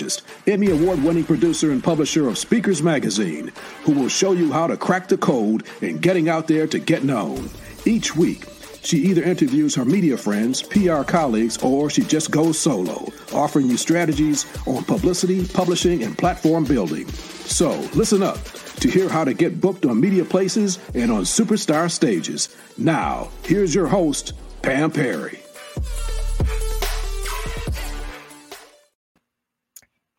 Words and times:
psychologist, 0.00 0.22
Emmy 0.46 0.70
award 0.70 1.02
winning 1.02 1.24
producer, 1.24 1.72
and 1.72 1.82
publisher 1.82 2.28
of 2.28 2.38
Speakers 2.38 2.82
Magazine, 2.82 3.52
who 3.84 3.92
will 3.92 4.08
show 4.08 4.32
you 4.32 4.52
how 4.52 4.66
to 4.66 4.76
crack 4.76 5.08
the 5.08 5.16
code 5.16 5.64
in 5.82 5.98
getting 5.98 6.28
out 6.28 6.48
there 6.48 6.66
to 6.66 6.78
get 6.78 7.04
known. 7.04 7.50
Each 7.84 8.16
week, 8.16 8.46
she 8.82 8.96
either 8.98 9.22
interviews 9.22 9.74
her 9.74 9.84
media 9.84 10.16
friends, 10.16 10.62
PR 10.62 11.02
colleagues, 11.02 11.58
or 11.62 11.90
she 11.90 12.02
just 12.02 12.30
goes 12.30 12.58
solo, 12.58 13.06
offering 13.32 13.68
you 13.68 13.76
strategies 13.76 14.46
on 14.66 14.84
publicity, 14.84 15.46
publishing, 15.46 16.02
and 16.02 16.16
platform 16.16 16.64
building. 16.64 17.06
So 17.46 17.70
listen 17.94 18.22
up 18.22 18.42
to 18.80 18.88
hear 18.88 19.08
how 19.10 19.24
to 19.24 19.34
get 19.34 19.60
booked 19.60 19.84
on 19.84 20.00
media 20.00 20.24
places 20.24 20.78
and 20.94 21.10
on 21.12 21.24
superstar 21.24 21.90
stages. 21.90 22.48
Now, 22.78 23.28
here's 23.44 23.74
your 23.74 23.86
host, 23.86 24.32
Pam 24.62 24.90
Perry. 24.90 25.39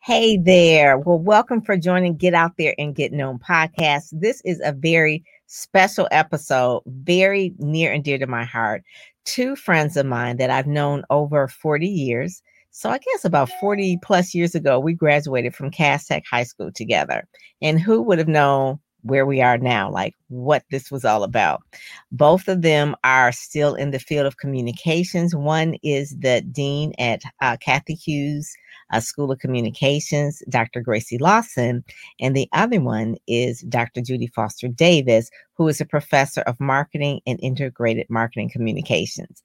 Hey 0.04 0.36
there. 0.36 0.98
Well, 0.98 1.20
welcome 1.20 1.62
for 1.62 1.76
joining 1.76 2.16
Get 2.16 2.34
Out 2.34 2.56
There 2.58 2.74
and 2.76 2.92
Get 2.92 3.12
Known 3.12 3.38
podcast. 3.38 4.08
This 4.10 4.42
is 4.44 4.60
a 4.64 4.72
very 4.72 5.22
special 5.46 6.08
episode, 6.10 6.82
very 6.86 7.54
near 7.58 7.92
and 7.92 8.02
dear 8.02 8.18
to 8.18 8.26
my 8.26 8.42
heart. 8.42 8.82
Two 9.26 9.54
friends 9.54 9.96
of 9.96 10.04
mine 10.04 10.38
that 10.38 10.50
I've 10.50 10.66
known 10.66 11.04
over 11.08 11.46
40 11.46 11.86
years. 11.86 12.42
So 12.72 12.90
I 12.90 12.98
guess 12.98 13.24
about 13.24 13.48
40 13.60 14.00
plus 14.02 14.34
years 14.34 14.56
ago, 14.56 14.80
we 14.80 14.92
graduated 14.92 15.54
from 15.54 15.70
Cass 15.70 16.08
Tech 16.08 16.24
High 16.28 16.42
School 16.42 16.72
together. 16.72 17.28
And 17.60 17.80
who 17.80 18.02
would 18.02 18.18
have 18.18 18.26
known 18.26 18.80
where 19.02 19.24
we 19.24 19.40
are 19.40 19.58
now, 19.58 19.88
like 19.88 20.16
what 20.30 20.64
this 20.72 20.90
was 20.90 21.04
all 21.04 21.22
about? 21.22 21.62
Both 22.10 22.48
of 22.48 22.62
them 22.62 22.96
are 23.04 23.30
still 23.30 23.76
in 23.76 23.92
the 23.92 24.00
field 24.00 24.26
of 24.26 24.38
communications. 24.38 25.36
One 25.36 25.76
is 25.84 26.16
the 26.18 26.40
dean 26.50 26.92
at 26.98 27.22
uh, 27.40 27.56
Cathy 27.60 27.94
Hughes 27.94 28.52
uh, 28.92 29.00
School 29.00 29.32
of 29.32 29.38
Communications, 29.38 30.42
Dr. 30.48 30.80
Gracie 30.80 31.18
Lawson, 31.18 31.84
and 32.20 32.36
the 32.36 32.48
other 32.52 32.80
one 32.80 33.16
is 33.26 33.62
Dr. 33.62 34.00
Judy 34.00 34.26
Foster 34.28 34.68
Davis, 34.68 35.30
who 35.54 35.68
is 35.68 35.80
a 35.80 35.86
professor 35.86 36.42
of 36.42 36.60
marketing 36.60 37.20
and 37.26 37.38
integrated 37.42 38.06
marketing 38.08 38.50
communications. 38.50 39.42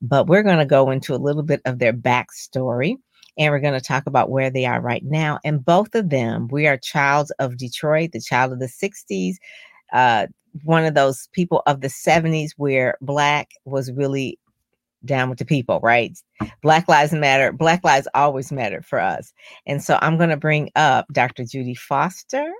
But 0.00 0.26
we're 0.26 0.42
going 0.42 0.58
to 0.58 0.66
go 0.66 0.90
into 0.90 1.14
a 1.14 1.16
little 1.16 1.42
bit 1.42 1.60
of 1.64 1.78
their 1.78 1.92
backstory 1.92 2.96
and 3.38 3.52
we're 3.52 3.60
going 3.60 3.78
to 3.78 3.80
talk 3.80 4.06
about 4.06 4.30
where 4.30 4.50
they 4.50 4.66
are 4.66 4.80
right 4.80 5.04
now. 5.04 5.38
And 5.44 5.64
both 5.64 5.94
of 5.94 6.10
them, 6.10 6.48
we 6.50 6.66
are 6.66 6.76
childs 6.76 7.30
of 7.38 7.56
Detroit, 7.56 8.12
the 8.12 8.20
child 8.20 8.52
of 8.52 8.58
the 8.58 8.66
60s, 8.66 9.36
uh, 9.92 10.26
one 10.64 10.84
of 10.84 10.94
those 10.94 11.28
people 11.32 11.62
of 11.66 11.80
the 11.80 11.88
70s 11.88 12.50
where 12.56 12.98
Black 13.00 13.50
was 13.64 13.92
really 13.92 14.38
down 15.04 15.28
with 15.30 15.38
the 15.38 15.44
people, 15.44 15.80
right? 15.82 16.16
Black 16.62 16.88
Lives 16.88 17.12
Matter. 17.12 17.52
Black 17.52 17.84
Lives 17.84 18.08
always 18.14 18.52
matter 18.52 18.82
for 18.82 19.00
us. 19.00 19.32
And 19.66 19.82
so 19.82 19.98
I'm 20.02 20.16
going 20.16 20.30
to 20.30 20.36
bring 20.36 20.70
up 20.76 21.06
Dr. 21.12 21.44
Judy 21.44 21.74
Foster 21.74 22.52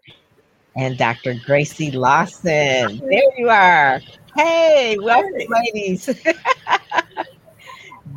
and 0.76 0.96
Dr. 0.96 1.34
Gracie 1.44 1.90
Lawson. 1.90 2.98
There 2.98 3.38
you 3.38 3.48
are. 3.48 4.00
Hey, 4.36 4.96
welcome, 5.00 5.32
ladies. 5.48 6.06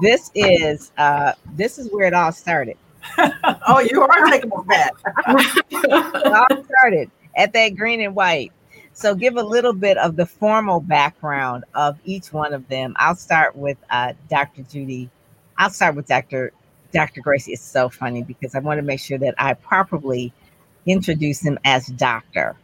this 0.01 0.31
is 0.33 0.91
uh 0.97 1.33
this 1.53 1.77
is 1.77 1.91
where 1.91 2.07
it 2.07 2.13
all 2.13 2.31
started. 2.31 2.77
oh, 3.67 3.79
you 3.79 4.01
are 4.01 4.25
taking 4.27 4.49
back. 4.67 4.93
it 5.71 6.33
all 6.33 6.63
started 6.63 7.11
at 7.35 7.53
that 7.53 7.69
green 7.69 8.01
and 8.01 8.15
white 8.15 8.51
so, 8.93 9.15
give 9.15 9.37
a 9.37 9.43
little 9.43 9.73
bit 9.73 9.97
of 9.97 10.15
the 10.15 10.25
formal 10.25 10.79
background 10.79 11.65
of 11.73 11.97
each 12.05 12.31
one 12.31 12.53
of 12.53 12.67
them. 12.67 12.93
I'll 12.97 13.15
start 13.15 13.55
with 13.55 13.77
uh, 13.89 14.13
Dr. 14.29 14.63
Judy. 14.63 15.09
I'll 15.57 15.71
start 15.71 15.95
with 15.95 16.07
Dr. 16.07 16.51
Dr. 16.91 17.21
Gracie. 17.21 17.53
It's 17.53 17.61
so 17.63 17.89
funny 17.89 18.23
because 18.23 18.55
I 18.55 18.59
want 18.59 18.77
to 18.77 18.83
make 18.83 18.99
sure 18.99 19.17
that 19.17 19.35
I 19.37 19.53
properly 19.55 20.31
introduce 20.85 21.41
him 21.41 21.57
as 21.65 21.87
doctor. 21.87 22.55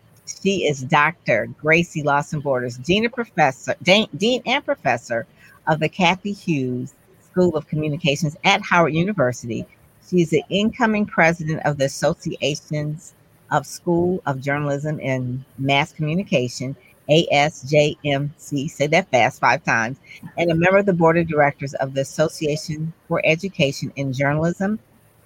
She 0.42 0.68
is 0.68 0.84
Dr. 0.84 1.48
Gracie 1.60 2.04
Lawson 2.04 2.40
Borders, 2.42 2.78
Dean 2.78 3.06
and 3.06 3.14
Professor, 3.14 3.76
Dean, 3.82 4.08
Dean 4.16 4.44
and 4.46 4.64
Professor 4.64 5.26
of 5.68 5.80
the 5.80 5.90
Cathy 5.90 6.34
Hughes 6.34 6.94
School 7.32 7.56
of 7.56 7.68
Communications 7.68 8.38
at 8.44 8.62
Howard 8.62 8.94
University. 8.94 9.66
She 10.08 10.22
is 10.22 10.30
the 10.30 10.44
incoming 10.50 11.06
president 11.06 11.66
of 11.66 11.78
the 11.78 11.86
Association's 11.86 13.14
of 13.52 13.66
School 13.66 14.22
of 14.26 14.42
Journalism 14.42 15.00
and 15.02 15.44
Mass 15.58 15.92
Communication, 15.92 16.76
ASJMC, 17.10 18.70
say 18.70 18.88
that 18.88 19.10
fast 19.10 19.40
five 19.40 19.64
times, 19.64 19.98
and 20.38 20.52
a 20.52 20.56
member 20.56 20.78
of 20.78 20.86
the 20.86 20.94
board 20.94 21.18
of 21.18 21.28
directors 21.28 21.74
of 21.76 21.94
the 21.94 22.02
Association 22.02 22.94
for 23.08 23.22
Education 23.26 23.92
in 23.96 24.14
Journalism 24.14 24.80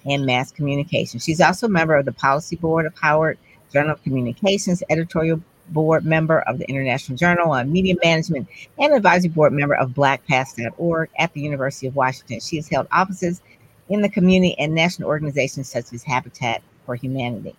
and 0.05 0.25
Mass 0.25 0.51
Communication. 0.51 1.19
She's 1.19 1.41
also 1.41 1.67
a 1.67 1.69
member 1.69 1.95
of 1.95 2.05
the 2.05 2.13
policy 2.13 2.55
board 2.55 2.85
of 2.85 2.93
Howard 2.97 3.37
Journal 3.71 3.93
of 3.93 4.03
Communications, 4.03 4.83
editorial 4.89 5.41
board 5.69 6.05
member 6.05 6.39
of 6.41 6.57
the 6.57 6.69
International 6.69 7.17
Journal 7.17 7.51
on 7.51 7.71
Media 7.71 7.95
Management, 8.03 8.47
and 8.79 8.93
advisory 8.93 9.29
board 9.29 9.53
member 9.53 9.75
of 9.75 9.91
BlackPast.org 9.91 11.09
at 11.17 11.33
the 11.33 11.41
University 11.41 11.87
of 11.87 11.95
Washington. 11.95 12.39
She 12.39 12.57
has 12.57 12.67
held 12.67 12.87
offices 12.91 13.41
in 13.89 14.01
the 14.01 14.09
community 14.09 14.57
and 14.59 14.73
national 14.73 15.09
organizations 15.09 15.69
such 15.69 15.91
as 15.93 16.03
Habitat 16.03 16.61
for 16.85 16.95
Humanity. 16.95 17.55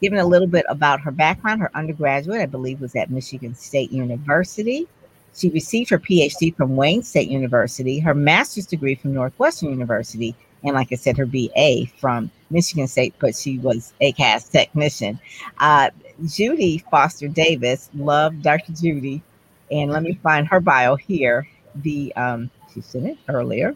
Given 0.00 0.18
a 0.18 0.26
little 0.26 0.46
bit 0.46 0.64
about 0.68 1.00
her 1.00 1.10
background, 1.10 1.60
her 1.60 1.70
undergraduate, 1.74 2.40
I 2.40 2.46
believe, 2.46 2.80
was 2.80 2.94
at 2.94 3.10
Michigan 3.10 3.54
State 3.54 3.90
University. 3.90 4.86
She 5.34 5.50
received 5.50 5.90
her 5.90 5.98
PhD 5.98 6.54
from 6.54 6.76
Wayne 6.76 7.02
State 7.02 7.28
University, 7.28 7.98
her 7.98 8.14
master's 8.14 8.66
degree 8.66 8.94
from 8.94 9.14
Northwestern 9.14 9.70
University, 9.70 10.34
and 10.64 10.74
like 10.74 10.88
I 10.92 10.96
said, 10.96 11.16
her 11.16 11.26
BA 11.26 11.86
from 11.98 12.30
Michigan 12.50 12.88
State, 12.88 13.14
but 13.18 13.34
she 13.36 13.58
was 13.58 13.92
a 14.00 14.12
Cass 14.12 14.48
technician. 14.48 15.18
Uh, 15.58 15.90
Judy 16.26 16.78
Foster 16.90 17.28
Davis, 17.28 17.90
loved 17.94 18.42
Dr. 18.42 18.72
Judy, 18.72 19.22
and 19.70 19.90
let 19.90 20.02
me 20.02 20.18
find 20.22 20.48
her 20.48 20.60
bio 20.60 20.96
here. 20.96 21.46
The 21.76 22.12
um, 22.16 22.50
she 22.74 22.80
said 22.80 23.04
it 23.04 23.18
earlier. 23.28 23.74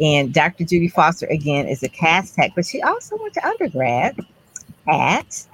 And 0.00 0.32
Dr. 0.32 0.64
Judy 0.64 0.88
Foster 0.88 1.26
again 1.26 1.66
is 1.66 1.82
a 1.82 1.88
Cass 1.88 2.32
tech, 2.32 2.52
but 2.54 2.66
she 2.66 2.82
also 2.82 3.16
went 3.16 3.34
to 3.34 3.46
undergrad 3.46 4.16
at 4.88 5.46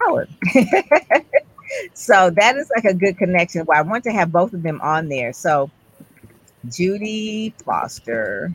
Howard. 0.00 0.28
so 1.94 2.30
that 2.30 2.56
is 2.56 2.70
like 2.74 2.84
a 2.84 2.94
good 2.94 3.18
connection. 3.18 3.64
Well, 3.66 3.78
I 3.78 3.82
want 3.82 4.04
to 4.04 4.12
have 4.12 4.32
both 4.32 4.52
of 4.52 4.62
them 4.62 4.80
on 4.82 5.08
there. 5.08 5.32
So 5.32 5.70
Judy 6.70 7.54
Foster, 7.64 8.54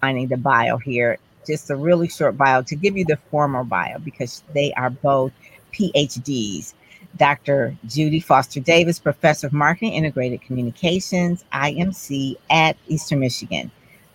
finding 0.00 0.28
the 0.28 0.36
bio 0.36 0.78
here, 0.78 1.18
just 1.46 1.70
a 1.70 1.76
really 1.76 2.08
short 2.08 2.36
bio 2.36 2.62
to 2.62 2.76
give 2.76 2.96
you 2.96 3.04
the 3.04 3.16
formal 3.30 3.64
bio 3.64 3.98
because 3.98 4.42
they 4.54 4.72
are 4.74 4.90
both 4.90 5.32
PhDs. 5.72 6.74
Dr. 7.16 7.76
Judy 7.86 8.20
Foster 8.20 8.60
Davis, 8.60 8.98
Professor 8.98 9.46
of 9.46 9.52
Marketing 9.52 9.92
Integrated 9.92 10.40
Communications, 10.42 11.44
IMC 11.52 12.36
at 12.50 12.76
Eastern 12.88 13.20
Michigan. 13.20 13.70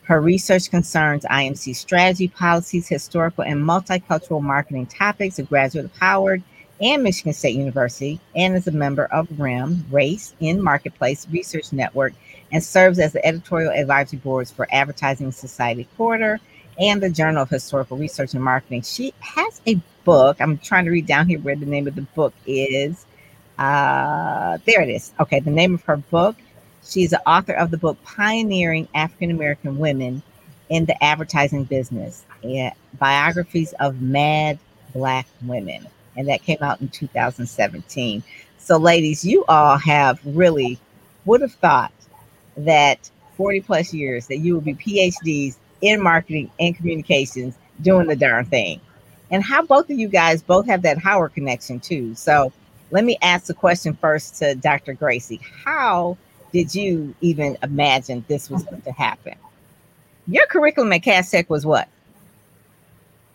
Her 0.08 0.22
research 0.22 0.70
concerns 0.70 1.26
IMC 1.26 1.76
strategy, 1.76 2.30
policies, 2.30 2.88
historical, 2.88 3.44
and 3.44 3.62
multicultural 3.62 4.42
marketing 4.42 4.86
topics. 4.86 5.38
A 5.38 5.44
graduate 5.44 5.84
of 5.84 5.98
Howard 5.98 6.42
and 6.82 7.04
Michigan 7.04 7.34
State 7.34 7.58
University, 7.58 8.22
and 8.34 8.56
is 8.56 8.68
a 8.68 8.72
member 8.72 9.08
of 9.08 9.28
RIM, 9.38 9.86
Race 9.92 10.34
in 10.40 10.64
Marketplace 10.64 11.28
Research 11.30 11.74
Network, 11.74 12.14
and 12.54 12.64
serves 12.64 13.00
as 13.00 13.12
the 13.12 13.26
editorial 13.26 13.74
advisory 13.74 14.20
boards 14.20 14.50
for 14.50 14.66
Advertising 14.72 15.34
Society 15.34 15.90
Quarter 15.98 16.40
and 16.80 17.04
the 17.04 17.10
Journal 17.10 17.44
of 17.44 17.50
Historical 17.50 17.98
Research 17.98 18.34
and 18.34 18.42
Marketing. 18.42 18.84
She 18.84 19.14
has 19.20 19.60
a 19.68 19.78
book. 20.06 20.38
I'm 20.40 20.58
trying 20.60 20.86
to 20.86 20.92
read 20.92 21.06
down 21.06 21.28
here 21.28 21.40
where 21.40 21.58
the 21.58 21.66
name 21.66 21.86
of 21.86 21.96
the 21.96 22.04
book 22.04 22.34
is. 22.46 23.06
Uh, 23.58 24.58
there 24.64 24.82
it 24.82 24.90
is. 24.90 25.12
Okay, 25.20 25.42
the 25.42 25.52
name 25.52 25.74
of 25.74 25.84
her 25.84 25.98
book 25.98 26.38
She's 26.84 27.12
the 27.12 27.28
author 27.28 27.54
of 27.54 27.72
the 27.72 27.78
book 27.78 27.98
Pioneering 28.04 28.88
African 28.96 29.32
American 29.32 29.78
Women 29.78 30.22
in 30.70 30.86
the 30.86 31.02
Advertising 31.04 31.66
Business, 31.66 32.26
eh, 32.44 32.72
biographies 33.00 33.74
of 33.80 34.02
mad 34.02 34.60
Black 34.94 35.28
women. 35.44 35.88
And 36.16 36.28
that 36.28 36.42
came 36.42 36.58
out 36.62 36.82
in 36.82 36.90
2017. 36.90 38.24
So, 38.58 38.78
ladies, 38.78 39.24
you 39.24 39.46
all 39.46 39.78
have 39.78 40.20
really 40.26 40.80
would 41.26 41.42
have 41.42 41.54
thought 41.54 41.92
that 42.58 43.10
40 43.36 43.62
plus 43.62 43.94
years 43.94 44.28
that 44.28 44.38
you 44.38 44.56
would 44.56 44.66
be 44.66 44.74
PhDs 44.74 45.58
in 45.82 46.02
marketing 46.02 46.50
and 46.60 46.76
communications 46.76 47.56
doing 47.82 48.08
the 48.08 48.16
darn 48.16 48.46
thing. 48.46 48.82
And 49.30 49.44
how 49.44 49.64
both 49.64 49.90
of 49.90 50.00
you 50.00 50.08
guys 50.08 50.42
both 50.42 50.66
have 50.68 50.82
that 50.82 50.98
Howard 50.98 51.34
connection 51.34 51.80
too. 51.80 52.16
So 52.16 52.52
let 52.92 53.04
me 53.04 53.18
ask 53.22 53.46
the 53.46 53.54
question 53.54 53.94
first 53.94 54.38
to 54.38 54.56
Dr. 54.56 54.94
Gracie. 54.94 55.42
How 55.64 56.18
did 56.52 56.74
you 56.74 57.14
even 57.22 57.58
imagine 57.64 58.24
this 58.28 58.50
was 58.50 58.64
going 58.64 58.82
to 58.82 58.92
happen? 58.92 59.36
Your 60.28 60.46
curriculum 60.48 60.92
at 60.94 61.04
Cass 61.04 61.32
Tech 61.32 61.50
was 61.50 61.66
what? 61.66 61.88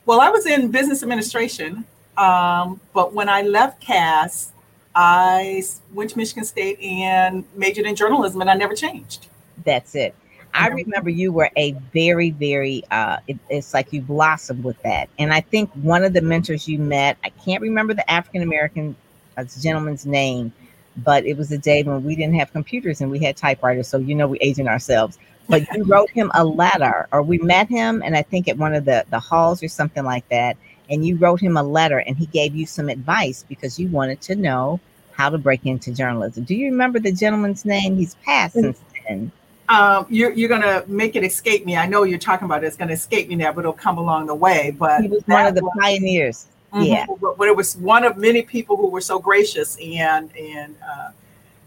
Well, 0.05 0.20
I 0.20 0.31
was 0.31 0.47
in 0.47 0.70
business 0.70 1.03
administration, 1.03 1.85
um, 2.17 2.81
but 2.93 3.14
when 3.14 3.29
I 3.29 3.43
left 3.43 3.81
Cass, 3.81 4.53
I 4.94 5.62
went 5.93 6.11
to 6.11 6.19
Michigan 6.19 6.44
State 6.44 6.81
and 6.81 7.44
majored 7.56 7.87
in 7.87 7.97
journalism, 7.97 8.41
and 8.41 8.50
I 8.50 8.55
never 8.55 8.75
changed. 8.75 9.29
That's 9.65 9.94
it. 9.94 10.15
I 10.55 10.69
remember 10.69 11.08
you 11.08 11.32
were 11.32 11.50
a 11.56 11.73
very, 11.94 12.31
very, 12.31 12.85
uh, 12.91 13.19
it, 13.26 13.38
it's 13.49 13.73
like 13.73 13.93
you 13.93 14.03
blossomed 14.03 14.65
with 14.65 14.81
that. 14.82 15.08
And 15.19 15.32
I 15.32 15.41
think 15.41 15.70
one 15.70 16.05
of 16.05 16.12
the 16.12 16.20
mentors 16.20 16.69
you 16.69 16.79
met, 16.79 17.17
I 17.25 17.31
can't 17.31 17.62
remember 17.62 17.94
the 17.94 18.11
African 18.11 18.43
American 18.43 18.94
uh, 19.37 19.44
gentleman's 19.61 20.05
name, 20.05 20.53
but 20.99 21.25
it 21.25 21.37
was 21.37 21.50
a 21.53 21.59
day 21.59 21.83
when 21.83 22.05
we 22.05 22.15
didn't 22.17 22.35
have 22.35 22.53
computers 22.53 23.00
and 23.00 23.11
we 23.11 23.19
had 23.19 23.37
typewriters. 23.37 23.89
So, 23.89 23.99
you 23.99 24.15
know, 24.15 24.29
we 24.29 24.39
aging 24.39 24.69
ourselves. 24.69 25.19
But 25.49 25.67
you 25.75 25.85
wrote 25.85 26.11
him 26.11 26.31
a 26.35 26.44
letter, 26.44 27.09
or 27.12 27.23
we 27.23 27.39
met 27.39 27.69
him, 27.69 28.00
and 28.05 28.17
I 28.17 28.23
think 28.23 28.49
at 28.49 28.56
one 28.56 28.75
of 28.75 28.85
the, 28.85 29.05
the 29.11 29.19
halls 29.19 29.62
or 29.62 29.69
something 29.69 30.05
like 30.05 30.29
that. 30.29 30.56
And 30.89 31.05
you 31.05 31.17
wrote 31.17 31.41
him 31.41 31.56
a 31.56 31.62
letter 31.62 31.99
and 31.99 32.17
he 32.17 32.27
gave 32.27 32.55
you 32.55 32.67
some 32.67 32.89
advice 32.89 33.44
because 33.49 33.79
you 33.79 33.89
wanted 33.89 34.21
to 34.23 34.35
know 34.35 34.79
how 35.12 35.31
to 35.31 35.39
break 35.39 35.65
into 35.65 35.93
journalism. 35.93 36.44
Do 36.44 36.55
you 36.55 36.67
remember 36.67 36.99
the 36.99 37.12
gentleman's 37.12 37.65
name? 37.65 37.97
He's 37.97 38.15
passed 38.17 38.55
since 38.55 38.81
then 39.09 39.33
um, 39.73 40.06
you're, 40.11 40.33
you're 40.33 40.49
going 40.49 40.62
to 40.62 40.85
make 40.87 41.17
it 41.17 41.25
escape 41.25 41.65
me. 41.65 41.77
I 41.77 41.87
know 41.87 42.03
you're 42.03 42.19
talking 42.19 42.44
about 42.44 42.62
it. 42.62 42.67
It's 42.67 42.77
going 42.77 42.89
to 42.89 42.94
escape 42.94 43.29
me 43.29 43.37
now, 43.37 43.53
but 43.53 43.61
it'll 43.61 43.73
come 43.73 43.99
along 43.99 44.27
the 44.27 44.35
way. 44.35 44.75
But 44.77 45.03
he 45.03 45.09
was 45.09 45.23
one 45.27 45.47
of 45.47 45.55
the 45.55 45.62
was, 45.62 45.73
pioneers. 45.81 46.47
Mm-hmm, 46.73 46.83
yeah. 46.85 47.07
But, 47.21 47.37
but, 47.37 47.49
it 47.49 47.57
was 47.57 47.77
one 47.77 48.05
of 48.05 48.17
many 48.17 48.43
people 48.43 48.77
who 48.77 48.89
were 48.89 49.01
so 49.01 49.19
gracious. 49.19 49.77
And, 49.77 50.35
and 50.37 50.75
uh, 50.83 51.11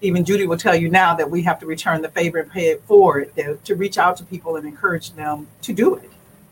even 0.01 0.25
Judy 0.25 0.47
will 0.47 0.57
tell 0.57 0.75
you 0.75 0.89
now 0.89 1.13
that 1.15 1.29
we 1.29 1.43
have 1.43 1.59
to 1.59 1.65
return 1.65 2.01
the 2.01 2.09
favor 2.09 2.39
and 2.39 2.51
pay 2.51 2.69
it 2.69 2.83
forward 2.83 3.35
to, 3.35 3.57
to 3.57 3.75
reach 3.75 3.97
out 3.97 4.17
to 4.17 4.23
people 4.23 4.55
and 4.55 4.67
encourage 4.67 5.11
them 5.13 5.47
to 5.61 5.73
do 5.73 5.95
it. 5.95 6.09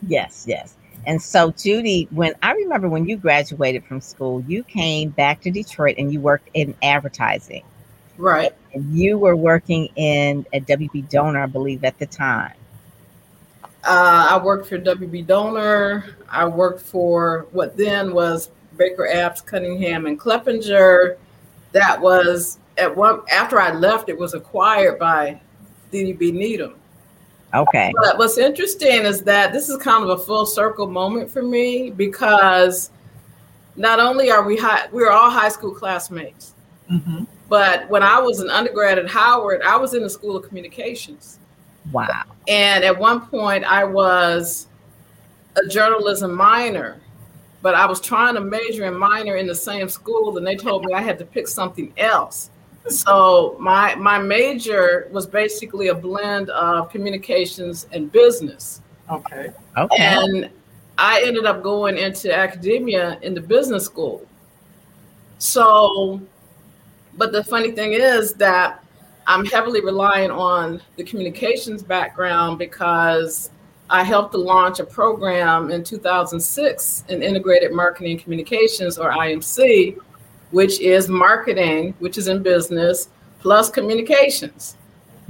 Yes, 0.07 0.45
yes. 0.47 0.75
And 1.05 1.21
so, 1.21 1.51
Judy, 1.51 2.07
when 2.11 2.33
I 2.41 2.53
remember 2.53 2.87
when 2.87 3.05
you 3.05 3.17
graduated 3.17 3.83
from 3.85 3.99
school, 3.99 4.41
you 4.47 4.63
came 4.63 5.09
back 5.09 5.41
to 5.41 5.51
Detroit 5.51 5.95
and 5.97 6.13
you 6.13 6.21
worked 6.21 6.49
in 6.53 6.75
advertising. 6.81 7.63
Right. 8.17 8.53
And 8.73 8.97
you 8.97 9.17
were 9.17 9.35
working 9.35 9.87
in 9.95 10.45
a 10.53 10.61
WB 10.61 11.09
Doner, 11.09 11.41
I 11.41 11.45
believe, 11.47 11.83
at 11.83 11.97
the 11.99 12.05
time. 12.05 12.53
Uh, 13.83 14.27
I 14.31 14.43
worked 14.43 14.67
for 14.67 14.79
WB 14.79 15.27
Doner. 15.27 16.15
I 16.29 16.45
worked 16.45 16.81
for 16.81 17.47
what 17.51 17.75
then 17.75 18.13
was 18.13 18.49
Baker 18.77 19.07
Abbs, 19.07 19.41
Cunningham, 19.41 20.05
and 20.05 20.19
Klepinger. 20.19 21.17
That 21.73 21.99
was 21.99 22.59
at 22.77 22.95
one 22.95 23.21
after 23.31 23.59
I 23.59 23.71
left, 23.73 24.09
it 24.09 24.17
was 24.17 24.33
acquired 24.33 24.99
by 24.99 25.39
DDB 25.91 26.33
Needham. 26.33 26.75
Okay. 27.53 27.91
But 28.01 28.17
what's 28.17 28.37
interesting 28.37 29.03
is 29.03 29.21
that 29.23 29.53
this 29.53 29.69
is 29.69 29.77
kind 29.77 30.03
of 30.03 30.09
a 30.09 30.17
full 30.17 30.45
circle 30.45 30.87
moment 30.87 31.29
for 31.29 31.43
me 31.43 31.91
because 31.91 32.89
not 33.75 33.99
only 33.99 34.31
are 34.31 34.43
we 34.43 34.57
high, 34.57 34.87
we're 34.91 35.11
all 35.11 35.29
high 35.29 35.49
school 35.49 35.71
classmates. 35.71 36.55
Mm-hmm. 36.91 37.25
But 37.49 37.87
when 37.89 38.01
I 38.01 38.19
was 38.19 38.39
an 38.39 38.49
undergrad 38.49 38.97
at 38.97 39.07
Howard, 39.07 39.61
I 39.61 39.77
was 39.77 39.93
in 39.93 40.01
the 40.01 40.09
School 40.09 40.35
of 40.35 40.47
Communications. 40.47 41.37
Wow. 41.91 42.23
And 42.47 42.83
at 42.83 42.97
one 42.97 43.27
point, 43.27 43.63
I 43.63 43.83
was 43.83 44.67
a 45.55 45.67
journalism 45.67 46.33
minor, 46.33 46.99
but 47.61 47.75
I 47.75 47.85
was 47.85 48.01
trying 48.01 48.35
to 48.35 48.41
major 48.41 48.85
and 48.85 48.97
minor 48.97 49.35
in 49.35 49.47
the 49.47 49.55
same 49.55 49.89
school, 49.89 50.37
and 50.37 50.45
they 50.45 50.55
told 50.55 50.85
me 50.85 50.93
I 50.93 51.01
had 51.01 51.19
to 51.19 51.25
pick 51.25 51.47
something 51.47 51.93
else. 51.97 52.49
So 52.89 53.55
my 53.59 53.95
my 53.95 54.19
major 54.19 55.07
was 55.11 55.25
basically 55.25 55.87
a 55.87 55.95
blend 55.95 56.49
of 56.49 56.89
communications 56.89 57.87
and 57.93 58.11
business. 58.11 58.81
Okay. 59.09 59.51
Okay. 59.77 60.03
And 60.03 60.49
I 60.97 61.23
ended 61.25 61.45
up 61.45 61.63
going 61.63 61.97
into 61.97 62.35
academia 62.35 63.19
in 63.21 63.33
the 63.33 63.41
business 63.41 63.85
school. 63.85 64.27
So 65.37 66.21
but 67.15 67.31
the 67.31 67.43
funny 67.43 67.71
thing 67.71 67.93
is 67.93 68.33
that 68.33 68.82
I'm 69.27 69.45
heavily 69.45 69.81
relying 69.81 70.31
on 70.31 70.81
the 70.95 71.03
communications 71.03 71.83
background 71.83 72.59
because 72.59 73.49
I 73.89 74.03
helped 74.03 74.31
to 74.33 74.37
launch 74.37 74.79
a 74.79 74.83
program 74.83 75.71
in 75.71 75.83
2006 75.83 77.03
in 77.09 77.21
integrated 77.21 77.71
marketing 77.71 78.17
communications 78.17 78.97
or 78.97 79.11
IMC, 79.11 79.97
which 80.51 80.79
is 80.79 81.09
marketing, 81.09 81.93
which 81.99 82.17
is 82.17 82.27
in 82.27 82.41
business, 82.41 83.09
plus 83.39 83.69
communications. 83.69 84.77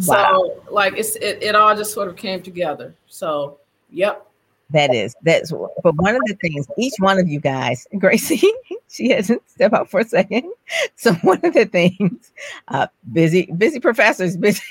Wow. 0.05 0.53
So 0.65 0.73
like 0.73 0.93
it's 0.97 1.15
it, 1.17 1.41
it 1.41 1.55
all 1.55 1.75
just 1.75 1.93
sort 1.93 2.07
of 2.07 2.15
came 2.15 2.41
together. 2.41 2.95
So 3.07 3.59
yep. 3.89 4.27
That 4.69 4.93
is 4.93 5.15
that's 5.21 5.51
but 5.83 5.95
one 5.95 6.15
of 6.15 6.21
the 6.25 6.35
things 6.41 6.67
each 6.77 6.93
one 6.99 7.19
of 7.19 7.27
you 7.27 7.39
guys, 7.39 7.85
Gracie, 7.99 8.51
she 8.89 9.09
hasn't 9.09 9.47
stepped 9.49 9.73
out 9.73 9.89
for 9.89 9.99
a 10.01 10.05
second. 10.05 10.51
So 10.95 11.13
one 11.15 11.39
of 11.43 11.53
the 11.53 11.65
things, 11.65 12.31
uh, 12.69 12.87
busy, 13.11 13.51
busy 13.57 13.79
professors, 13.79 14.37
busy. 14.37 14.63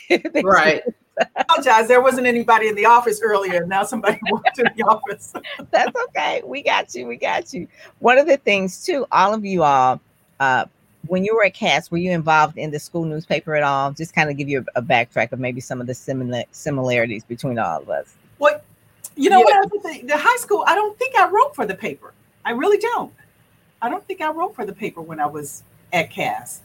right. 0.42 0.82
I 1.20 1.26
apologize. 1.36 1.86
There 1.86 2.00
wasn't 2.00 2.26
anybody 2.26 2.68
in 2.68 2.74
the 2.74 2.86
office 2.86 3.20
earlier. 3.22 3.66
Now 3.66 3.84
somebody 3.84 4.18
walked 4.30 4.58
in 4.58 4.66
the 4.74 4.82
office. 4.84 5.32
That's 5.70 5.92
okay. 6.08 6.42
We 6.44 6.62
got 6.62 6.94
you. 6.94 7.06
We 7.06 7.16
got 7.16 7.52
you. 7.52 7.68
One 7.98 8.18
of 8.18 8.26
the 8.26 8.38
things 8.38 8.84
too, 8.84 9.06
all 9.12 9.34
of 9.34 9.44
you 9.44 9.62
all, 9.62 10.00
uh, 10.40 10.64
when 11.06 11.24
you 11.24 11.34
were 11.34 11.44
at 11.44 11.54
Cass, 11.54 11.90
were 11.90 11.98
you 11.98 12.10
involved 12.10 12.56
in 12.56 12.70
the 12.70 12.78
school 12.78 13.04
newspaper 13.04 13.54
at 13.54 13.62
all? 13.62 13.92
Just 13.92 14.14
kind 14.14 14.30
of 14.30 14.36
give 14.36 14.48
you 14.48 14.64
a, 14.74 14.80
a 14.80 14.82
backtrack 14.82 15.32
of 15.32 15.38
maybe 15.38 15.60
some 15.60 15.80
of 15.80 15.86
the 15.86 15.94
similar 15.94 16.44
similarities 16.52 17.24
between 17.24 17.58
all 17.58 17.82
of 17.82 17.90
us. 17.90 18.14
What 18.38 18.64
you 19.16 19.30
know 19.30 19.38
yeah. 19.38 19.60
what? 19.60 19.82
The, 19.82 20.06
the 20.06 20.16
high 20.16 20.36
school, 20.36 20.64
I 20.66 20.74
don't 20.74 20.98
think 20.98 21.16
I 21.16 21.28
wrote 21.28 21.54
for 21.54 21.66
the 21.66 21.74
paper. 21.74 22.12
I 22.44 22.52
really 22.52 22.78
don't. 22.78 23.12
I 23.80 23.88
don't 23.88 24.06
think 24.06 24.20
I 24.20 24.30
wrote 24.30 24.54
for 24.54 24.64
the 24.64 24.72
paper 24.72 25.00
when 25.00 25.20
I 25.20 25.26
was 25.26 25.62
at 25.92 26.10
Cass. 26.10 26.60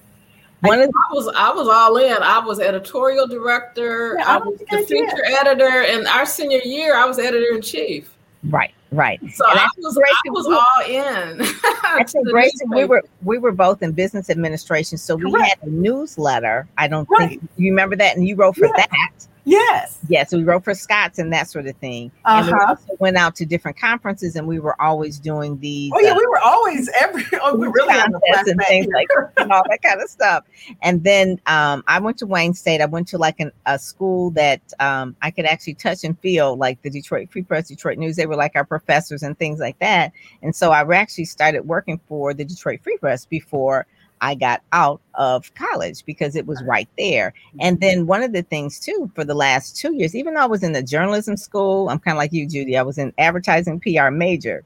When 0.61 0.79
I, 0.79 0.83
I 0.83 1.13
was 1.13 1.27
I 1.35 1.51
was 1.51 1.67
all 1.67 1.97
in. 1.97 2.17
I 2.23 2.39
was 2.39 2.59
editorial 2.59 3.27
director. 3.27 4.15
Yeah, 4.17 4.27
I, 4.27 4.35
I 4.35 4.37
was 4.39 4.59
the 4.59 4.85
feature 4.87 5.25
editor, 5.25 5.83
and 5.83 6.07
our 6.07 6.25
senior 6.25 6.61
year, 6.63 6.95
I 6.95 7.05
was 7.05 7.19
editor 7.19 7.53
in 7.53 7.61
chief. 7.61 8.11
Right, 8.43 8.73
right. 8.91 9.19
So 9.33 9.45
I 9.47 9.67
was, 9.77 9.97
I 9.97 10.29
was 10.29 10.47
all 10.47 10.85
in. 10.87 11.41
Actually, 11.83 12.31
Grayson, 12.31 12.69
we 12.69 12.85
were 12.85 13.03
we 13.23 13.37
were 13.37 13.51
both 13.51 13.83
in 13.83 13.91
business 13.91 14.29
administration, 14.29 14.97
so 14.97 15.15
we 15.15 15.31
Correct. 15.31 15.59
had 15.59 15.69
a 15.69 15.71
newsletter. 15.71 16.67
I 16.77 16.87
don't 16.87 17.07
right. 17.09 17.29
think 17.29 17.49
you 17.57 17.71
remember 17.71 17.95
that, 17.95 18.15
and 18.15 18.27
you 18.27 18.35
wrote 18.35 18.55
for 18.55 18.65
yeah. 18.65 18.85
that. 18.89 19.27
Yes. 19.47 19.99
Yes. 20.09 20.33
we 20.33 20.43
wrote 20.43 20.65
for 20.65 20.73
Scott's 20.73 21.19
and 21.19 21.31
that 21.31 21.49
sort 21.49 21.67
of 21.67 21.75
thing. 21.77 22.11
Uh-huh. 22.25 22.37
And 22.37 22.47
we 22.47 22.53
uh-huh. 22.53 22.65
also 22.67 22.97
went 22.99 23.15
out 23.15 23.33
to 23.37 23.45
different 23.45 23.79
conferences 23.79 24.35
and 24.35 24.45
we 24.45 24.59
were 24.59 24.79
always 24.81 25.19
doing 25.19 25.57
these. 25.59 25.91
Oh, 25.95 25.99
yeah. 26.01 26.11
Uh, 26.11 26.15
we 26.17 26.27
were 26.27 26.39
always 26.39 26.89
every, 26.99 27.23
oh, 27.41 27.55
we 27.55 27.67
really 27.67 27.93
and 27.93 28.61
things 28.67 28.87
like 28.93 29.07
and 29.37 29.51
all 29.51 29.63
that 29.69 29.81
kind 29.81 30.01
of 30.01 30.09
stuff. 30.09 30.43
And 30.81 31.01
then 31.03 31.39
um, 31.45 31.81
I 31.87 31.97
went 31.99 32.17
to 32.17 32.25
Wayne 32.25 32.53
State. 32.53 32.81
I 32.81 32.85
went 32.85 33.07
to 33.09 33.17
like 33.17 33.39
an, 33.39 33.53
a 33.65 33.79
school 33.79 34.31
that 34.31 34.61
um, 34.81 35.15
I 35.21 35.31
could 35.31 35.45
actually 35.45 35.75
touch 35.75 36.03
and 36.03 36.19
feel 36.19 36.57
like 36.57 36.81
the 36.81 36.89
Detroit 36.89 37.31
Free 37.31 37.43
Press, 37.43 37.69
Detroit 37.69 37.97
News. 37.97 38.17
They 38.17 38.25
were 38.25 38.35
like 38.35 38.51
our 38.55 38.65
professors 38.65 39.23
and 39.23 39.39
things 39.39 39.61
like 39.61 39.79
that. 39.79 40.11
And 40.43 40.53
so 40.53 40.71
I 40.71 40.83
actually 40.93 41.25
started 41.25 41.61
working 41.61 42.01
for 42.09 42.33
the 42.33 42.43
Detroit 42.43 42.81
Free 42.83 42.97
Press 42.97 43.25
before 43.25 43.87
I 44.21 44.35
got 44.35 44.61
out 44.71 45.01
of 45.15 45.53
college 45.55 46.05
because 46.05 46.35
it 46.35 46.45
was 46.45 46.63
right 46.63 46.89
there. 46.97 47.33
And 47.59 47.79
then 47.79 48.07
one 48.07 48.23
of 48.23 48.33
the 48.33 48.41
things 48.41 48.79
too 48.79 49.11
for 49.15 49.23
the 49.23 49.33
last 49.33 49.77
two 49.77 49.93
years, 49.93 50.15
even 50.15 50.33
though 50.33 50.41
I 50.41 50.47
was 50.47 50.63
in 50.63 50.73
the 50.73 50.83
journalism 50.83 51.37
school, 51.37 51.89
I'm 51.89 51.99
kind 51.99 52.15
of 52.15 52.19
like 52.19 52.33
you, 52.33 52.47
Judy. 52.47 52.77
I 52.77 52.81
was 52.81 52.97
in 52.97 53.13
advertising 53.17 53.79
PR 53.79 54.09
major, 54.09 54.63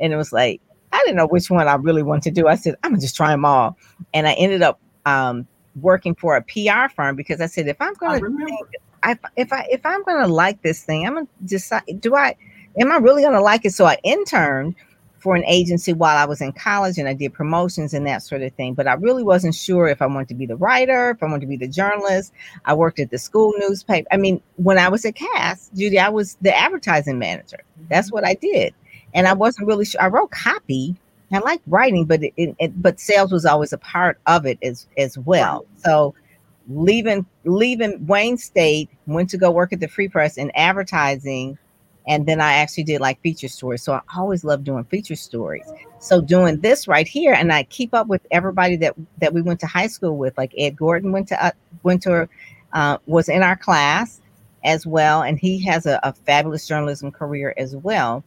and 0.00 0.12
it 0.12 0.16
was 0.16 0.32
like 0.32 0.60
I 0.92 1.02
didn't 1.04 1.16
know 1.16 1.26
which 1.26 1.50
one 1.50 1.68
I 1.68 1.74
really 1.74 2.02
wanted 2.02 2.34
to 2.34 2.40
do. 2.42 2.48
I 2.48 2.54
said 2.54 2.76
I'm 2.82 2.92
gonna 2.92 3.00
just 3.00 3.16
try 3.16 3.30
them 3.30 3.44
all, 3.44 3.76
and 4.14 4.26
I 4.26 4.32
ended 4.34 4.62
up 4.62 4.80
um, 5.06 5.46
working 5.80 6.14
for 6.14 6.36
a 6.36 6.42
PR 6.42 6.92
firm 6.94 7.16
because 7.16 7.40
I 7.40 7.46
said 7.46 7.68
if 7.68 7.80
I'm 7.80 7.94
gonna, 7.94 8.20
I, 9.02 9.16
if 9.36 9.52
I 9.52 9.66
if 9.70 9.84
I'm 9.84 10.02
gonna 10.04 10.28
like 10.28 10.62
this 10.62 10.82
thing, 10.82 11.06
I'm 11.06 11.14
gonna 11.14 11.28
decide. 11.44 12.00
Do 12.00 12.14
I? 12.14 12.36
Am 12.80 12.92
I 12.92 12.96
really 12.96 13.22
gonna 13.22 13.40
like 13.40 13.64
it? 13.64 13.72
So 13.72 13.86
I 13.86 13.98
interned 14.04 14.74
for 15.18 15.34
an 15.34 15.44
agency 15.46 15.92
while 15.92 16.16
I 16.16 16.24
was 16.24 16.40
in 16.40 16.52
college 16.52 16.98
and 16.98 17.08
I 17.08 17.14
did 17.14 17.32
promotions 17.34 17.92
and 17.92 18.06
that 18.06 18.22
sort 18.22 18.42
of 18.42 18.52
thing. 18.54 18.74
But 18.74 18.86
I 18.86 18.94
really 18.94 19.22
wasn't 19.22 19.54
sure 19.54 19.88
if 19.88 20.00
I 20.00 20.06
wanted 20.06 20.28
to 20.28 20.34
be 20.34 20.46
the 20.46 20.56
writer, 20.56 21.10
if 21.10 21.22
I 21.22 21.26
wanted 21.26 21.40
to 21.42 21.46
be 21.46 21.56
the 21.56 21.68
journalist. 21.68 22.32
I 22.64 22.74
worked 22.74 23.00
at 23.00 23.10
the 23.10 23.18
school 23.18 23.52
newspaper. 23.58 24.06
I 24.12 24.16
mean, 24.16 24.40
when 24.56 24.78
I 24.78 24.88
was 24.88 25.04
at 25.04 25.16
Cass, 25.16 25.70
Judy, 25.74 25.98
I 25.98 26.08
was 26.08 26.36
the 26.40 26.56
advertising 26.56 27.18
manager. 27.18 27.58
That's 27.88 28.08
mm-hmm. 28.08 28.14
what 28.14 28.26
I 28.26 28.34
did. 28.34 28.74
And 29.14 29.26
I 29.26 29.32
wasn't 29.32 29.66
really 29.66 29.84
sure. 29.84 30.00
I 30.00 30.08
wrote 30.08 30.30
copy. 30.30 30.96
I 31.30 31.40
like 31.40 31.60
writing, 31.66 32.06
but 32.06 32.22
it, 32.22 32.32
it, 32.36 32.82
but 32.82 32.98
sales 32.98 33.32
was 33.32 33.44
always 33.44 33.72
a 33.72 33.78
part 33.78 34.18
of 34.26 34.46
it 34.46 34.58
as 34.62 34.86
as 34.96 35.18
well. 35.18 35.66
So 35.76 36.14
leaving 36.68 37.26
leaving 37.44 38.06
Wayne 38.06 38.38
State, 38.38 38.88
went 39.06 39.30
to 39.30 39.38
go 39.38 39.50
work 39.50 39.72
at 39.72 39.80
the 39.80 39.88
Free 39.88 40.08
Press 40.08 40.38
in 40.38 40.50
advertising 40.54 41.58
and 42.08 42.24
then 42.24 42.40
I 42.40 42.54
actually 42.54 42.84
did 42.84 43.02
like 43.02 43.20
feature 43.20 43.48
stories. 43.48 43.82
So 43.82 43.92
I 43.92 44.00
always 44.16 44.42
love 44.42 44.64
doing 44.64 44.84
feature 44.84 45.14
stories. 45.14 45.70
So 46.00 46.22
doing 46.22 46.58
this 46.60 46.88
right 46.88 47.06
here, 47.06 47.34
and 47.34 47.52
I 47.52 47.64
keep 47.64 47.92
up 47.92 48.08
with 48.08 48.26
everybody 48.30 48.76
that 48.76 48.94
that 49.20 49.34
we 49.34 49.42
went 49.42 49.60
to 49.60 49.66
high 49.66 49.86
school 49.86 50.16
with. 50.16 50.36
Like 50.38 50.52
Ed 50.56 50.76
Gordon 50.76 51.12
went 51.12 51.28
to 51.28 51.44
uh, 51.44 51.50
went 51.82 52.02
to 52.04 52.26
uh, 52.72 52.96
was 53.06 53.28
in 53.28 53.42
our 53.42 53.56
class 53.56 54.22
as 54.64 54.86
well, 54.86 55.22
and 55.22 55.38
he 55.38 55.62
has 55.66 55.84
a, 55.84 56.00
a 56.02 56.14
fabulous 56.14 56.66
journalism 56.66 57.12
career 57.12 57.54
as 57.58 57.76
well. 57.76 58.24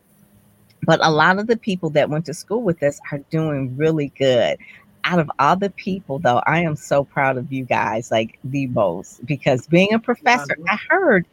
But 0.85 0.99
a 1.03 1.09
lot 1.09 1.39
of 1.39 1.47
the 1.47 1.57
people 1.57 1.89
that 1.91 2.09
went 2.09 2.25
to 2.27 2.35
school 2.35 2.61
with 2.61 2.81
us 2.83 2.99
are 3.11 3.19
doing 3.31 3.75
really 3.75 4.13
good 4.17 4.57
out 5.03 5.17
of 5.17 5.31
all 5.39 5.55
the 5.55 5.71
people 5.71 6.19
though 6.19 6.43
i 6.45 6.59
am 6.59 6.75
so 6.75 7.03
proud 7.03 7.35
of 7.35 7.51
you 7.51 7.65
guys 7.65 8.11
like 8.11 8.37
the 8.43 8.67
most 8.67 9.25
because 9.25 9.65
being 9.65 9.91
a 9.93 9.97
professor 9.97 10.55
i 10.69 10.77
heard 10.89 11.25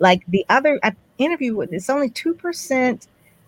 like 0.00 0.22
the 0.28 0.44
other 0.48 0.80
I 0.82 0.94
interview 1.20 1.54
with 1.54 1.72
it's 1.72 1.90
only 1.90 2.10
two 2.10 2.34
percent 2.34 3.06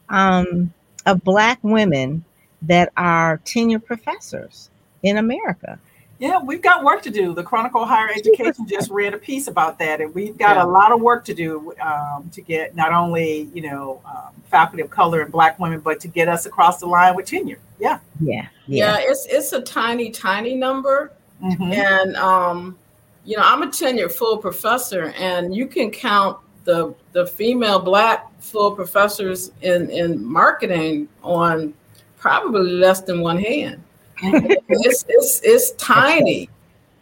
um, 0.08 0.72
of 1.06 1.24
black 1.24 1.58
women 1.62 2.24
that 2.62 2.92
are 2.96 3.38
tenure 3.44 3.80
professors 3.80 4.70
in 5.02 5.16
America. 5.16 5.78
Yeah, 6.22 6.38
we've 6.40 6.62
got 6.62 6.84
work 6.84 7.02
to 7.02 7.10
do. 7.10 7.34
The 7.34 7.42
Chronicle 7.42 7.82
of 7.82 7.88
Higher 7.88 8.08
Education 8.10 8.64
just 8.68 8.90
read 8.90 9.12
a 9.12 9.18
piece 9.18 9.48
about 9.48 9.76
that, 9.80 10.00
and 10.00 10.14
we've 10.14 10.38
got 10.38 10.54
yeah. 10.54 10.62
a 10.62 10.66
lot 10.66 10.92
of 10.92 11.00
work 11.00 11.24
to 11.24 11.34
do 11.34 11.74
um, 11.80 12.30
to 12.32 12.40
get 12.40 12.76
not 12.76 12.92
only 12.92 13.50
you 13.52 13.62
know 13.62 14.00
um, 14.06 14.32
faculty 14.44 14.82
of 14.82 14.90
color 14.90 15.22
and 15.22 15.32
Black 15.32 15.58
women, 15.58 15.80
but 15.80 15.98
to 15.98 16.06
get 16.06 16.28
us 16.28 16.46
across 16.46 16.78
the 16.78 16.86
line 16.86 17.16
with 17.16 17.26
tenure. 17.26 17.58
Yeah, 17.80 17.98
yeah, 18.20 18.46
yeah. 18.68 18.98
yeah 18.98 19.10
it's 19.10 19.26
it's 19.28 19.52
a 19.52 19.62
tiny, 19.62 20.12
tiny 20.12 20.54
number, 20.54 21.10
mm-hmm. 21.42 21.72
and 21.72 22.14
um, 22.14 22.78
you 23.24 23.36
know 23.36 23.42
I'm 23.44 23.62
a 23.62 23.66
tenured 23.66 24.12
full 24.12 24.38
professor, 24.38 25.12
and 25.18 25.52
you 25.52 25.66
can 25.66 25.90
count 25.90 26.38
the 26.64 26.94
the 27.12 27.26
female 27.26 27.78
Black 27.78 28.30
full 28.40 28.72
professors 28.72 29.52
in 29.62 29.90
in 29.90 30.24
marketing 30.24 31.08
on 31.22 31.74
probably 32.16 32.72
less 32.72 33.00
than 33.00 33.20
one 33.20 33.38
hand 33.38 33.82
it's, 34.22 35.04
it's 35.08 35.40
it's 35.42 35.72
tiny. 35.72 36.48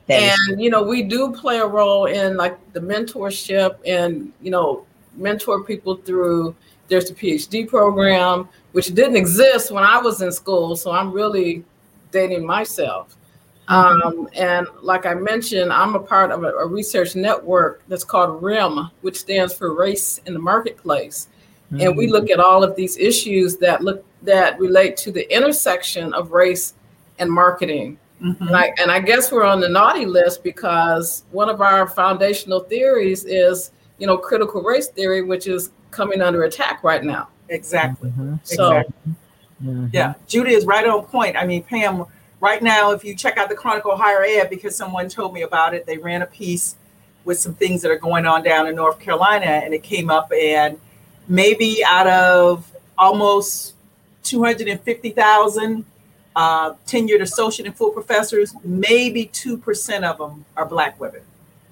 And 0.09 0.61
you 0.61 0.71
know, 0.71 0.83
we 0.83 1.02
do 1.02 1.33
play 1.33 1.59
a 1.59 1.67
role 1.67 2.07
in 2.07 2.37
like 2.37 2.59
the 2.73 2.81
mentorship 2.81 3.76
and 3.87 4.33
you 4.40 4.50
know, 4.50 4.87
mentor 5.17 5.62
people 5.62 5.97
through 5.97 6.57
there's 6.88 7.11
a 7.11 7.14
PhD 7.14 7.69
program, 7.69 8.49
which 8.73 8.87
didn't 8.88 9.17
exist 9.17 9.71
when 9.71 9.85
I 9.85 9.99
was 9.99 10.23
in 10.23 10.33
school. 10.33 10.76
So 10.76 10.93
I'm 10.93 11.12
really 11.12 11.62
dating 12.11 12.47
myself. 12.47 13.17
Um, 13.71 14.29
and 14.35 14.67
like 14.83 15.07
I 15.07 15.15
mentioned, 15.15 15.73
I'm 15.73 15.95
a 15.95 16.00
part 16.00 16.33
of 16.33 16.43
a, 16.43 16.49
a, 16.49 16.67
research 16.67 17.15
network 17.15 17.83
that's 17.87 18.03
called 18.03 18.43
RIM, 18.43 18.91
which 19.03 19.17
stands 19.17 19.55
for 19.55 19.73
Race 19.73 20.21
in 20.27 20.35
the 20.35 20.41
Marketplace. 20.41 21.29
Mm-hmm. 21.73 21.81
And 21.81 21.97
we 21.97 22.07
mm-hmm. 22.07 22.15
look 22.15 22.31
at 22.31 22.41
all 22.41 22.65
of 22.65 22.75
these 22.75 22.99
issues 22.99 23.59
that 23.59 23.83
look 23.83 24.05
that 24.23 24.59
relate 24.59 24.97
to 24.99 25.12
the 25.12 25.33
intersection 25.35 26.12
of 26.15 26.33
race 26.33 26.75
and 27.21 27.31
marketing. 27.31 27.97
Mm-hmm. 28.21 28.49
And, 28.49 28.57
I, 28.57 28.73
and 28.79 28.91
I 28.91 29.00
guess 29.00 29.33
we're 29.33 29.45
on 29.45 29.61
the 29.61 29.69
naughty 29.69 30.05
list 30.05 30.43
because 30.43 31.25
one 31.31 31.49
of 31.49 31.61
our 31.61 31.87
foundational 31.87 32.61
theories 32.61 33.25
is, 33.25 33.71
you 33.99 34.07
know, 34.07 34.19
critical 34.19 34.62
race 34.62 34.89
theory, 34.89 35.23
which 35.23 35.47
is 35.47 35.71
coming 35.91 36.21
under 36.21 36.43
attack 36.43 36.83
right 36.83 37.03
now. 37.03 37.29
Exactly. 37.49 38.11
Mm-hmm. 38.11 38.35
So, 38.43 38.77
exactly. 38.77 39.15
Mm-hmm. 39.62 39.87
yeah, 39.93 40.15
Judy 40.27 40.55
is 40.55 40.65
right 40.65 40.87
on 40.87 41.05
point. 41.05 41.37
I 41.37 41.47
mean, 41.47 41.62
Pam, 41.62 42.05
right 42.41 42.63
now, 42.63 42.93
if 42.93 43.05
you 43.05 43.15
check 43.15 43.37
out 43.37 43.49
the 43.49 43.55
Chronicle 43.55 43.97
Higher 43.97 44.25
Ed, 44.25 44.51
because 44.51 44.77
someone 44.77 45.09
told 45.09 45.33
me 45.33 45.43
about 45.43 45.75
it, 45.75 45.87
they 45.87 45.99
ran 45.99 46.23
a 46.23 46.27
piece 46.27 46.77
with 47.25 47.39
some 47.39 47.55
things 47.55 47.83
that 47.83 47.91
are 47.91 47.99
going 47.99 48.27
on 48.27 48.43
down 48.43 48.67
in 48.67 48.75
North 48.75 48.99
Carolina, 48.99 49.47
and 49.47 49.75
it 49.75 49.83
came 49.83 50.11
up, 50.11 50.33
and 50.33 50.79
maybe 51.29 51.85
out 51.85 52.07
of 52.07 52.75
almost 52.97 53.75
250,000 54.25 55.85
uh, 56.37 56.73
tenured 56.87 57.21
associate 57.21 57.67
and 57.67 57.77
full 57.77 57.91
professors, 57.91 58.55
maybe 58.65 59.27
2% 59.27 60.05
of 60.05 60.19
them 60.19 60.45
are 60.57 60.65
Black 60.65 60.99
women. 61.01 61.23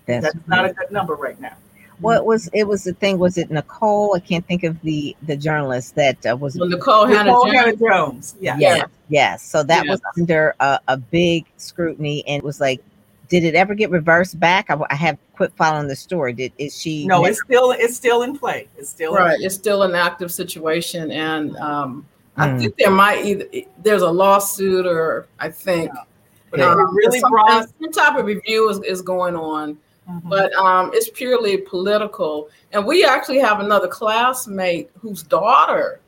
That's, 0.06 0.24
That's 0.24 0.48
not 0.48 0.64
a 0.64 0.72
good 0.72 0.90
number 0.90 1.14
right 1.14 1.38
now. 1.40 1.56
What 2.00 2.24
was 2.24 2.48
it? 2.52 2.64
Was 2.64 2.84
the 2.84 2.92
thing? 2.92 3.18
Was 3.18 3.38
it 3.38 3.50
Nikole? 3.50 4.16
I 4.16 4.20
can't 4.20 4.46
think 4.46 4.62
of 4.64 4.80
the 4.82 5.16
the 5.22 5.36
journalist 5.36 5.94
that 5.96 6.24
uh, 6.26 6.36
was 6.36 6.56
well, 6.56 6.68
Nikole, 6.68 7.08
Nikole 7.08 7.52
Hannah 7.52 7.76
Jones. 7.76 7.80
Jones. 7.80 8.36
Yeah. 8.40 8.56
Yes. 8.58 8.88
Yes. 9.08 9.42
So 9.42 9.62
that 9.64 9.86
was 9.86 10.00
under 10.16 10.54
a, 10.60 10.78
a, 10.88 10.96
big 10.96 11.46
scrutiny, 11.56 12.24
and 12.26 12.38
it 12.38 12.44
was 12.44 12.60
like, 12.60 12.80
did 13.28 13.42
it 13.42 13.54
ever 13.54 13.74
get 13.74 13.90
reversed 13.90 14.38
back? 14.38 14.70
I, 14.70 14.78
I 14.90 14.94
have 14.94 15.18
quit 15.34 15.52
following 15.56 15.88
the 15.88 15.96
story. 15.96 16.32
Did 16.32 16.52
is 16.58 16.80
she? 16.80 17.06
No, 17.06 17.22
never- 17.22 17.30
it's 17.30 17.40
still 17.42 17.70
it's 17.72 17.96
still 17.96 18.22
in 18.22 18.38
play. 18.38 18.68
It's 18.76 18.90
still 18.90 19.14
right. 19.14 19.38
It's 19.40 19.54
still 19.54 19.82
an 19.82 19.94
active 19.94 20.30
situation, 20.30 21.10
and 21.10 21.56
um, 21.56 22.06
I 22.36 22.50
hmm. 22.50 22.58
think 22.58 22.76
there 22.76 22.90
might 22.90 23.24
either 23.24 23.46
there's 23.82 24.02
a 24.02 24.10
lawsuit 24.10 24.86
or 24.86 25.26
I 25.40 25.50
think 25.50 25.90
yeah. 25.92 26.02
but 26.50 26.60
um, 26.60 26.96
really 26.96 27.20
broad 27.28 27.66
some 27.80 27.92
type 27.92 28.18
of 28.18 28.24
review 28.24 28.70
is, 28.70 28.80
is 28.82 29.02
going 29.02 29.34
on. 29.34 29.76
Mm-hmm. 30.08 30.28
But 30.28 30.52
um, 30.54 30.90
it's 30.94 31.10
purely 31.10 31.58
political. 31.58 32.48
And 32.72 32.86
we 32.86 33.04
actually 33.04 33.38
have 33.38 33.60
another 33.60 33.88
classmate 33.88 34.90
whose 34.98 35.22
daughter 35.22 36.00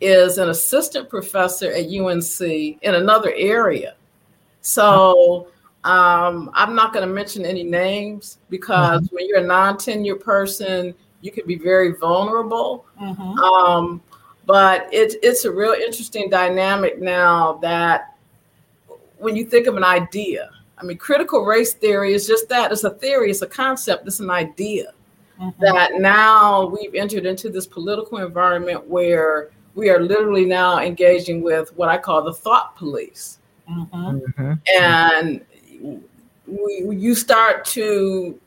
is 0.00 0.38
an 0.38 0.48
assistant 0.48 1.08
professor 1.08 1.70
at 1.72 1.86
UNC 1.90 2.40
in 2.40 2.94
another 2.94 3.32
area. 3.36 3.94
So 4.62 5.48
um, 5.84 6.50
I'm 6.54 6.74
not 6.74 6.92
going 6.92 7.06
to 7.06 7.12
mention 7.12 7.44
any 7.44 7.62
names 7.62 8.38
because 8.48 9.02
mm-hmm. 9.02 9.14
when 9.14 9.28
you're 9.28 9.38
a 9.38 9.46
non 9.46 9.76
tenured 9.76 10.20
person, 10.20 10.94
you 11.20 11.30
can 11.30 11.46
be 11.46 11.56
very 11.56 11.92
vulnerable. 11.92 12.86
Mm-hmm. 13.00 13.38
Um, 13.38 14.02
but 14.46 14.88
it's 14.90 15.14
it's 15.22 15.44
a 15.44 15.52
real 15.52 15.72
interesting 15.72 16.28
dynamic 16.28 17.00
now 17.00 17.54
that 17.62 18.16
when 19.18 19.36
you 19.36 19.44
think 19.44 19.66
of 19.66 19.76
an 19.76 19.84
idea, 19.84 20.50
I 20.80 20.84
mean, 20.84 20.96
critical 20.96 21.44
race 21.44 21.74
theory 21.74 22.14
is 22.14 22.26
just 22.26 22.48
that 22.48 22.72
it's 22.72 22.84
a 22.84 22.90
theory, 22.90 23.30
it's 23.30 23.42
a 23.42 23.46
concept, 23.46 24.06
it's 24.06 24.20
an 24.20 24.30
idea. 24.30 24.92
Mm-hmm. 25.40 25.62
That 25.62 25.94
now 26.00 26.66
we've 26.66 26.94
entered 26.94 27.26
into 27.26 27.48
this 27.48 27.66
political 27.66 28.18
environment 28.18 28.86
where 28.86 29.50
we 29.74 29.88
are 29.88 30.00
literally 30.00 30.44
now 30.44 30.78
engaging 30.80 31.42
with 31.42 31.74
what 31.76 31.88
I 31.88 31.96
call 31.96 32.22
the 32.22 32.34
thought 32.34 32.76
police. 32.76 33.38
Mm-hmm. 33.68 34.18
Mm-hmm. 34.18 34.52
And 34.82 36.02
we, 36.46 36.96
you 36.96 37.14
start 37.14 37.64
to 37.66 38.38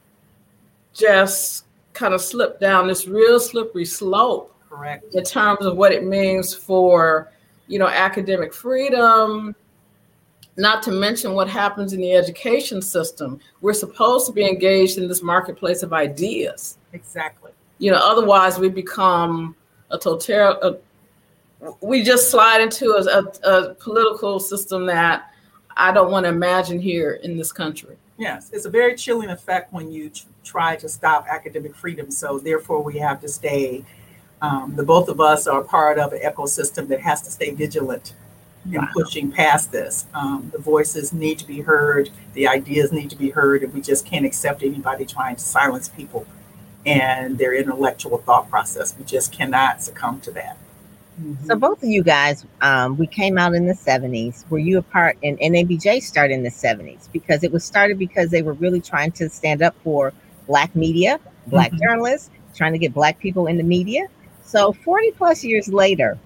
just 0.94 1.66
kind 1.94 2.14
of 2.14 2.22
slip 2.22 2.60
down 2.60 2.88
this 2.88 3.08
real 3.08 3.40
slippery 3.40 3.86
slope 3.86 4.54
Correct. 4.74 5.14
In 5.14 5.24
terms 5.24 5.66
of 5.66 5.78
what 5.78 5.92
it 5.92 6.04
means 6.04 6.54
for, 6.54 7.32
you 7.68 7.78
know, 7.78 7.88
academic 7.88 8.54
freedom, 8.54 9.56
not 10.56 10.84
to 10.84 10.92
mention 10.92 11.34
what 11.34 11.50
happens 11.50 11.94
in 11.94 12.02
the 12.02 12.14
education 12.14 12.82
system. 12.82 13.40
We're 13.62 13.74
supposed 13.74 14.28
to 14.28 14.32
be 14.32 14.48
engaged 14.48 14.98
in 14.98 15.08
this 15.08 15.22
marketplace 15.22 15.84
of 15.84 15.94
ideas. 15.94 16.78
Exactly. 16.94 17.52
You 17.80 17.92
know, 17.92 17.98
otherwise 17.98 18.60
we 18.60 18.70
become 18.70 19.56
a 19.90 19.98
total. 19.98 20.80
we 21.82 22.04
just 22.04 22.30
slide 22.30 22.62
into 22.62 22.92
a, 22.92 23.50
a, 23.50 23.52
a 23.52 23.74
political 23.76 24.40
system 24.40 24.86
that 24.86 25.32
I 25.76 25.92
don't 25.92 26.12
want 26.12 26.26
to 26.26 26.30
imagine 26.30 26.80
here 26.80 27.14
in 27.24 27.36
this 27.36 27.52
country. 27.52 27.98
Yes, 28.18 28.52
it's 28.54 28.66
a 28.66 28.70
very 28.70 28.96
chilling 28.96 29.32
effect 29.32 29.74
when 29.74 29.92
you 29.92 30.12
try 30.44 30.76
to 30.76 30.88
stop 30.88 31.26
academic 31.28 31.76
freedom. 31.76 32.12
So 32.12 32.38
therefore, 32.38 32.84
we 32.84 33.00
have 33.00 33.20
to 33.22 33.28
stay 33.28 33.84
um, 34.44 34.76
the 34.76 34.84
both 34.84 35.08
of 35.08 35.22
us 35.22 35.48
are 35.48 35.64
part 35.64 35.98
of 35.98 36.12
an 36.12 36.20
ecosystem 36.20 36.90
that 36.90 37.00
has 37.00 37.22
to 37.22 37.32
stay 37.32 37.52
vigilant 37.52 38.14
in 38.66 38.74
wow. 38.74 38.88
pushing 38.94 39.32
past 39.32 39.72
this. 39.72 40.06
Um, 40.14 40.50
the 40.54 40.60
voices 40.60 41.14
need 41.14 41.40
to 41.40 41.48
be 41.48 41.62
heard, 41.62 42.10
the 42.34 42.48
ideas 42.48 42.92
need 42.92 43.10
to 43.10 43.16
be 43.16 43.30
heard, 43.30 43.64
and 43.64 43.74
we 43.74 43.82
just 43.82 44.06
can't 44.06 44.26
accept 44.26 44.64
anybody 44.64 45.06
trying 45.06 45.36
to 45.36 45.42
silence 45.42 45.90
people 45.90 46.26
and 46.86 47.38
their 47.38 47.54
intellectual 47.54 48.18
thought 48.20 48.50
process. 48.50 48.96
We 48.98 49.06
just 49.06 49.32
cannot 49.32 49.82
succumb 49.82 50.20
to 50.22 50.32
that. 50.32 50.58
Mm-hmm. 51.22 51.46
So 51.46 51.56
both 51.56 51.84
of 51.84 51.90
you 51.90 52.04
guys, 52.04 52.46
um, 52.62 52.98
we 52.98 53.08
came 53.08 53.38
out 53.38 53.54
in 53.54 53.68
the 53.68 53.74
70s. 53.74 54.50
Were 54.50 54.58
you 54.58 54.80
a 54.80 54.82
part 54.82 55.18
and 55.24 55.38
NABJ 55.40 56.02
started 56.02 56.34
in 56.34 56.44
the 56.44 56.50
70s 56.50 57.08
because 57.12 57.44
it 57.44 57.52
was 57.52 57.64
started 57.64 58.00
because 58.00 58.30
they 58.30 58.42
were 58.42 58.54
really 58.54 58.82
trying 58.82 59.12
to 59.14 59.30
stand 59.30 59.62
up 59.62 59.76
for 59.84 60.12
black 60.48 60.76
media, 60.76 61.20
black 61.48 61.72
mm-hmm. 61.72 61.84
journalists, 61.84 62.32
trying 62.56 62.74
to 62.74 62.80
get 62.80 62.94
black 62.94 63.20
people 63.20 63.48
in 63.48 63.58
the 63.58 63.64
media. 63.64 64.08
So 64.44 64.74
40 64.74 65.12
plus 65.12 65.44
years 65.44 65.68
later, 65.68 66.18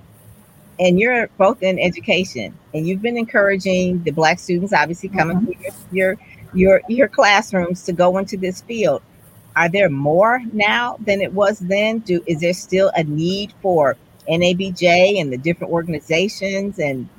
and 0.79 0.99
you're 0.99 1.27
both 1.37 1.63
in 1.63 1.79
education, 1.79 2.57
and 2.73 2.87
you've 2.87 3.01
been 3.01 3.17
encouraging 3.17 4.03
the 4.03 4.11
black 4.11 4.39
students, 4.39 4.73
obviously 4.73 5.09
coming 5.09 5.37
mm-hmm. 5.37 5.61
to 5.61 5.95
your, 5.95 6.17
your 6.53 6.81
your 6.87 7.07
classrooms 7.07 7.83
to 7.83 7.93
go 7.93 8.17
into 8.17 8.37
this 8.37 8.61
field. 8.61 9.01
Are 9.55 9.69
there 9.69 9.89
more 9.89 10.41
now 10.53 10.97
than 10.99 11.21
it 11.21 11.33
was 11.33 11.59
then? 11.59 11.99
Do 11.99 12.23
is 12.27 12.41
there 12.41 12.53
still 12.53 12.91
a 12.95 13.03
need 13.03 13.53
for 13.61 13.97
NABJ 14.29 15.19
and 15.19 15.33
the 15.33 15.37
different 15.37 15.73
organizations? 15.73 16.77
And 16.77 17.09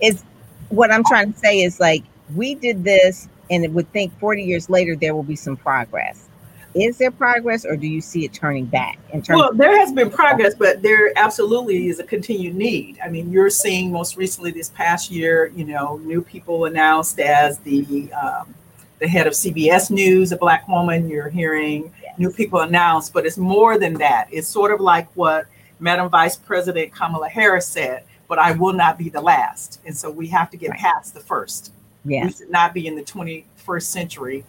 is 0.00 0.24
what 0.70 0.90
I'm 0.90 1.04
trying 1.04 1.32
to 1.32 1.38
say 1.38 1.60
is 1.60 1.80
like 1.80 2.02
we 2.34 2.54
did 2.54 2.82
this, 2.82 3.28
and 3.50 3.64
it 3.64 3.72
would 3.72 3.92
think 3.92 4.18
40 4.18 4.42
years 4.42 4.70
later 4.70 4.96
there 4.96 5.14
will 5.14 5.22
be 5.22 5.36
some 5.36 5.56
progress 5.56 6.28
is 6.74 6.96
there 6.98 7.10
progress 7.10 7.64
or 7.64 7.76
do 7.76 7.86
you 7.86 8.00
see 8.00 8.24
it 8.24 8.32
turning 8.32 8.64
back 8.64 8.98
in 9.12 9.22
terms 9.22 9.38
well 9.38 9.52
there 9.52 9.76
has 9.76 9.92
been 9.92 10.10
progress 10.10 10.54
but 10.54 10.80
there 10.82 11.12
absolutely 11.16 11.88
is 11.88 11.98
a 11.98 12.04
continued 12.04 12.54
need 12.54 12.98
i 13.04 13.08
mean 13.08 13.30
you're 13.30 13.50
seeing 13.50 13.90
most 13.90 14.16
recently 14.16 14.50
this 14.50 14.70
past 14.70 15.10
year 15.10 15.52
you 15.54 15.64
know 15.64 15.98
new 15.98 16.22
people 16.22 16.64
announced 16.64 17.18
as 17.20 17.58
the 17.60 18.10
um, 18.12 18.54
the 18.98 19.08
head 19.08 19.26
of 19.26 19.32
cbs 19.32 19.90
news 19.90 20.32
a 20.32 20.36
black 20.36 20.66
woman 20.68 21.08
you're 21.08 21.28
hearing 21.28 21.92
yes. 22.02 22.18
new 22.18 22.32
people 22.32 22.60
announced 22.60 23.12
but 23.12 23.26
it's 23.26 23.38
more 23.38 23.78
than 23.78 23.94
that 23.94 24.28
it's 24.30 24.48
sort 24.48 24.72
of 24.72 24.80
like 24.80 25.08
what 25.14 25.46
madam 25.80 26.08
vice 26.08 26.36
president 26.36 26.92
kamala 26.92 27.28
harris 27.28 27.66
said 27.66 28.04
but 28.28 28.38
i 28.38 28.52
will 28.52 28.72
not 28.72 28.96
be 28.96 29.08
the 29.08 29.20
last 29.20 29.80
and 29.84 29.96
so 29.96 30.10
we 30.10 30.26
have 30.26 30.50
to 30.50 30.56
get 30.56 30.70
right. 30.70 30.78
past 30.78 31.12
the 31.12 31.20
first 31.20 31.72
yes. 32.04 32.24
we 32.24 32.32
should 32.32 32.50
not 32.50 32.72
be 32.72 32.86
in 32.86 32.94
the 32.94 33.02
21st 33.02 33.82
century 33.82 34.44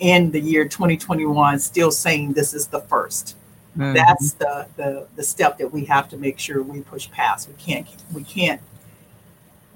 in 0.00 0.30
the 0.30 0.40
year 0.40 0.64
2021 0.64 1.58
still 1.58 1.90
saying 1.90 2.32
this 2.32 2.52
is 2.54 2.66
the 2.66 2.80
1st 2.80 3.34
mm-hmm. 3.76 3.92
That's 3.92 4.32
the, 4.32 4.66
the 4.76 5.06
the 5.16 5.22
step 5.22 5.58
that 5.58 5.70
we 5.72 5.84
have 5.84 6.08
to 6.08 6.16
make 6.16 6.38
sure 6.38 6.62
we 6.62 6.80
push 6.80 7.10
past. 7.10 7.48
We 7.48 7.54
can't 7.54 7.86
we 8.12 8.24
can't 8.24 8.60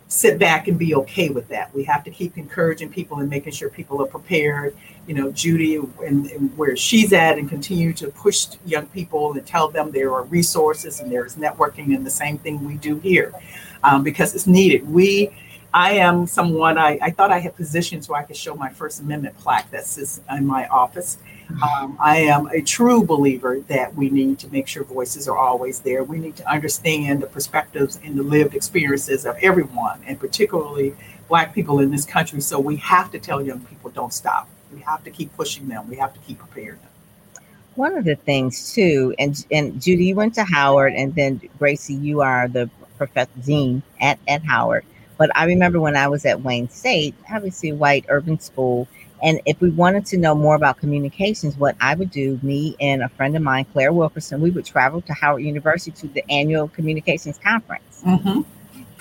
sit 0.09 0.39
back 0.39 0.69
and 0.69 0.79
be 0.79 0.95
okay 0.95 1.29
with 1.29 1.49
that. 1.49 1.75
We 1.75 1.85
have 1.85 2.05
to 2.05 2.11
keep 2.11 2.39
encouraging 2.39 2.91
people 2.91 3.19
and 3.19 3.29
making 3.29 3.53
sure 3.53 3.69
people 3.69 4.01
are 4.03 4.07
prepared. 4.07 4.77
You 5.07 5.15
know, 5.15 5.33
Judy 5.33 5.77
and, 5.77 6.27
and, 6.27 6.57
where 6.57 6.77
she's 6.77 7.13
at, 7.13 7.37
and 7.37 7.49
continue 7.49 7.93
to 7.95 8.09
push 8.09 8.47
young 8.65 8.87
people 8.87 9.33
and 9.33 9.47
tell 9.47 9.69
them 9.69 9.91
there 9.91 10.15
are 10.15 10.23
resources 10.25 11.01
and 11.01 11.13
there 11.13 11.27
is 11.27 11.37
networking, 11.37 11.95
and 11.95 12.07
the 12.07 12.11
same 12.11 12.39
thing 12.39 12.65
we 12.65 12.75
do 12.75 12.99
here 13.01 13.35
um, 13.83 14.03
because 14.03 14.35
it's 14.35 14.47
needed. 14.47 14.89
We 14.89 15.31
I 15.75 15.95
am 15.95 16.29
someone 16.29 16.79
I, 16.79 17.01
I 17.03 17.11
thought 17.11 17.33
I 17.33 17.41
had 17.41 17.57
positioned 17.57 18.05
so 18.05 18.15
I 18.15 18.23
could 18.23 18.37
show 18.37 18.55
my 18.55 18.69
First 18.69 19.01
Amendment 19.01 19.37
plaque 19.39 19.69
that 19.73 19.87
sits 19.87 20.21
in 20.31 20.47
my 20.47 20.69
office. 20.69 21.19
Um, 21.51 21.99
I 22.01 22.19
am 22.19 22.47
a 22.47 22.63
true 22.63 23.05
believer 23.05 23.59
that 23.67 23.93
we 23.93 24.09
need 24.09 24.39
to 24.39 24.49
make 24.53 24.69
sure 24.69 24.85
voices 24.85 25.27
are 25.27 25.37
always 25.37 25.81
there. 25.81 26.05
We 26.05 26.21
need 26.21 26.37
to 26.37 26.49
understand 26.49 27.25
the 27.25 27.27
perspectives 27.27 27.99
and 28.05 28.17
the 28.17 28.23
lived 28.23 28.55
experiences 28.55 29.27
of 29.27 29.37
everyone, 29.43 30.01
and 30.07 30.19
particularly 30.19 30.95
Black 31.29 31.53
people 31.53 31.81
in 31.81 31.91
this 31.91 32.05
country. 32.05 32.41
So 32.41 32.61
we 32.61 32.77
have 32.77 33.11
to 33.11 33.19
tell 33.19 33.43
young 33.43 33.61
people 33.63 33.91
don't 33.91 34.13
stop. 34.13 34.49
We 34.73 34.81
have 34.83 35.03
to 35.03 35.11
keep 35.11 35.37
pushing 35.37 35.67
them. 35.67 35.91
We 35.91 35.97
have 35.97 36.15
to 36.15 36.21
keep 36.21 36.39
preparing 36.39 36.79
them. 36.79 37.43
One 37.75 37.99
of 37.99 38.05
the 38.05 38.15
things 38.15 38.73
too, 38.73 39.13
and 39.19 39.45
and 39.51 39.83
Judy, 39.83 40.07
you 40.07 40.15
went 40.15 40.37
to 40.37 40.45
Howard, 40.45 40.93
and 40.93 41.13
then 41.17 41.41
Gracie, 41.59 41.95
you 41.95 42.21
are 42.21 42.47
the 42.47 42.71
professor 42.97 43.31
dean 43.45 43.83
at 44.01 44.21
at 44.29 44.45
Howard. 44.45 44.85
But 45.17 45.31
I 45.37 45.45
remember 45.45 45.81
when 45.81 45.97
I 45.97 46.09
was 46.09 46.25
at 46.25 46.43
Wayne 46.43 46.69
State, 46.69 47.15
obviously 47.31 47.73
white 47.73 48.05
urban 48.09 48.41
school. 48.41 48.89
And 49.23 49.41
if 49.47 49.61
we 49.61 49.71
wanted 49.71 50.05
to 50.07 50.19
know 50.19 50.35
more 50.35 50.55
about 50.55 50.79
communications, 50.79 51.57
what 51.57 51.77
I 51.81 51.95
would 51.95 52.11
do, 52.11 52.39
me 52.43 52.77
and 52.81 53.03
a 53.03 53.09
friend 53.09 53.35
of 53.37 53.43
mine, 53.43 53.65
Claire 53.73 53.93
Wilkerson, 53.93 54.41
we 54.41 54.51
would 54.51 54.67
travel 54.67 55.01
to 55.03 55.15
Howard 55.15 55.43
University 55.43 55.93
to 55.93 56.09
the 56.09 56.29
annual 56.31 56.69
communications 56.69 57.39
conference. 57.39 58.03
Mm-hmm. 58.05 58.43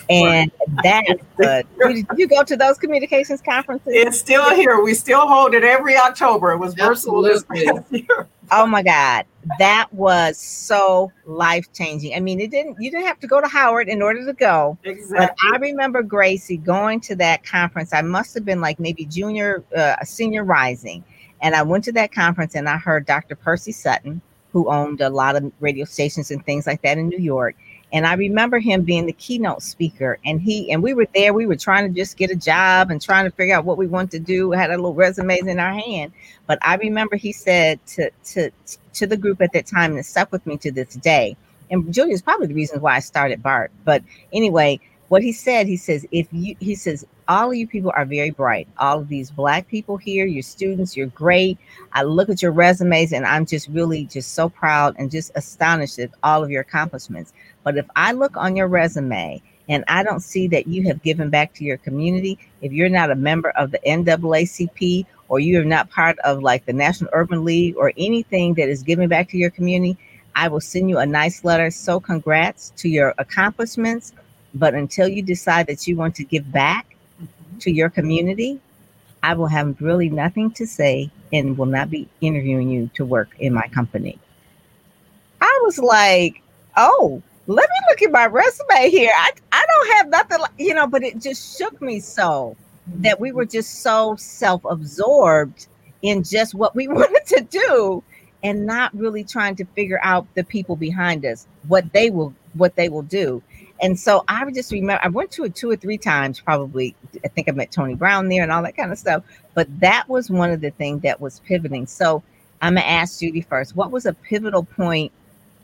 And 0.09 0.51
that's 0.83 1.23
good. 1.37 1.65
Did 1.79 2.05
you 2.17 2.27
go 2.27 2.43
to 2.43 2.57
those 2.57 2.77
communications 2.77 3.41
conferences? 3.41 3.93
It's 3.93 4.19
still 4.19 4.53
here. 4.55 4.81
We 4.81 4.93
still 4.93 5.27
hold 5.27 5.53
it 5.53 5.63
every 5.63 5.97
October. 5.97 6.51
It 6.51 6.57
was 6.57 6.73
virtual 6.73 7.21
this 7.21 7.43
past 7.43 7.91
year. 7.91 8.27
Oh 8.51 8.65
my 8.65 8.83
God. 8.83 9.25
That 9.59 9.87
was 9.93 10.37
so 10.37 11.11
life 11.25 11.71
changing. 11.73 12.15
I 12.15 12.19
mean, 12.19 12.39
it 12.39 12.51
didn't 12.51 12.77
you 12.79 12.91
didn't 12.91 13.05
have 13.05 13.19
to 13.21 13.27
go 13.27 13.41
to 13.41 13.47
Howard 13.47 13.87
in 13.87 14.01
order 14.01 14.25
to 14.25 14.33
go. 14.33 14.77
Exactly. 14.83 15.17
But 15.17 15.35
I 15.53 15.57
remember 15.57 16.03
Gracie 16.03 16.57
going 16.57 16.99
to 17.01 17.15
that 17.17 17.43
conference. 17.45 17.93
I 17.93 18.01
must 18.01 18.33
have 18.35 18.45
been 18.45 18.61
like 18.61 18.79
maybe 18.79 19.05
junior, 19.05 19.63
uh, 19.75 19.95
senior 20.03 20.43
rising. 20.43 21.03
And 21.41 21.55
I 21.55 21.63
went 21.63 21.83
to 21.85 21.91
that 21.93 22.13
conference 22.13 22.55
and 22.55 22.69
I 22.69 22.77
heard 22.77 23.05
Dr. 23.05 23.35
Percy 23.35 23.73
Sutton, 23.73 24.21
who 24.51 24.69
owned 24.69 25.01
a 25.01 25.09
lot 25.09 25.35
of 25.35 25.51
radio 25.59 25.83
stations 25.83 26.31
and 26.31 26.45
things 26.45 26.65
like 26.67 26.81
that 26.83 26.97
in 26.97 27.09
New 27.09 27.19
York. 27.19 27.55
And 27.93 28.07
I 28.07 28.15
remember 28.15 28.59
him 28.59 28.81
being 28.81 29.05
the 29.05 29.13
keynote 29.13 29.61
speaker. 29.61 30.17
And 30.25 30.41
he 30.41 30.71
and 30.71 30.81
we 30.81 30.95
were 30.95 31.07
there, 31.13 31.33
we 31.33 31.45
were 31.45 31.55
trying 31.55 31.87
to 31.87 31.93
just 31.93 32.17
get 32.17 32.31
a 32.31 32.35
job 32.35 32.89
and 32.89 32.99
trying 32.99 33.25
to 33.25 33.31
figure 33.31 33.55
out 33.55 33.65
what 33.65 33.77
we 33.77 33.85
wanted 33.85 34.11
to 34.11 34.19
do. 34.19 34.49
We 34.49 34.57
had 34.57 34.71
a 34.71 34.75
little 34.75 34.95
resumes 34.95 35.45
in 35.45 35.59
our 35.59 35.73
hand. 35.73 36.11
But 36.47 36.57
I 36.63 36.75
remember 36.75 37.15
he 37.15 37.31
said 37.31 37.79
to 37.87 38.09
to 38.25 38.51
to 38.93 39.07
the 39.07 39.15
group 39.15 39.41
at 39.41 39.53
that 39.53 39.67
time, 39.67 39.91
and 39.91 39.99
it 39.99 40.05
stuck 40.05 40.31
with 40.31 40.45
me 40.47 40.57
to 40.57 40.71
this 40.71 40.95
day. 40.95 41.37
And 41.69 41.93
Julia 41.93 42.13
is 42.13 42.21
probably 42.21 42.47
the 42.47 42.55
reason 42.55 42.81
why 42.81 42.95
I 42.95 42.99
started 42.99 43.41
BART. 43.43 43.71
But 43.85 44.03
anyway, 44.33 44.79
what 45.09 45.21
he 45.21 45.31
said, 45.31 45.67
he 45.67 45.77
says, 45.77 46.07
if 46.11 46.27
you 46.31 46.55
he 46.59 46.73
says, 46.73 47.05
all 47.27 47.51
of 47.51 47.55
you 47.55 47.67
people 47.67 47.91
are 47.95 48.05
very 48.05 48.31
bright. 48.31 48.67
All 48.79 48.99
of 48.99 49.07
these 49.07 49.29
black 49.29 49.67
people 49.67 49.97
here, 49.97 50.25
your 50.25 50.43
students, 50.43 50.97
you're 50.97 51.07
great. 51.07 51.57
I 51.93 52.03
look 52.03 52.29
at 52.29 52.41
your 52.41 52.51
resumes 52.51 53.13
and 53.13 53.25
I'm 53.25 53.45
just 53.45 53.67
really 53.69 54.05
just 54.05 54.33
so 54.33 54.49
proud 54.49 54.95
and 54.97 55.11
just 55.11 55.31
astonished 55.35 55.99
at 55.99 56.11
all 56.23 56.43
of 56.43 56.49
your 56.49 56.61
accomplishments. 56.61 57.31
But 57.63 57.77
if 57.77 57.85
I 57.95 58.11
look 58.11 58.35
on 58.35 58.55
your 58.55 58.67
resume 58.67 59.41
and 59.69 59.83
I 59.87 60.03
don't 60.03 60.19
see 60.19 60.47
that 60.47 60.67
you 60.67 60.83
have 60.87 61.01
given 61.03 61.29
back 61.29 61.53
to 61.55 61.63
your 61.63 61.77
community, 61.77 62.37
if 62.61 62.71
you're 62.71 62.89
not 62.89 63.11
a 63.11 63.15
member 63.15 63.49
of 63.51 63.71
the 63.71 63.79
NAACP 63.79 65.05
or 65.29 65.39
you 65.39 65.59
are 65.59 65.65
not 65.65 65.89
part 65.89 66.19
of 66.19 66.43
like 66.43 66.65
the 66.65 66.73
National 66.73 67.09
Urban 67.13 67.45
League 67.45 67.75
or 67.77 67.93
anything 67.97 68.53
that 68.55 68.69
is 68.69 68.83
giving 68.83 69.07
back 69.07 69.29
to 69.29 69.37
your 69.37 69.49
community, 69.49 69.97
I 70.35 70.47
will 70.47 70.61
send 70.61 70.89
you 70.89 70.97
a 70.97 71.05
nice 71.05 71.43
letter. 71.43 71.71
So, 71.71 71.99
congrats 71.99 72.71
to 72.77 72.89
your 72.89 73.13
accomplishments. 73.17 74.13
But 74.55 74.73
until 74.73 75.07
you 75.07 75.21
decide 75.21 75.67
that 75.67 75.87
you 75.87 75.95
want 75.95 76.15
to 76.15 76.23
give 76.23 76.51
back 76.51 76.95
mm-hmm. 77.21 77.57
to 77.59 77.71
your 77.71 77.89
community, 77.89 78.59
I 79.23 79.33
will 79.35 79.47
have 79.47 79.81
really 79.81 80.09
nothing 80.09 80.51
to 80.51 80.67
say 80.67 81.09
and 81.31 81.57
will 81.57 81.65
not 81.65 81.89
be 81.89 82.07
interviewing 82.21 82.69
you 82.69 82.89
to 82.95 83.05
work 83.05 83.29
in 83.39 83.53
my 83.53 83.67
company. 83.69 84.19
I 85.39 85.61
was 85.63 85.79
like, 85.79 86.41
oh, 86.77 87.21
let 87.47 87.69
me 87.69 87.75
look 87.89 88.01
at 88.01 88.11
my 88.11 88.25
resume 88.25 88.89
here. 88.89 89.11
I, 89.15 89.31
I 89.51 89.65
don't 89.67 89.97
have 89.97 90.09
nothing, 90.09 90.39
like, 90.39 90.51
you 90.57 90.73
know, 90.73 90.87
but 90.87 91.03
it 91.03 91.19
just 91.19 91.57
shook 91.57 91.81
me 91.81 91.99
so 91.99 92.55
that 92.87 93.19
we 93.19 93.31
were 93.31 93.45
just 93.45 93.81
so 93.81 94.15
self 94.17 94.63
absorbed 94.65 95.67
in 96.01 96.23
just 96.23 96.53
what 96.53 96.75
we 96.75 96.87
wanted 96.89 97.25
to 97.27 97.41
do 97.41 98.03
and 98.43 98.65
not 98.65 98.93
really 98.95 99.23
trying 99.23 99.55
to 99.55 99.65
figure 99.65 99.99
out 100.03 100.27
the 100.35 100.43
people 100.43 100.75
behind 100.75 101.25
us, 101.25 101.47
what 101.67 101.91
they 101.93 102.09
will, 102.09 102.33
what 102.53 102.75
they 102.75 102.89
will 102.89 103.01
do. 103.03 103.41
And 103.81 103.99
so 103.99 104.23
I 104.27 104.49
just 104.51 104.71
remember 104.71 105.01
I 105.03 105.09
went 105.09 105.31
to 105.31 105.43
it 105.45 105.55
two 105.55 105.69
or 105.69 105.75
three 105.75 105.97
times, 105.97 106.39
probably. 106.39 106.95
I 107.25 107.27
think 107.29 107.49
I 107.49 107.51
met 107.51 107.71
Tony 107.71 107.95
Brown 107.95 108.29
there 108.29 108.43
and 108.43 108.51
all 108.51 108.63
that 108.63 108.77
kind 108.77 108.91
of 108.91 108.97
stuff. 108.97 109.23
But 109.53 109.67
that 109.79 110.07
was 110.07 110.29
one 110.29 110.51
of 110.51 110.61
the 110.61 110.71
things 110.71 111.01
that 111.01 111.19
was 111.19 111.41
pivoting. 111.41 111.87
So 111.87 112.23
I'm 112.61 112.75
gonna 112.75 112.85
ask 112.85 113.19
Judy 113.19 113.41
first. 113.41 113.75
What 113.75 113.91
was 113.91 114.05
a 114.05 114.13
pivotal 114.13 114.63
point 114.63 115.11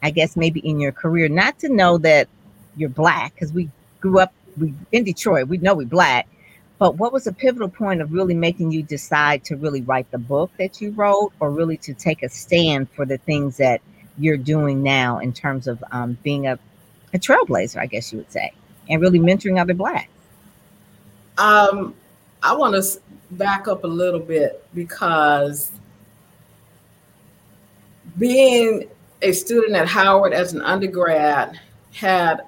I 0.01 0.11
guess 0.11 0.35
maybe 0.35 0.59
in 0.61 0.79
your 0.79 0.91
career, 0.91 1.27
not 1.29 1.59
to 1.59 1.69
know 1.69 1.97
that 1.99 2.27
you're 2.75 2.89
black, 2.89 3.33
because 3.33 3.51
we 3.51 3.69
grew 3.99 4.19
up 4.19 4.33
we 4.57 4.73
in 4.91 5.03
Detroit, 5.03 5.47
we 5.47 5.57
know 5.57 5.75
we're 5.75 5.85
black. 5.85 6.27
But 6.77 6.95
what 6.95 7.11
was 7.11 7.27
a 7.27 7.33
pivotal 7.33 7.67
point 7.67 8.01
of 8.01 8.13
really 8.13 8.33
making 8.33 8.71
you 8.71 8.81
decide 8.81 9.43
to 9.45 9.57
really 9.57 9.81
write 9.81 10.09
the 10.11 10.17
book 10.17 10.49
that 10.57 10.79
you 10.79 10.91
wrote, 10.91 11.33
or 11.39 11.51
really 11.51 11.77
to 11.77 11.93
take 11.93 12.23
a 12.23 12.29
stand 12.29 12.89
for 12.91 13.05
the 13.05 13.17
things 13.17 13.57
that 13.57 13.81
you're 14.17 14.37
doing 14.37 14.81
now 14.81 15.19
in 15.19 15.33
terms 15.33 15.67
of 15.67 15.83
um, 15.91 16.17
being 16.23 16.47
a, 16.47 16.57
a 17.13 17.19
trailblazer, 17.19 17.77
I 17.77 17.85
guess 17.85 18.11
you 18.13 18.19
would 18.19 18.31
say, 18.31 18.53
and 18.89 19.01
really 19.01 19.19
mentoring 19.19 19.59
other 19.59 19.73
blacks? 19.73 20.09
Um, 21.37 21.95
I 22.43 22.55
want 22.55 22.81
to 22.81 22.99
back 23.31 23.67
up 23.67 23.83
a 23.83 23.87
little 23.87 24.19
bit 24.19 24.65
because 24.73 25.71
being 28.17 28.87
a 29.21 29.31
student 29.31 29.75
at 29.75 29.87
Howard 29.87 30.33
as 30.33 30.53
an 30.53 30.61
undergrad 30.61 31.59
had 31.93 32.41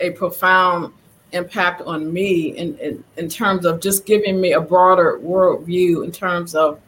a 0.00 0.10
profound 0.10 0.92
impact 1.32 1.82
on 1.82 2.12
me 2.12 2.56
in, 2.56 2.76
in, 2.78 3.04
in 3.16 3.28
terms 3.28 3.64
of 3.64 3.80
just 3.80 4.04
giving 4.04 4.40
me 4.40 4.52
a 4.52 4.60
broader 4.60 5.18
worldview 5.22 6.04
in 6.04 6.12
terms 6.12 6.54
of 6.54 6.78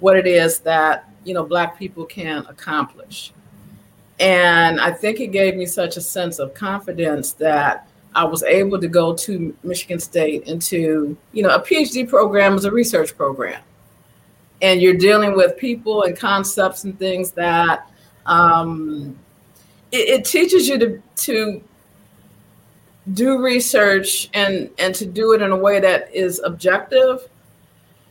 what 0.00 0.16
it 0.16 0.26
is 0.26 0.60
that 0.60 1.10
you 1.24 1.34
know 1.34 1.42
black 1.42 1.78
people 1.78 2.04
can 2.04 2.46
accomplish. 2.48 3.32
And 4.18 4.80
i 4.80 4.90
think 4.90 5.20
it 5.20 5.26
gave 5.28 5.56
me 5.56 5.66
such 5.66 5.96
a 5.96 6.00
sense 6.00 6.38
of 6.38 6.54
confidence 6.54 7.32
that 7.32 7.88
i 8.14 8.24
was 8.24 8.42
able 8.44 8.80
to 8.80 8.88
go 8.88 9.14
to 9.14 9.54
michigan 9.62 10.00
state 10.00 10.44
into 10.44 11.14
you 11.32 11.42
know 11.42 11.50
a 11.50 11.60
phd 11.60 12.08
program 12.08 12.54
is 12.54 12.64
a 12.64 12.70
research 12.70 13.16
program. 13.16 13.60
And 14.62 14.80
you're 14.80 14.94
dealing 14.94 15.36
with 15.36 15.58
people 15.58 16.04
and 16.04 16.16
concepts 16.16 16.84
and 16.84 16.98
things 16.98 17.32
that 17.32 17.90
um, 18.26 19.18
it, 19.92 20.08
it 20.08 20.24
teaches 20.24 20.68
you 20.68 20.78
to 20.78 21.02
to 21.16 21.62
do 23.14 23.42
research 23.42 24.28
and 24.34 24.70
and 24.78 24.94
to 24.94 25.06
do 25.06 25.32
it 25.32 25.42
in 25.42 25.50
a 25.50 25.56
way 25.56 25.80
that 25.80 26.14
is 26.14 26.40
objective, 26.44 27.28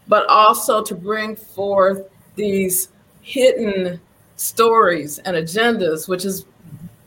but 0.07 0.25
also 0.27 0.83
to 0.83 0.95
bring 0.95 1.35
forth 1.35 2.09
these 2.35 2.89
hidden 3.21 3.99
stories 4.37 5.19
and 5.19 5.35
agendas, 5.35 6.07
which 6.07 6.25
is 6.25 6.45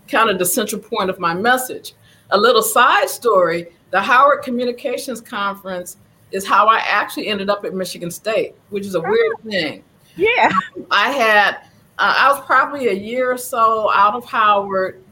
kind 0.08 0.30
of 0.30 0.38
the 0.38 0.46
central 0.46 0.80
point 0.80 1.10
of 1.10 1.18
my 1.18 1.34
message. 1.34 1.94
A 2.30 2.38
little 2.38 2.62
side 2.62 3.08
story 3.08 3.68
the 3.90 4.00
Howard 4.00 4.42
Communications 4.42 5.20
Conference 5.20 5.96
is 6.30 6.46
how 6.46 6.66
I 6.66 6.78
actually 6.78 7.28
ended 7.28 7.48
up 7.48 7.64
at 7.64 7.74
Michigan 7.74 8.10
State, 8.10 8.54
which 8.70 8.84
is 8.84 8.94
a 8.94 9.00
weird 9.00 9.32
oh. 9.38 9.50
thing. 9.50 9.82
Yeah. 10.16 10.50
I 10.90 11.10
had 11.10 11.60
uh, 11.98 12.14
I 12.16 12.30
was 12.30 12.44
probably 12.46 12.88
a 12.88 12.92
year 12.92 13.32
or 13.32 13.38
so 13.38 13.90
out 13.92 14.14
of 14.14 14.24
Howard. 14.24 15.02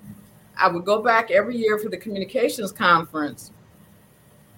I 0.56 0.68
would 0.68 0.84
go 0.84 1.02
back 1.02 1.30
every 1.30 1.56
year 1.56 1.78
for 1.78 1.88
the 1.88 1.96
communications 1.96 2.72
conference, 2.72 3.50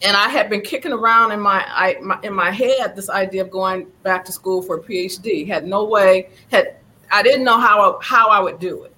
and 0.02 0.16
I 0.16 0.28
had 0.28 0.50
been 0.50 0.60
kicking 0.60 0.92
around 0.92 1.32
in 1.32 1.40
my, 1.40 1.64
I, 1.66 1.96
my 2.00 2.18
in 2.22 2.34
my 2.34 2.50
head 2.50 2.94
this 2.94 3.10
idea 3.10 3.42
of 3.42 3.50
going 3.50 3.86
back 4.02 4.24
to 4.26 4.32
school 4.32 4.62
for 4.62 4.76
a 4.76 4.82
PhD. 4.82 5.46
Had 5.46 5.66
no 5.66 5.84
way. 5.84 6.28
Had 6.52 6.76
I 7.10 7.22
didn't 7.22 7.44
know 7.44 7.58
how 7.58 7.98
how 8.02 8.28
I 8.28 8.40
would 8.40 8.60
do 8.60 8.84
it, 8.84 8.94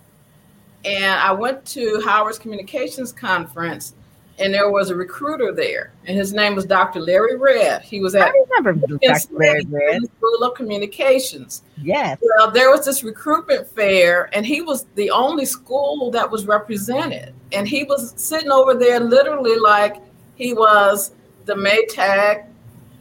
and 0.85 1.21
I 1.21 1.33
went 1.33 1.65
to 1.67 2.03
Howard's 2.05 2.39
communications 2.39 3.13
conference, 3.13 3.95
and 4.41 4.53
there 4.55 4.71
was 4.71 4.89
a 4.91 4.95
recruiter 4.95 5.53
there, 5.53 5.93
and 6.07 6.17
his 6.17 6.33
name 6.33 6.55
was 6.55 6.65
Dr. 6.65 6.99
Larry 6.99 7.37
Redd. 7.37 7.83
He 7.83 8.01
was 8.01 8.15
at 8.15 8.29
I 8.29 8.33
remember 8.57 8.87
Dr. 8.97 9.35
Larry 9.35 9.65
Redd. 9.69 10.03
School 10.17 10.43
of 10.43 10.55
Communications. 10.55 11.63
Yes. 11.81 12.19
Well, 12.23 12.51
there 12.51 12.71
was 12.71 12.85
this 12.85 13.05
recruitment 13.05 13.69
fair, 13.69 14.31
and 14.35 14.47
he 14.47 14.63
was 14.63 14.87
the 14.95 15.11
only 15.11 15.45
school 15.45 16.11
that 16.13 16.29
was 16.29 16.47
represented. 16.47 17.35
And 17.53 17.69
he 17.69 17.85
was 17.85 18.15
sitting 18.17 18.51
over 18.51 18.75
there 18.75 18.99
literally 18.99 19.57
like 19.57 19.97
he 20.37 20.55
was 20.55 21.13
the 21.45 21.55
Maytag, 21.55 22.47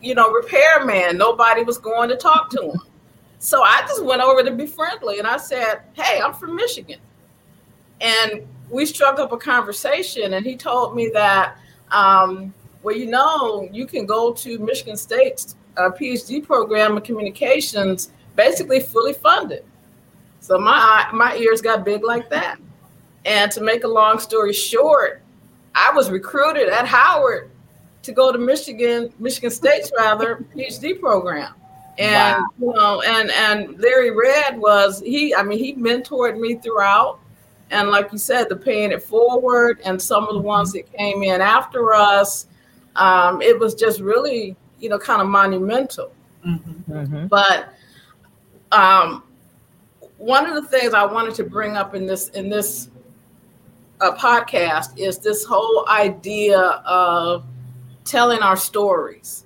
you 0.01 0.15
know, 0.15 0.29
repairman. 0.31 1.17
Nobody 1.17 1.63
was 1.63 1.77
going 1.77 2.09
to 2.09 2.17
talk 2.17 2.49
to 2.51 2.71
him. 2.71 2.79
So 3.41 3.63
I 3.63 3.85
just 3.87 4.03
went 4.03 4.21
over 4.21 4.43
to 4.43 4.51
be 4.51 4.67
friendly 4.67 5.19
and 5.19 5.25
I 5.25 5.37
said, 5.37 5.83
Hey, 5.93 6.19
I'm 6.19 6.33
from 6.33 6.57
Michigan. 6.57 6.99
And 8.01 8.45
we 8.69 8.85
struck 8.85 9.19
up 9.19 9.31
a 9.31 9.37
conversation, 9.37 10.33
and 10.33 10.45
he 10.45 10.55
told 10.55 10.95
me 10.95 11.09
that, 11.13 11.57
um, 11.91 12.53
well, 12.83 12.95
you 12.95 13.07
know, 13.07 13.67
you 13.71 13.85
can 13.85 14.05
go 14.05 14.33
to 14.33 14.59
Michigan 14.59 14.97
State's 14.97 15.55
uh, 15.77 15.89
PhD 15.89 16.45
program 16.45 16.97
in 16.97 17.03
communications, 17.03 18.11
basically 18.35 18.79
fully 18.79 19.13
funded. 19.13 19.65
So 20.39 20.57
my 20.57 21.07
my 21.13 21.35
ears 21.35 21.61
got 21.61 21.83
big 21.83 22.03
like 22.03 22.29
that. 22.29 22.57
And 23.25 23.51
to 23.51 23.61
make 23.61 23.83
a 23.83 23.87
long 23.87 24.19
story 24.19 24.53
short, 24.53 25.21
I 25.75 25.91
was 25.91 26.09
recruited 26.09 26.69
at 26.69 26.87
Howard 26.87 27.51
to 28.03 28.11
go 28.11 28.31
to 28.31 28.37
Michigan, 28.37 29.13
Michigan 29.19 29.51
State's 29.51 29.91
rather 29.95 30.45
PhD 30.55 30.99
program. 30.99 31.53
And 31.97 32.41
wow. 32.41 32.47
you 32.59 32.73
know, 32.73 33.01
and 33.01 33.29
and 33.31 33.79
Larry 33.79 34.11
Redd 34.11 34.57
was 34.57 35.01
he. 35.01 35.35
I 35.35 35.43
mean, 35.43 35.59
he 35.59 35.75
mentored 35.75 36.39
me 36.39 36.55
throughout. 36.55 37.19
And 37.71 37.89
like 37.89 38.11
you 38.11 38.17
said, 38.17 38.49
the 38.49 38.55
paying 38.55 38.91
it 38.91 39.03
forward 39.03 39.79
and 39.83 40.01
some 40.01 40.27
of 40.27 40.33
the 40.33 40.41
ones 40.41 40.71
that 40.73 40.91
came 40.93 41.23
in 41.23 41.41
after 41.41 41.93
us, 41.93 42.47
um, 42.95 43.41
it 43.41 43.57
was 43.59 43.75
just 43.75 43.99
really, 43.99 44.55
you 44.79 44.89
know, 44.89 44.97
kind 44.97 45.21
of 45.21 45.27
monumental. 45.27 46.11
Mm-hmm. 46.45 46.91
Mm-hmm. 46.91 47.27
But 47.27 47.73
um, 48.71 49.23
one 50.17 50.45
of 50.45 50.55
the 50.55 50.67
things 50.67 50.93
I 50.93 51.05
wanted 51.05 51.35
to 51.35 51.43
bring 51.43 51.77
up 51.77 51.95
in 51.95 52.05
this 52.05 52.29
in 52.29 52.49
this 52.49 52.89
uh, 54.01 54.15
podcast 54.15 54.97
is 54.97 55.19
this 55.19 55.43
whole 55.43 55.87
idea 55.87 56.59
of 56.59 57.45
telling 58.05 58.39
our 58.39 58.57
stories 58.57 59.45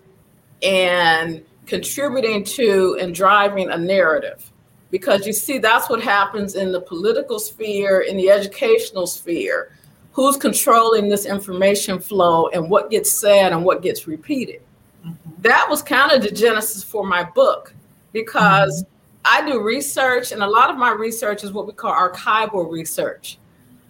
and 0.62 1.44
contributing 1.66 2.44
to 2.44 2.98
and 3.02 3.14
driving 3.14 3.70
a 3.70 3.78
narrative 3.78 4.53
because 4.94 5.26
you 5.26 5.34
see 5.34 5.58
that's 5.58 5.90
what 5.90 6.04
happens 6.04 6.54
in 6.54 6.72
the 6.72 6.80
political 6.80 7.40
sphere 7.40 8.02
in 8.02 8.16
the 8.16 8.30
educational 8.30 9.08
sphere 9.08 9.72
who's 10.12 10.38
controlling 10.38 11.10
this 11.10 11.26
information 11.26 12.00
flow 12.00 12.48
and 12.50 12.70
what 12.70 12.92
gets 12.92 13.12
said 13.12 13.54
and 13.54 13.66
what 13.66 13.82
gets 13.82 14.06
repeated 14.06 14.62
mm-hmm. 15.04 15.32
that 15.40 15.66
was 15.68 15.82
kind 15.82 16.12
of 16.12 16.22
the 16.22 16.30
genesis 16.30 16.84
for 16.84 17.04
my 17.04 17.24
book 17.24 17.74
because 18.12 18.84
mm-hmm. 18.84 19.44
i 19.44 19.50
do 19.50 19.60
research 19.64 20.32
and 20.32 20.44
a 20.44 20.48
lot 20.48 20.70
of 20.70 20.78
my 20.78 20.92
research 20.92 21.44
is 21.44 21.52
what 21.52 21.66
we 21.66 21.74
call 21.74 21.92
archival 21.92 22.72
research 22.72 23.40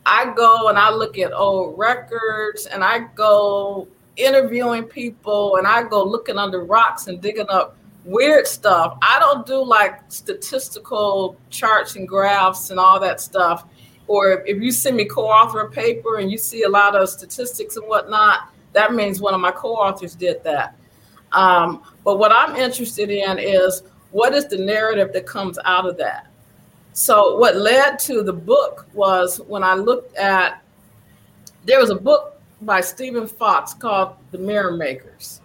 i 0.06 0.34
go 0.38 0.70
and 0.70 0.80
i 0.80 0.90
look 0.90 1.18
at 1.18 1.34
old 1.34 1.78
records 1.78 2.66
and 2.68 2.82
i 2.82 3.00
go 3.14 3.86
interviewing 4.16 4.86
people 4.86 5.58
and 5.58 5.68
i 5.68 5.84
go 5.84 6.02
looking 6.02 6.38
under 6.38 6.64
rocks 6.64 7.08
and 7.08 7.20
digging 7.20 7.50
up 7.50 7.76
weird 8.06 8.48
stuff. 8.48 8.98
I 9.02 9.20
don't 9.20 9.46
do 9.46 9.64
like 9.64 10.02
statistical 10.10 11.38
charts 11.50 11.96
and 11.96 12.08
graphs 12.08 12.70
and 12.70 12.80
all 12.80 13.00
that 13.00 13.22
stuff. 13.22 13.66
Or 14.08 14.44
if 14.46 14.62
you 14.62 14.72
send 14.72 14.98
me 14.98 15.06
co-author 15.06 15.62
a 15.62 15.72
paper 15.72 16.18
and 16.18 16.30
you 16.30 16.38
see 16.38 16.64
a 16.64 16.70
lot 16.70 16.96
of 16.96 17.08
statistics 17.10 17.78
and 17.78 17.88
whatnot, 17.88 18.50
that 18.74 18.94
means 18.94 19.22
one 19.22 19.34
of 19.34 19.40
my 19.40 19.52
co-authors 19.52 20.16
did 20.16 20.44
that. 20.44 20.76
Um, 21.32 21.84
but 22.04 22.20
what 22.20 22.32
I'm 22.32 22.56
interested 22.56 23.10
in 23.10 23.40
is 23.40 23.84
what 24.12 24.34
is 24.34 24.48
the 24.48 24.58
narrative 24.58 25.14
that 25.14 25.26
comes 25.26 25.58
out 25.66 25.88
of 25.88 25.98
that. 25.98 26.28
So 26.94 27.38
what 27.38 27.56
led 27.56 27.98
to 28.00 28.22
the 28.22 28.34
book 28.34 28.86
was 28.94 29.40
when 29.48 29.64
I 29.64 29.74
looked 29.74 30.16
at 30.16 30.62
there 31.66 31.80
was 31.80 31.90
a 31.90 31.96
book 31.96 32.40
by 32.62 32.82
Stephen 32.82 33.26
Fox 33.26 33.74
called 33.74 34.16
The 34.32 34.38
Mirror 34.38 34.74
Makers. 34.74 35.42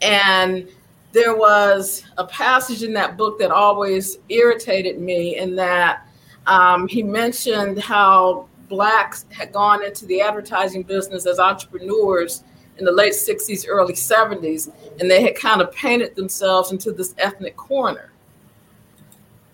And 0.00 0.68
there 1.12 1.36
was 1.36 2.04
a 2.16 2.26
passage 2.26 2.82
in 2.82 2.92
that 2.94 3.16
book 3.16 3.38
that 3.38 3.50
always 3.50 4.18
irritated 4.28 4.98
me 4.98 5.36
in 5.36 5.54
that 5.56 6.06
um, 6.46 6.88
he 6.88 7.02
mentioned 7.02 7.80
how 7.80 8.48
blacks 8.68 9.26
had 9.30 9.52
gone 9.52 9.84
into 9.84 10.06
the 10.06 10.20
advertising 10.20 10.82
business 10.82 11.26
as 11.26 11.38
entrepreneurs 11.38 12.42
in 12.78 12.86
the 12.86 12.92
late 12.92 13.12
60s 13.12 13.66
early 13.68 13.92
70s 13.92 14.72
and 14.98 15.10
they 15.10 15.22
had 15.22 15.36
kind 15.36 15.60
of 15.60 15.70
painted 15.72 16.16
themselves 16.16 16.72
into 16.72 16.92
this 16.92 17.14
ethnic 17.18 17.56
corner. 17.56 18.10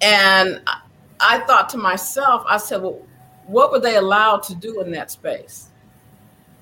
And 0.00 0.62
i 1.20 1.40
thought 1.40 1.68
to 1.68 1.76
myself 1.76 2.44
i 2.46 2.56
said 2.56 2.80
well 2.80 3.02
what 3.46 3.72
were 3.72 3.80
they 3.80 3.96
allowed 3.96 4.44
to 4.44 4.54
do 4.54 4.80
in 4.82 4.92
that 4.92 5.10
space? 5.10 5.70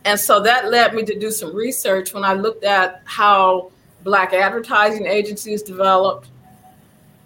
And 0.05 0.19
so 0.19 0.41
that 0.41 0.71
led 0.71 0.95
me 0.95 1.03
to 1.05 1.19
do 1.19 1.31
some 1.31 1.55
research 1.55 2.15
when 2.15 2.25
i 2.25 2.33
looked 2.33 2.65
at 2.65 3.03
how 3.05 3.71
black 4.07 4.33
advertising 4.33 5.05
agencies 5.05 5.63
developed, 5.63 6.29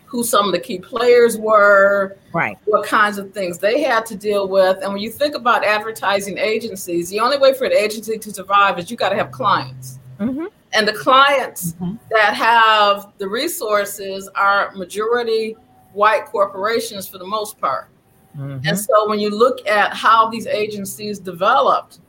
who 0.06 0.24
some 0.24 0.46
of 0.46 0.52
the 0.52 0.58
key 0.58 0.78
players 0.78 1.36
were, 1.36 2.16
right? 2.32 2.58
What 2.64 2.84
kinds 2.86 3.18
of 3.18 3.32
things 3.32 3.58
they 3.58 3.82
had 3.82 4.04
to 4.06 4.16
deal 4.16 4.48
with. 4.48 4.78
And 4.82 4.92
when 4.92 5.02
you 5.02 5.10
think 5.10 5.36
about 5.36 5.62
advertising 5.62 6.38
agencies, 6.38 7.10
the 7.10 7.20
only 7.20 7.38
way 7.38 7.52
for 7.52 7.66
an 7.66 7.74
agency 7.74 8.18
to 8.18 8.32
survive 8.32 8.78
is 8.78 8.90
you 8.90 8.96
got 8.96 9.10
to 9.10 9.16
have 9.16 9.30
clients. 9.30 10.00
Mm-hmm. 10.18 10.46
And 10.72 10.88
the 10.88 10.94
clients 10.94 11.72
mm-hmm. 11.74 11.96
that 12.10 12.34
have 12.34 13.12
the 13.18 13.28
resources 13.28 14.28
are 14.34 14.72
majority 14.74 15.56
white 15.92 16.26
corporations 16.26 17.06
for 17.06 17.18
the 17.18 17.26
most 17.26 17.60
part. 17.60 17.88
Mm-hmm. 18.36 18.66
And 18.66 18.78
so 18.78 19.08
when 19.08 19.20
you 19.20 19.30
look 19.30 19.66
at 19.68 19.92
how 19.92 20.30
these 20.30 20.46
agencies 20.46 21.18
developed, 21.18 22.00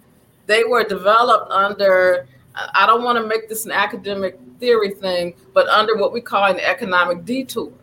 they 0.46 0.64
were 0.64 0.84
developed 0.84 1.52
under 1.52 2.28
I 2.56 2.86
don't 2.86 3.04
want 3.04 3.18
to 3.18 3.26
make 3.26 3.48
this 3.48 3.66
an 3.66 3.72
academic 3.72 4.38
theory 4.62 4.92
thing, 4.92 5.34
but 5.54 5.68
under 5.68 5.98
what 5.98 6.14
we 6.14 6.22
call 6.22 6.46
an 6.46 6.60
economic 6.62 7.26
detour, 7.26 7.74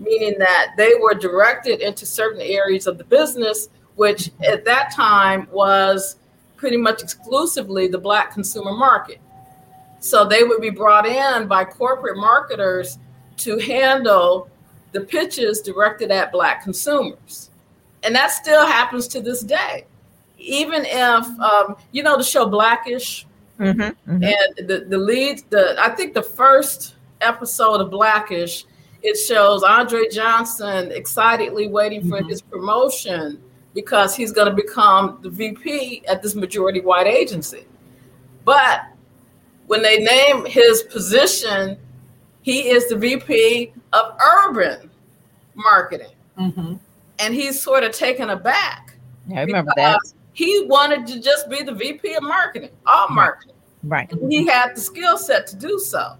meaning 0.00 0.34
that 0.38 0.72
they 0.76 0.94
were 1.00 1.14
directed 1.14 1.80
into 1.80 2.04
certain 2.04 2.40
areas 2.40 2.88
of 2.88 2.98
the 2.98 3.04
business, 3.04 3.68
which 3.94 4.32
at 4.44 4.64
that 4.64 4.92
time 4.92 5.46
was 5.52 6.16
pretty 6.56 6.76
much 6.76 7.02
exclusively 7.02 7.86
the 7.86 7.98
Black 7.98 8.32
consumer 8.32 8.72
market. 8.72 9.20
So 10.00 10.24
they 10.24 10.42
would 10.42 10.60
be 10.60 10.70
brought 10.70 11.06
in 11.06 11.46
by 11.46 11.64
corporate 11.64 12.16
marketers 12.16 12.98
to 13.38 13.58
handle 13.58 14.48
the 14.92 15.02
pitches 15.02 15.60
directed 15.60 16.10
at 16.10 16.32
Black 16.32 16.64
consumers. 16.64 17.50
And 18.02 18.14
that 18.14 18.30
still 18.32 18.66
happens 18.66 19.06
to 19.08 19.20
this 19.20 19.42
day. 19.42 19.86
Even 20.38 20.84
if, 20.84 21.26
um, 21.40 21.76
you 21.92 22.02
know, 22.02 22.16
the 22.16 22.24
show 22.24 22.46
Blackish, 22.46 23.26
Mm-hmm, 23.62 23.80
mm-hmm. 23.80 24.24
And 24.24 24.68
the 24.68 24.86
the 24.88 24.98
lead, 24.98 25.42
the 25.50 25.76
I 25.78 25.90
think 25.90 26.14
the 26.14 26.22
first 26.22 26.96
episode 27.20 27.80
of 27.80 27.90
Blackish, 27.90 28.64
it 29.02 29.16
shows 29.16 29.62
Andre 29.62 30.08
Johnson 30.10 30.90
excitedly 30.92 31.68
waiting 31.68 32.08
for 32.08 32.18
mm-hmm. 32.18 32.28
his 32.28 32.42
promotion 32.42 33.40
because 33.74 34.14
he's 34.14 34.32
going 34.32 34.48
to 34.48 34.54
become 34.54 35.18
the 35.22 35.30
VP 35.30 36.04
at 36.06 36.22
this 36.22 36.34
majority 36.34 36.80
white 36.80 37.06
agency. 37.06 37.64
But 38.44 38.82
when 39.66 39.82
they 39.82 39.98
name 39.98 40.44
his 40.44 40.82
position, 40.82 41.78
he 42.42 42.70
is 42.70 42.88
the 42.88 42.96
VP 42.96 43.72
of 43.92 44.16
urban 44.20 44.90
marketing. 45.54 46.12
Mm-hmm. 46.38 46.74
And 47.18 47.34
he's 47.34 47.62
sort 47.62 47.84
of 47.84 47.92
taken 47.92 48.30
aback. 48.30 48.96
Yeah, 49.28 49.40
I 49.40 49.42
remember 49.44 49.72
that. 49.76 50.00
He 50.32 50.64
wanted 50.66 51.06
to 51.08 51.20
just 51.20 51.48
be 51.48 51.62
the 51.62 51.72
VP 51.72 52.14
of 52.14 52.22
marketing, 52.22 52.70
all 52.86 53.08
marketing. 53.10 53.51
Right. 53.84 54.10
And 54.12 54.32
he 54.32 54.46
had 54.46 54.76
the 54.76 54.80
skill 54.80 55.18
set 55.18 55.46
to 55.48 55.56
do 55.56 55.78
so. 55.78 56.16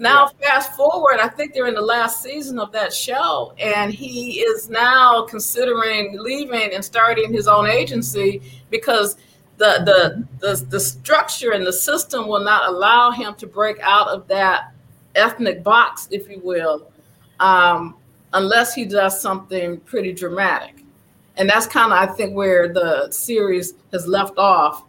Now, 0.00 0.28
fast 0.40 0.74
forward, 0.74 1.18
I 1.20 1.26
think 1.26 1.54
they're 1.54 1.66
in 1.66 1.74
the 1.74 1.80
last 1.80 2.22
season 2.22 2.60
of 2.60 2.70
that 2.70 2.92
show, 2.92 3.52
and 3.58 3.92
he 3.92 4.40
is 4.40 4.70
now 4.70 5.22
considering 5.22 6.16
leaving 6.16 6.72
and 6.72 6.84
starting 6.84 7.32
his 7.32 7.48
own 7.48 7.66
agency 7.66 8.40
because 8.70 9.16
the 9.56 9.82
the 9.84 10.24
the, 10.38 10.64
the 10.66 10.78
structure 10.78 11.50
and 11.50 11.66
the 11.66 11.72
system 11.72 12.28
will 12.28 12.44
not 12.44 12.68
allow 12.68 13.10
him 13.10 13.34
to 13.34 13.46
break 13.48 13.78
out 13.80 14.06
of 14.08 14.28
that 14.28 14.72
ethnic 15.16 15.64
box, 15.64 16.06
if 16.12 16.28
you 16.30 16.40
will, 16.44 16.92
um, 17.40 17.96
unless 18.34 18.74
he 18.74 18.84
does 18.84 19.20
something 19.20 19.78
pretty 19.80 20.12
dramatic. 20.12 20.84
And 21.36 21.48
that's 21.48 21.66
kind 21.66 21.92
of, 21.92 21.98
I 21.98 22.06
think, 22.14 22.34
where 22.34 22.72
the 22.72 23.10
series 23.10 23.74
has 23.92 24.06
left 24.06 24.38
off 24.38 24.84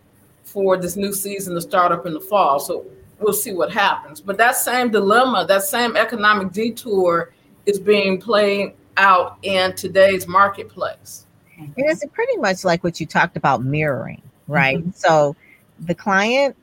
for 0.52 0.78
this 0.78 0.96
new 0.96 1.14
season 1.14 1.56
to 1.56 1.62
start 1.62 1.92
up 1.92 2.06
in 2.06 2.14
the 2.14 2.20
fall. 2.20 2.60
So 2.60 2.86
we'll 3.20 3.34
see 3.34 3.54
what 3.54 3.72
happens. 3.72 4.20
But 4.20 4.38
that 4.38 4.56
same 4.56 4.92
dilemma, 4.92 5.46
that 5.48 5.64
same 5.64 5.96
economic 5.96 6.52
detour 6.52 7.34
is 7.66 7.80
being 7.80 8.20
played 8.20 8.74
out 8.98 9.38
in 9.44 9.76
today's 9.76 10.28
marketplace. 10.28 11.26
And 11.58 11.74
it's 11.78 12.06
pretty 12.14 12.38
much 12.38 12.64
like 12.64 12.84
what 12.84 13.00
you 13.00 13.06
talked 13.06 13.38
about 13.38 13.64
mirroring, 13.64 14.22
right? 14.48 14.78
Mm-hmm. 14.78 14.92
So 14.92 15.36
the 15.80 15.96
client 15.96 16.56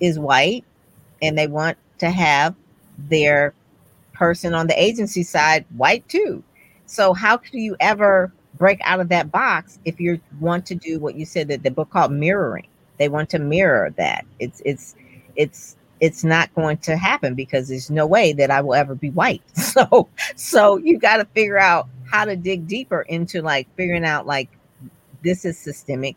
is 0.00 0.18
white 0.18 0.64
and 1.22 1.38
they 1.38 1.46
want 1.46 1.78
to 1.98 2.10
have 2.10 2.54
their 2.98 3.54
person 4.12 4.54
on 4.54 4.66
the 4.66 4.80
agency 4.80 5.22
side 5.22 5.64
white 5.76 6.08
too. 6.08 6.42
So 6.86 7.12
how 7.12 7.36
can 7.36 7.58
you 7.60 7.76
ever 7.80 8.32
break 8.54 8.80
out 8.84 9.00
of 9.00 9.08
that 9.08 9.32
box 9.32 9.78
if 9.84 9.98
you 10.00 10.20
want 10.40 10.66
to 10.66 10.74
do 10.74 10.98
what 10.98 11.14
you 11.16 11.24
said 11.24 11.48
that 11.48 11.62
the 11.62 11.70
book 11.70 11.90
called 11.90 12.12
mirroring? 12.12 12.66
They 13.04 13.10
want 13.10 13.28
to 13.30 13.38
mirror 13.38 13.92
that. 13.98 14.24
It's 14.38 14.62
it's 14.64 14.94
it's 15.36 15.76
it's 16.00 16.24
not 16.24 16.54
going 16.54 16.78
to 16.78 16.96
happen 16.96 17.34
because 17.34 17.68
there's 17.68 17.90
no 17.90 18.06
way 18.06 18.32
that 18.32 18.50
I 18.50 18.62
will 18.62 18.72
ever 18.72 18.94
be 18.94 19.10
white. 19.10 19.42
So 19.54 20.08
so 20.36 20.78
you 20.78 20.98
got 20.98 21.18
to 21.18 21.26
figure 21.26 21.58
out 21.58 21.86
how 22.10 22.24
to 22.24 22.34
dig 22.34 22.66
deeper 22.66 23.02
into 23.02 23.42
like 23.42 23.68
figuring 23.76 24.06
out 24.06 24.26
like 24.26 24.48
this 25.22 25.44
is 25.44 25.58
systemic 25.58 26.16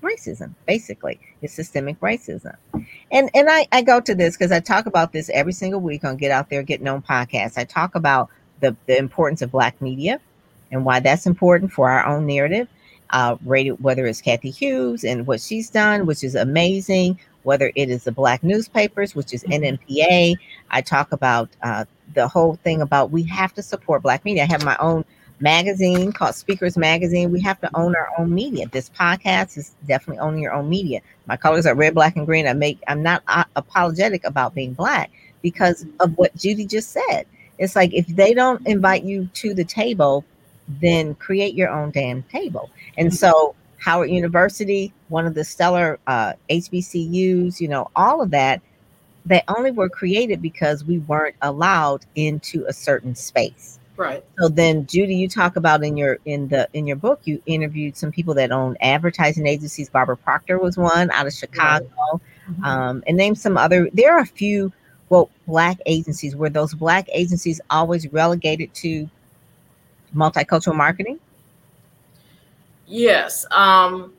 racism 0.00 0.54
basically 0.64 1.18
it's 1.42 1.54
systemic 1.54 1.98
racism 1.98 2.54
and 3.10 3.28
and 3.34 3.50
i 3.50 3.66
i 3.72 3.82
go 3.82 4.00
to 4.00 4.14
this 4.14 4.36
because 4.36 4.52
i 4.52 4.60
talk 4.60 4.86
about 4.86 5.12
this 5.12 5.28
every 5.34 5.52
single 5.52 5.80
week 5.80 6.04
on 6.04 6.16
get 6.16 6.30
out 6.30 6.48
there 6.50 6.62
get 6.62 6.80
known 6.80 7.02
podcast 7.02 7.58
i 7.58 7.64
talk 7.64 7.96
about 7.96 8.30
the 8.60 8.76
the 8.86 8.96
importance 8.96 9.42
of 9.42 9.50
black 9.50 9.80
media 9.82 10.20
and 10.70 10.84
why 10.84 11.00
that's 11.00 11.26
important 11.26 11.72
for 11.72 11.90
our 11.90 12.06
own 12.06 12.26
narrative 12.26 12.68
uh 13.10 13.36
rated 13.44 13.80
whether 13.82 14.06
it's 14.06 14.20
Cathy 14.20 14.50
hughes 14.50 15.04
and 15.04 15.26
what 15.26 15.40
she's 15.40 15.70
done 15.70 16.06
which 16.06 16.22
is 16.24 16.34
amazing 16.34 17.18
whether 17.42 17.72
it 17.74 17.88
is 17.88 18.04
the 18.04 18.12
black 18.12 18.42
newspapers 18.42 19.14
which 19.14 19.32
is 19.32 19.44
Mm-hmm. 19.44 19.76
nnpa 19.76 20.36
i 20.70 20.80
talk 20.80 21.12
about 21.12 21.48
uh 21.62 21.84
the 22.14 22.26
whole 22.28 22.56
thing 22.56 22.80
about 22.82 23.10
we 23.10 23.22
have 23.24 23.54
to 23.54 23.62
support 23.62 24.02
black 24.02 24.24
media 24.24 24.42
i 24.42 24.46
have 24.46 24.64
my 24.64 24.76
own 24.78 25.04
magazine 25.40 26.12
called 26.12 26.34
Speakers 26.34 26.76
Magazine. 26.76 27.30
We 27.30 27.40
have 27.42 27.60
to 27.60 27.70
own 27.76 27.94
our 27.94 28.10
own 28.18 28.34
media. 28.34 28.66
This 28.68 28.90
podcast 28.90 29.56
is 29.56 29.74
definitely 29.86 30.20
owning 30.20 30.42
your 30.42 30.52
own 30.52 30.68
media. 30.68 31.00
My 31.26 31.36
colors 31.36 31.66
are 31.66 31.74
red, 31.74 31.94
black, 31.94 32.16
and 32.16 32.26
green. 32.26 32.46
I 32.46 32.52
make. 32.52 32.80
I'm 32.88 33.02
not 33.02 33.22
uh, 33.28 33.44
apologetic 33.56 34.24
about 34.24 34.54
being 34.54 34.72
black 34.72 35.10
because 35.42 35.86
of 36.00 36.16
what 36.18 36.34
Judy 36.36 36.66
just 36.66 36.90
said. 36.90 37.26
It's 37.58 37.76
like 37.76 37.92
if 37.92 38.06
they 38.08 38.34
don't 38.34 38.66
invite 38.66 39.04
you 39.04 39.28
to 39.34 39.54
the 39.54 39.64
table, 39.64 40.24
then 40.80 41.14
create 41.14 41.54
your 41.54 41.70
own 41.70 41.90
damn 41.90 42.22
table. 42.24 42.70
And 42.96 43.14
so 43.14 43.54
Howard 43.78 44.10
University, 44.10 44.92
one 45.08 45.26
of 45.26 45.34
the 45.34 45.44
stellar 45.44 45.98
uh, 46.06 46.34
HBCUs, 46.50 47.60
you 47.60 47.68
know, 47.68 47.90
all 47.96 48.20
of 48.20 48.30
that, 48.30 48.60
they 49.24 49.42
only 49.48 49.70
were 49.70 49.88
created 49.88 50.42
because 50.42 50.84
we 50.84 50.98
weren't 51.00 51.36
allowed 51.42 52.04
into 52.14 52.64
a 52.66 52.72
certain 52.72 53.14
space. 53.14 53.78
Right. 53.96 54.24
So 54.38 54.48
then, 54.48 54.86
Judy, 54.86 55.16
you 55.16 55.28
talk 55.28 55.56
about 55.56 55.82
in 55.82 55.96
your 55.96 56.18
in 56.24 56.48
the 56.48 56.68
in 56.72 56.86
your 56.86 56.96
book, 56.96 57.20
you 57.24 57.42
interviewed 57.46 57.96
some 57.96 58.12
people 58.12 58.32
that 58.34 58.52
own 58.52 58.76
advertising 58.80 59.46
agencies. 59.46 59.90
Barbara 59.90 60.16
Proctor 60.16 60.58
was 60.58 60.78
one 60.78 61.10
out 61.10 61.26
of 61.26 61.32
Chicago, 61.32 62.20
um, 62.62 63.02
and 63.08 63.16
name 63.16 63.34
some 63.34 63.56
other. 63.58 63.90
There 63.92 64.14
are 64.16 64.20
a 64.20 64.26
few 64.26 64.72
well 65.08 65.30
black 65.48 65.78
agencies. 65.84 66.36
Were 66.36 66.48
those 66.48 66.74
black 66.74 67.08
agencies 67.12 67.60
always 67.70 68.06
relegated 68.12 68.72
to 68.74 69.10
multicultural 70.14 70.74
marketing? 70.74 71.18
Yes. 72.86 73.46
Um, 73.50 74.14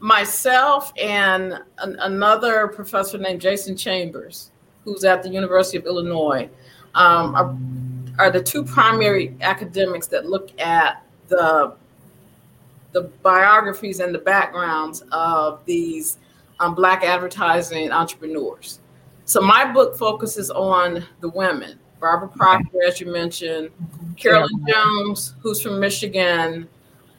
myself 0.00 0.92
and 1.00 1.54
an, 1.78 1.96
another 2.00 2.68
professor 2.68 3.18
named 3.18 3.40
Jason 3.40 3.76
Chambers, 3.76 4.50
who's 4.84 5.04
at 5.04 5.22
the 5.22 5.28
University 5.28 5.78
of 5.78 5.86
Illinois, 5.86 6.48
um, 6.94 7.34
are, 8.18 8.26
are 8.26 8.30
the 8.30 8.42
two 8.42 8.64
primary 8.64 9.36
academics 9.40 10.06
that 10.08 10.26
look 10.26 10.50
at 10.60 11.04
the 11.28 11.74
the 12.92 13.02
biographies 13.22 14.00
and 14.00 14.14
the 14.14 14.18
backgrounds 14.18 15.02
of 15.12 15.64
these 15.64 16.18
um, 16.60 16.74
black 16.74 17.02
advertising 17.02 17.90
entrepreneurs. 17.90 18.80
So 19.24 19.40
my 19.40 19.70
book 19.72 19.96
focuses 19.96 20.50
on 20.50 21.04
the 21.20 21.30
women. 21.30 21.78
Barbara 22.02 22.28
Proctor, 22.28 22.82
as 22.84 23.00
you 23.00 23.10
mentioned, 23.10 23.70
Carolyn 24.16 24.66
Jones, 24.68 25.34
who's 25.40 25.62
from 25.62 25.78
Michigan, 25.78 26.68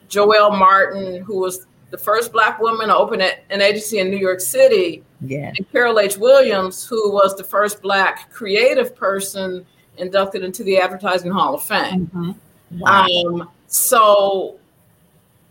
Joelle 0.09 0.59
Martin, 0.59 1.23
who 1.23 1.39
was 1.39 1.65
the 1.89 1.97
first 1.97 2.33
Black 2.33 2.59
woman 2.59 2.89
to 2.89 2.95
open 2.95 3.21
an 3.21 3.61
agency 3.61 3.99
in 3.99 4.09
New 4.11 4.17
York 4.17 4.41
City, 4.41 5.01
Yeah. 5.21 5.53
and 5.55 5.71
Carol 5.71 5.99
H. 5.99 6.17
Williams, 6.17 6.85
who 6.85 7.11
was 7.13 7.35
the 7.37 7.45
first 7.45 7.81
Black 7.81 8.29
creative 8.31 8.93
person 8.93 9.65
inducted 9.97 10.43
into 10.43 10.65
the 10.65 10.77
Advertising 10.77 11.31
Hall 11.31 11.53
of 11.55 11.63
Fame. 11.63 12.11
Mhm. 12.13 12.35
Wow. 12.81 13.05
Um, 13.05 13.49
so 13.67 14.55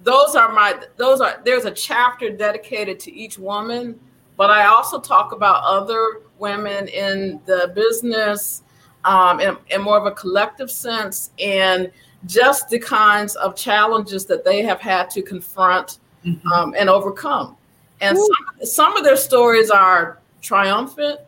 those 0.04 0.34
are 0.34 0.52
my 0.52 0.78
those 0.98 1.20
are 1.22 1.40
there's 1.44 1.64
a 1.64 1.70
chapter 1.70 2.28
dedicated 2.28 3.00
to 3.00 3.14
each 3.14 3.38
woman, 3.38 3.98
but 4.36 4.50
I 4.50 4.66
also 4.66 5.00
talk 5.00 5.32
about 5.32 5.62
other 5.64 6.20
women 6.38 6.88
in 6.88 7.40
the 7.46 7.72
business 7.74 8.61
um, 9.04 9.40
in, 9.40 9.56
in 9.70 9.80
more 9.82 9.98
of 9.98 10.06
a 10.06 10.12
collective 10.12 10.70
sense 10.70 11.30
and 11.38 11.90
just 12.26 12.68
the 12.68 12.78
kinds 12.78 13.34
of 13.36 13.56
challenges 13.56 14.26
that 14.26 14.44
they 14.44 14.62
have 14.62 14.80
had 14.80 15.10
to 15.10 15.22
confront 15.22 15.98
Mhm. 16.24 16.46
um, 16.52 16.74
and 16.78 16.88
overcome. 16.88 17.56
And 18.00 18.16
some, 18.16 18.66
some 18.66 18.96
of 18.96 19.04
their 19.04 19.16
stories 19.16 19.70
are 19.70 20.18
triumphant, 20.40 21.20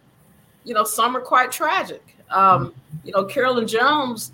you 0.65 0.75
know, 0.75 0.85
some 0.85 1.17
are 1.17 1.21
quite 1.21 1.51
tragic. 1.53 2.17
Um, 2.31 2.73
you 3.05 3.13
know, 3.13 3.25
Carolyn 3.25 3.67
Jones, 3.67 4.33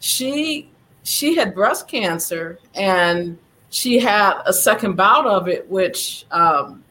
she 0.00 0.70
she 1.02 1.36
had 1.36 1.54
breast 1.54 1.86
cancer 1.86 2.58
and 2.74 3.38
she 3.70 3.98
had 3.98 4.40
a 4.46 4.52
second 4.52 4.96
bout 4.96 5.26
of 5.26 5.48
it, 5.48 5.68
which 5.68 6.24
um, 6.30 6.82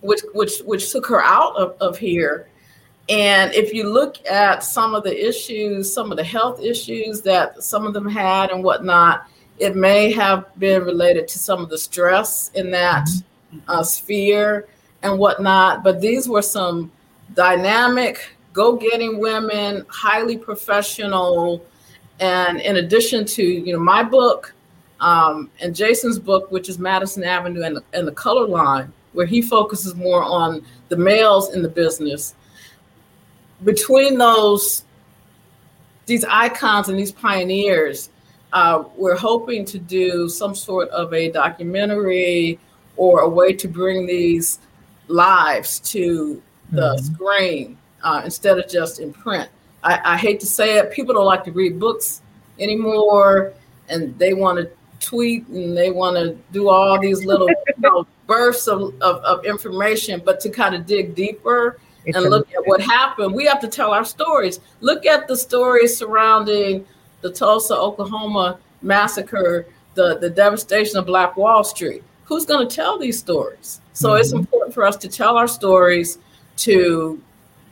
which 0.00 0.20
which 0.34 0.60
which 0.64 0.90
took 0.92 1.06
her 1.06 1.22
out 1.22 1.56
of, 1.56 1.76
of 1.80 1.96
here. 1.96 2.48
And 3.08 3.54
if 3.54 3.72
you 3.72 3.88
look 3.88 4.24
at 4.26 4.64
some 4.64 4.94
of 4.94 5.04
the 5.04 5.28
issues, 5.28 5.92
some 5.92 6.10
of 6.10 6.16
the 6.16 6.24
health 6.24 6.60
issues 6.60 7.22
that 7.22 7.62
some 7.62 7.86
of 7.86 7.92
them 7.92 8.08
had 8.08 8.50
and 8.50 8.64
whatnot, 8.64 9.28
it 9.58 9.76
may 9.76 10.12
have 10.12 10.44
been 10.58 10.82
related 10.82 11.28
to 11.28 11.38
some 11.38 11.60
of 11.60 11.68
the 11.68 11.78
stress 11.78 12.50
in 12.54 12.70
that 12.72 13.08
uh, 13.68 13.82
sphere 13.82 14.66
and 15.02 15.18
whatnot. 15.18 15.84
But 15.84 16.00
these 16.00 16.28
were 16.28 16.42
some 16.42 16.90
dynamic, 17.34 18.28
go 18.52 18.76
getting 18.76 19.18
women, 19.18 19.86
highly 19.88 20.36
professional. 20.36 21.64
And 22.18 22.60
in 22.60 22.76
addition 22.76 23.24
to, 23.24 23.42
you 23.42 23.72
know, 23.72 23.78
my 23.78 24.02
book 24.02 24.52
um, 25.00 25.50
and 25.60 25.74
Jason's 25.74 26.18
book, 26.18 26.50
which 26.50 26.68
is 26.68 26.78
Madison 26.78 27.22
Avenue 27.22 27.62
and 27.62 27.76
the, 27.76 27.84
and 27.92 28.06
the 28.06 28.12
Color 28.12 28.48
Line, 28.48 28.92
where 29.12 29.26
he 29.26 29.40
focuses 29.40 29.94
more 29.94 30.22
on 30.22 30.64
the 30.88 30.96
males 30.96 31.54
in 31.54 31.62
the 31.62 31.68
business. 31.68 32.34
Between 33.64 34.18
those, 34.18 34.84
these 36.06 36.24
icons 36.24 36.88
and 36.88 36.98
these 36.98 37.12
pioneers, 37.12 38.10
uh, 38.52 38.84
we're 38.96 39.16
hoping 39.16 39.64
to 39.66 39.78
do 39.78 40.28
some 40.28 40.54
sort 40.54 40.88
of 40.90 41.12
a 41.12 41.30
documentary 41.30 42.58
or 42.96 43.20
a 43.20 43.28
way 43.28 43.52
to 43.52 43.68
bring 43.68 44.06
these 44.06 44.58
lives 45.08 45.80
to 45.80 46.40
the 46.72 46.94
Mhm. 46.96 47.14
screen 47.14 47.78
uh, 48.02 48.22
instead 48.24 48.58
of 48.58 48.68
just 48.68 49.00
in 49.00 49.12
print. 49.12 49.48
I, 49.82 50.14
I 50.14 50.16
hate 50.16 50.40
to 50.40 50.46
say 50.46 50.78
it, 50.78 50.90
people 50.92 51.14
don't 51.14 51.24
like 51.26 51.44
to 51.44 51.52
read 51.52 51.78
books 51.78 52.22
anymore, 52.58 53.52
and 53.88 54.16
they 54.18 54.32
want 54.32 54.58
to 54.58 54.70
tweet 55.00 55.46
and 55.48 55.76
they 55.76 55.90
want 55.90 56.16
to 56.16 56.36
do 56.52 56.68
all 56.68 56.98
these 57.00 57.24
little 57.24 57.48
you 57.48 57.74
know, 57.78 58.06
bursts 58.26 58.66
of, 58.66 58.94
of, 59.00 59.16
of 59.22 59.44
information, 59.44 60.22
but 60.24 60.40
to 60.40 60.50
kind 60.50 60.74
of 60.74 60.86
dig 60.86 61.14
deeper 61.14 61.78
It's 62.06 62.16
and 62.16 62.30
look 62.30 62.48
at 62.54 62.66
what 62.66 62.80
happened. 62.80 63.34
We 63.34 63.44
have 63.46 63.60
to 63.60 63.68
tell 63.68 63.90
our 63.92 64.04
stories. 64.04 64.60
Look 64.80 65.04
at 65.06 65.26
the 65.28 65.36
stories 65.36 65.96
surrounding 65.96 66.86
the 67.20 67.30
Tulsa, 67.32 67.76
Oklahoma 67.76 68.58
massacre, 68.82 69.66
the, 69.94 70.18
the 70.18 70.30
devastation 70.30 70.96
of 70.98 71.06
Black 71.06 71.36
Wall 71.36 71.64
Street. 71.64 72.02
Who's 72.24 72.46
going 72.46 72.68
to 72.68 72.74
tell 72.74 72.98
these 72.98 73.18
stories? 73.18 73.80
So 73.92 74.14
it's 74.14 74.32
Mhm. 74.32 74.40
important 74.40 74.74
for 74.74 74.84
us 74.84 74.96
to 74.98 75.08
tell 75.08 75.36
our 75.36 75.48
stories, 75.48 76.18
to 76.58 77.20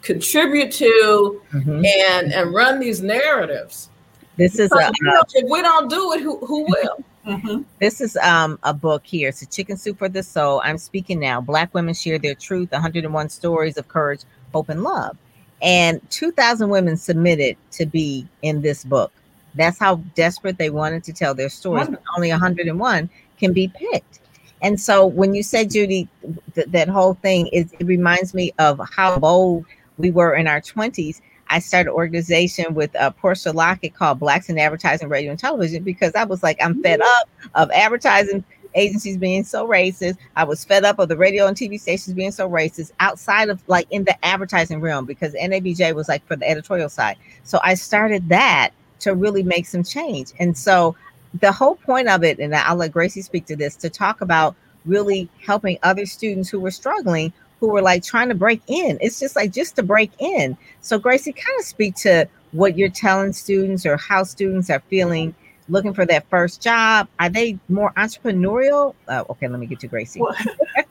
contribute 0.02 0.70
to, 0.72 1.40
Mhm. 1.52 1.86
and 1.86 2.32
and 2.32 2.52
run 2.54 2.78
these 2.80 3.00
narratives. 3.02 3.88
This 4.36 4.58
is 4.58 4.70
a, 4.72 4.90
if 5.34 5.50
we 5.50 5.62
don't 5.62 5.88
do 5.88 6.12
it, 6.12 6.20
who 6.20 6.38
who 6.38 6.64
will? 6.64 7.04
Mhm. 7.26 7.64
This 7.80 8.00
is 8.00 8.16
um 8.18 8.58
a 8.62 8.74
book 8.74 9.02
here. 9.06 9.28
It's 9.30 9.42
a 9.42 9.46
chicken 9.46 9.76
soup 9.76 9.98
for 9.98 10.08
the 10.08 10.22
soul. 10.22 10.60
I'm 10.64 10.78
speaking 10.78 11.18
now. 11.20 11.40
Black 11.40 11.72
women 11.74 11.94
share 11.94 12.18
their 12.18 12.34
truth, 12.34 12.70
101 12.72 13.28
stories 13.30 13.76
of 13.76 13.88
courage, 13.88 14.20
hope, 14.52 14.68
and 14.68 14.82
love. 14.82 15.16
And 15.62 16.00
2,000 16.10 16.68
women 16.68 16.96
submitted 16.96 17.56
to 17.72 17.86
be 17.86 18.26
in 18.42 18.60
this 18.60 18.84
book. 18.84 19.12
That's 19.54 19.78
how 19.78 19.96
desperate 20.14 20.58
they 20.58 20.68
wanted 20.70 21.04
to 21.04 21.12
tell 21.12 21.34
their 21.34 21.48
stories. 21.48 21.88
But 21.88 22.02
only 22.16 22.30
101 22.30 23.08
can 23.38 23.52
be 23.52 23.68
picked. 23.68 24.20
And 24.62 24.78
so 24.80 25.06
when 25.06 25.34
you 25.34 25.42
said 25.42 25.70
Judy, 25.70 26.08
th- 26.54 26.68
that 26.68 26.88
whole 26.88 27.14
thing 27.14 27.46
is 27.48 27.72
it 27.78 27.84
reminds 27.84 28.34
me 28.34 28.52
of 28.58 28.80
how 28.92 29.18
bold 29.18 29.64
we 29.98 30.10
were 30.10 30.34
in 30.34 30.46
our 30.46 30.60
20s. 30.60 31.20
I 31.48 31.58
started 31.58 31.90
an 31.90 31.96
organization 31.96 32.74
with 32.74 32.94
uh, 32.96 33.10
Portia 33.10 33.52
Lockett 33.52 33.94
called 33.94 34.18
Blacks 34.18 34.48
in 34.48 34.58
Advertising, 34.58 35.08
Radio, 35.08 35.30
and 35.30 35.38
Television 35.38 35.82
because 35.82 36.14
I 36.14 36.24
was 36.24 36.42
like, 36.42 36.56
I'm 36.62 36.82
fed 36.82 37.00
up 37.00 37.28
of 37.54 37.70
advertising 37.70 38.44
agencies 38.74 39.16
being 39.16 39.44
so 39.44 39.66
racist. 39.66 40.16
I 40.36 40.44
was 40.44 40.64
fed 40.64 40.84
up 40.84 40.98
of 40.98 41.08
the 41.08 41.16
radio 41.16 41.46
and 41.46 41.56
TV 41.56 41.80
stations 41.80 42.14
being 42.14 42.32
so 42.32 42.48
racist 42.48 42.92
outside 43.00 43.48
of 43.48 43.62
like 43.68 43.86
in 43.90 44.04
the 44.04 44.24
advertising 44.24 44.80
realm 44.80 45.04
because 45.04 45.34
NABJ 45.34 45.94
was 45.94 46.08
like 46.08 46.26
for 46.26 46.36
the 46.36 46.48
editorial 46.48 46.88
side. 46.88 47.16
So 47.44 47.60
I 47.62 47.74
started 47.74 48.28
that 48.28 48.70
to 49.00 49.14
really 49.14 49.42
make 49.42 49.66
some 49.66 49.84
change. 49.84 50.32
And 50.38 50.56
so 50.56 50.96
the 51.40 51.52
whole 51.52 51.76
point 51.76 52.08
of 52.08 52.24
it, 52.24 52.38
and 52.38 52.54
I'll 52.54 52.76
let 52.76 52.92
Gracie 52.92 53.22
speak 53.22 53.46
to 53.46 53.56
this, 53.56 53.76
to 53.76 53.90
talk 53.90 54.20
about 54.20 54.54
really 54.84 55.28
helping 55.44 55.78
other 55.82 56.06
students 56.06 56.48
who 56.48 56.60
were 56.60 56.70
struggling, 56.70 57.32
who 57.64 57.72
were 57.72 57.82
like 57.82 58.02
trying 58.02 58.28
to 58.28 58.34
break 58.34 58.62
in. 58.66 58.98
It's 59.00 59.18
just 59.18 59.36
like 59.36 59.52
just 59.52 59.76
to 59.76 59.82
break 59.82 60.12
in. 60.18 60.56
So 60.80 60.98
Gracie, 60.98 61.32
kind 61.32 61.58
of 61.58 61.64
speak 61.64 61.94
to 61.96 62.28
what 62.52 62.76
you're 62.76 62.90
telling 62.90 63.32
students 63.32 63.86
or 63.86 63.96
how 63.96 64.22
students 64.22 64.70
are 64.70 64.80
feeling 64.90 65.34
looking 65.68 65.94
for 65.94 66.04
that 66.06 66.28
first 66.28 66.62
job? 66.62 67.08
Are 67.18 67.28
they 67.28 67.58
more 67.68 67.90
entrepreneurial? 67.92 68.94
Uh, 69.08 69.24
okay, 69.30 69.48
let 69.48 69.58
me 69.58 69.66
get 69.66 69.80
to 69.80 69.88
Gracie. 69.88 70.20
Well, 70.20 70.36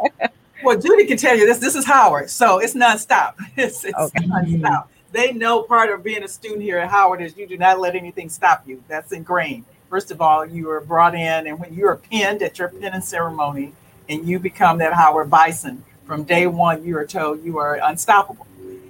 well, 0.64 0.80
Judy 0.80 1.06
can 1.06 1.18
tell 1.18 1.38
you 1.38 1.46
this. 1.46 1.60
This 1.60 1.76
is 1.76 1.86
Howard, 1.86 2.30
so 2.30 2.60
it's 2.60 2.74
nonstop. 2.74 3.36
It's, 3.58 3.86
it's 3.86 3.98
okay. 3.98 4.26
nonstop. 4.26 4.88
They 5.12 5.32
know 5.32 5.62
part 5.62 5.92
of 5.92 6.04
being 6.04 6.24
a 6.24 6.28
student 6.28 6.64
here 6.64 6.80
at 6.80 6.90
Howard 6.90 7.22
is 7.22 7.38
you 7.38 7.48
do 7.48 7.56
not 7.56 7.80
let 7.80 7.96
anything 7.96 8.30
stop 8.30 8.68
you. 8.68 8.84
That's 8.88 9.12
ingrained. 9.12 9.66
First 9.92 10.10
of 10.10 10.22
all, 10.22 10.44
you 10.44 10.72
are 10.72 10.82
brought 10.82 11.14
in, 11.14 11.46
and 11.46 11.60
when 11.60 11.72
you 11.72 11.86
are 11.86 11.98
pinned 11.98 12.42
at 12.42 12.58
your 12.58 12.70
pinning 12.70 13.02
ceremony, 13.02 13.74
and 14.10 14.28
you 14.28 14.40
become 14.40 14.80
that 14.80 14.94
Howard 14.94 15.30
Bison, 15.30 15.84
from 16.06 16.24
day 16.24 16.48
one, 16.48 16.84
you 16.84 16.98
are 16.98 17.06
told 17.06 17.44
you 17.44 17.58
are 17.58 17.80
unstoppable. 17.84 18.48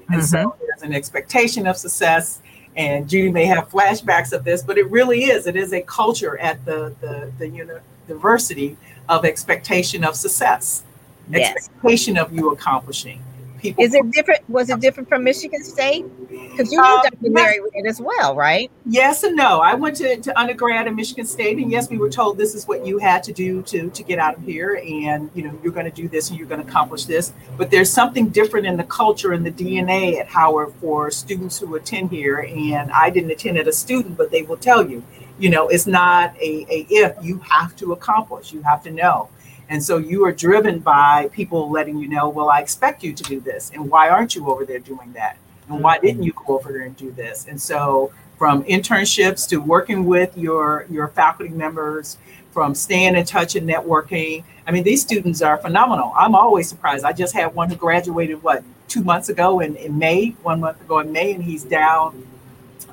And 0.10 0.22
mm-hmm. 0.22 0.22
so 0.22 0.56
there's 0.60 0.82
an 0.82 0.94
expectation 0.94 1.68
of 1.68 1.78
success 1.78 2.42
and 2.76 3.08
Judy 3.08 3.32
may 3.32 3.46
have 3.46 3.70
flashbacks 3.70 4.34
of 4.34 4.44
this, 4.44 4.64
but 4.64 4.78
it 4.78 4.90
really 4.90 5.26
is. 5.26 5.48
It 5.48 5.56
is 5.56 5.74
a 5.74 5.82
culture 5.82 6.38
at 6.40 6.64
the 6.66 6.96
the, 7.02 7.32
the 7.38 7.48
university 7.48 8.78
of 9.10 9.26
expectation 9.26 10.04
of 10.04 10.16
success, 10.16 10.84
yes. 11.30 11.56
expectation 11.56 12.18
of 12.18 12.34
you 12.34 12.52
accomplishing 12.52 13.22
people. 13.64 13.84
Is 13.84 13.94
it 13.94 14.12
different? 14.12 14.48
Was 14.50 14.70
it 14.70 14.80
different 14.80 15.10
from 15.10 15.24
Michigan 15.24 15.64
State? 15.64 16.06
Because 16.30 16.72
you 16.72 16.80
moved 16.80 17.08
up 17.08 17.20
to 17.20 17.30
Marietta 17.30 17.88
as 17.88 18.00
well, 18.00 18.36
right? 18.36 18.70
Yes 18.86 19.24
and 19.24 19.36
no. 19.36 19.60
I 19.62 19.74
went 19.74 19.96
to, 19.98 20.18
to 20.18 20.40
undergrad 20.40 20.88
at 20.88 20.94
Michigan 20.94 21.26
State, 21.26 21.58
and 21.58 21.72
yes, 21.72 21.90
we 21.90 21.98
were 21.98 22.10
told 22.10 22.38
this 22.38 22.54
is 22.54 22.68
what 22.68 22.86
you 22.86 23.00
had 23.00 23.24
to 23.24 23.34
do 23.34 23.64
to 23.64 23.90
to 23.90 24.04
get 24.04 24.20
out 24.20 24.38
of 24.38 24.44
here, 24.44 24.76
and 24.86 25.32
you 25.34 25.44
know 25.44 25.60
you're 25.64 25.74
going 25.74 25.90
to 25.90 26.02
do 26.02 26.08
this 26.08 26.30
and 26.30 26.38
you're 26.38 26.48
going 26.48 26.62
to 26.62 26.68
accomplish 26.68 27.06
this. 27.06 27.34
But 27.58 27.72
there's 27.72 27.92
something 27.92 28.30
different 28.30 28.68
in 28.68 28.78
the 28.78 28.84
culture 28.84 29.32
and 29.32 29.46
the 29.46 29.52
DNA 29.52 30.20
at 30.20 30.28
Howard 30.28 30.74
for 30.80 31.10
students 31.10 31.58
who 31.60 31.76
attend 31.76 32.12
here, 32.12 32.40
and 32.40 32.92
I 32.92 33.10
didn't 33.10 33.32
attend 33.32 33.58
as 33.58 33.68
a 33.68 33.74
student, 33.74 34.18
but 34.18 34.30
they 34.30 34.44
will 34.44 34.58
tell 34.58 34.88
you, 34.88 35.04
you 35.40 35.50
know, 35.50 35.70
it's 35.70 35.88
not 35.88 36.36
a, 36.38 36.66
a 36.70 36.86
if 36.90 37.16
you 37.24 37.40
have 37.40 37.76
to 37.78 37.94
accomplish, 37.94 38.54
you 38.54 38.62
have 38.62 38.84
to 38.84 38.92
know. 38.92 39.30
And 39.70 39.84
so 39.84 39.98
you 39.98 40.26
are 40.26 40.32
driven 40.32 40.80
by 40.80 41.30
people 41.32 41.70
letting 41.70 41.98
you 41.98 42.08
know, 42.08 42.30
well, 42.30 42.50
I 42.50 42.60
expect 42.60 43.04
you 43.04 43.14
to 43.14 43.24
do 43.24 43.40
this. 43.40 43.72
And 43.74 43.90
why 43.90 44.10
aren't 44.10 44.36
you 44.36 44.50
over 44.50 44.66
there 44.66 44.80
doing 44.80 45.14
that? 45.14 45.38
And 45.70 45.82
why 45.82 46.00
didn't 46.00 46.18
mm-hmm. 46.18 46.24
you 46.24 46.34
go 46.46 46.58
over 46.58 46.72
there 46.72 46.84
and 46.84 46.96
do 46.96 47.12
this? 47.12 47.48
And 47.48 47.60
so 47.60 48.12
from 48.38 48.64
internships 48.66 49.48
to 49.50 49.58
working 49.58 50.06
with 50.06 50.38
your, 50.38 50.86
your 50.90 51.08
faculty 51.08 51.54
members, 51.54 52.18
from 52.54 52.76
staying 52.76 53.16
in 53.16 53.26
touch 53.26 53.56
and 53.56 53.68
networking. 53.68 54.44
I 54.68 54.72
mean, 54.72 54.84
these 54.84 55.02
students 55.02 55.42
are 55.42 55.58
phenomenal. 55.58 56.14
I'm 56.16 56.36
always 56.36 56.70
surprised. 56.70 57.04
I 57.04 57.12
just 57.12 57.34
had 57.34 57.56
one 57.56 57.70
who 57.70 57.76
graduated, 57.76 58.44
what, 58.44 58.64
two 58.88 59.04
months 59.04 59.30
ago 59.30 59.60
in, 59.60 59.76
in 59.76 59.98
May, 59.98 60.30
one 60.44 60.60
month 60.60 60.80
ago 60.80 61.00
in 61.00 61.12
May, 61.12 61.34
and 61.34 61.44
he's 61.44 61.64
down 61.64 62.28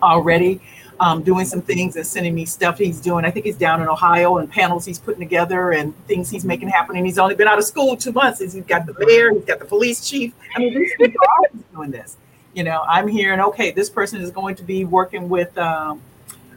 already 0.02 0.60
um, 1.00 1.22
doing 1.22 1.46
some 1.46 1.62
things 1.62 1.96
and 1.96 2.06
sending 2.06 2.34
me 2.34 2.44
stuff 2.44 2.78
he's 2.78 3.00
doing. 3.00 3.24
I 3.24 3.30
think 3.30 3.46
he's 3.46 3.56
down 3.56 3.80
in 3.80 3.88
Ohio 3.88 4.36
and 4.36 4.50
panels 4.50 4.84
he's 4.84 4.98
putting 4.98 5.20
together 5.20 5.72
and 5.72 5.96
things 6.06 6.28
he's 6.28 6.44
making 6.44 6.68
happen. 6.68 6.94
And 6.94 7.06
he's 7.06 7.18
only 7.18 7.34
been 7.34 7.48
out 7.48 7.58
of 7.58 7.64
school 7.64 7.96
two 7.96 8.12
months. 8.12 8.38
He's 8.38 8.54
got 8.66 8.84
the 8.84 8.94
mayor, 8.98 9.32
he's 9.32 9.46
got 9.46 9.58
the 9.58 9.64
police 9.64 10.06
chief. 10.06 10.34
I 10.54 10.58
mean, 10.58 10.78
these 10.78 10.92
people 10.98 11.16
are 11.26 11.36
always 11.36 11.64
doing 11.72 11.90
this. 11.90 12.18
You 12.52 12.64
know, 12.64 12.84
I'm 12.86 13.08
hearing, 13.08 13.40
okay, 13.40 13.70
this 13.70 13.88
person 13.88 14.20
is 14.20 14.30
going 14.30 14.56
to 14.56 14.62
be 14.62 14.84
working 14.84 15.30
with 15.30 15.56
um, 15.56 16.02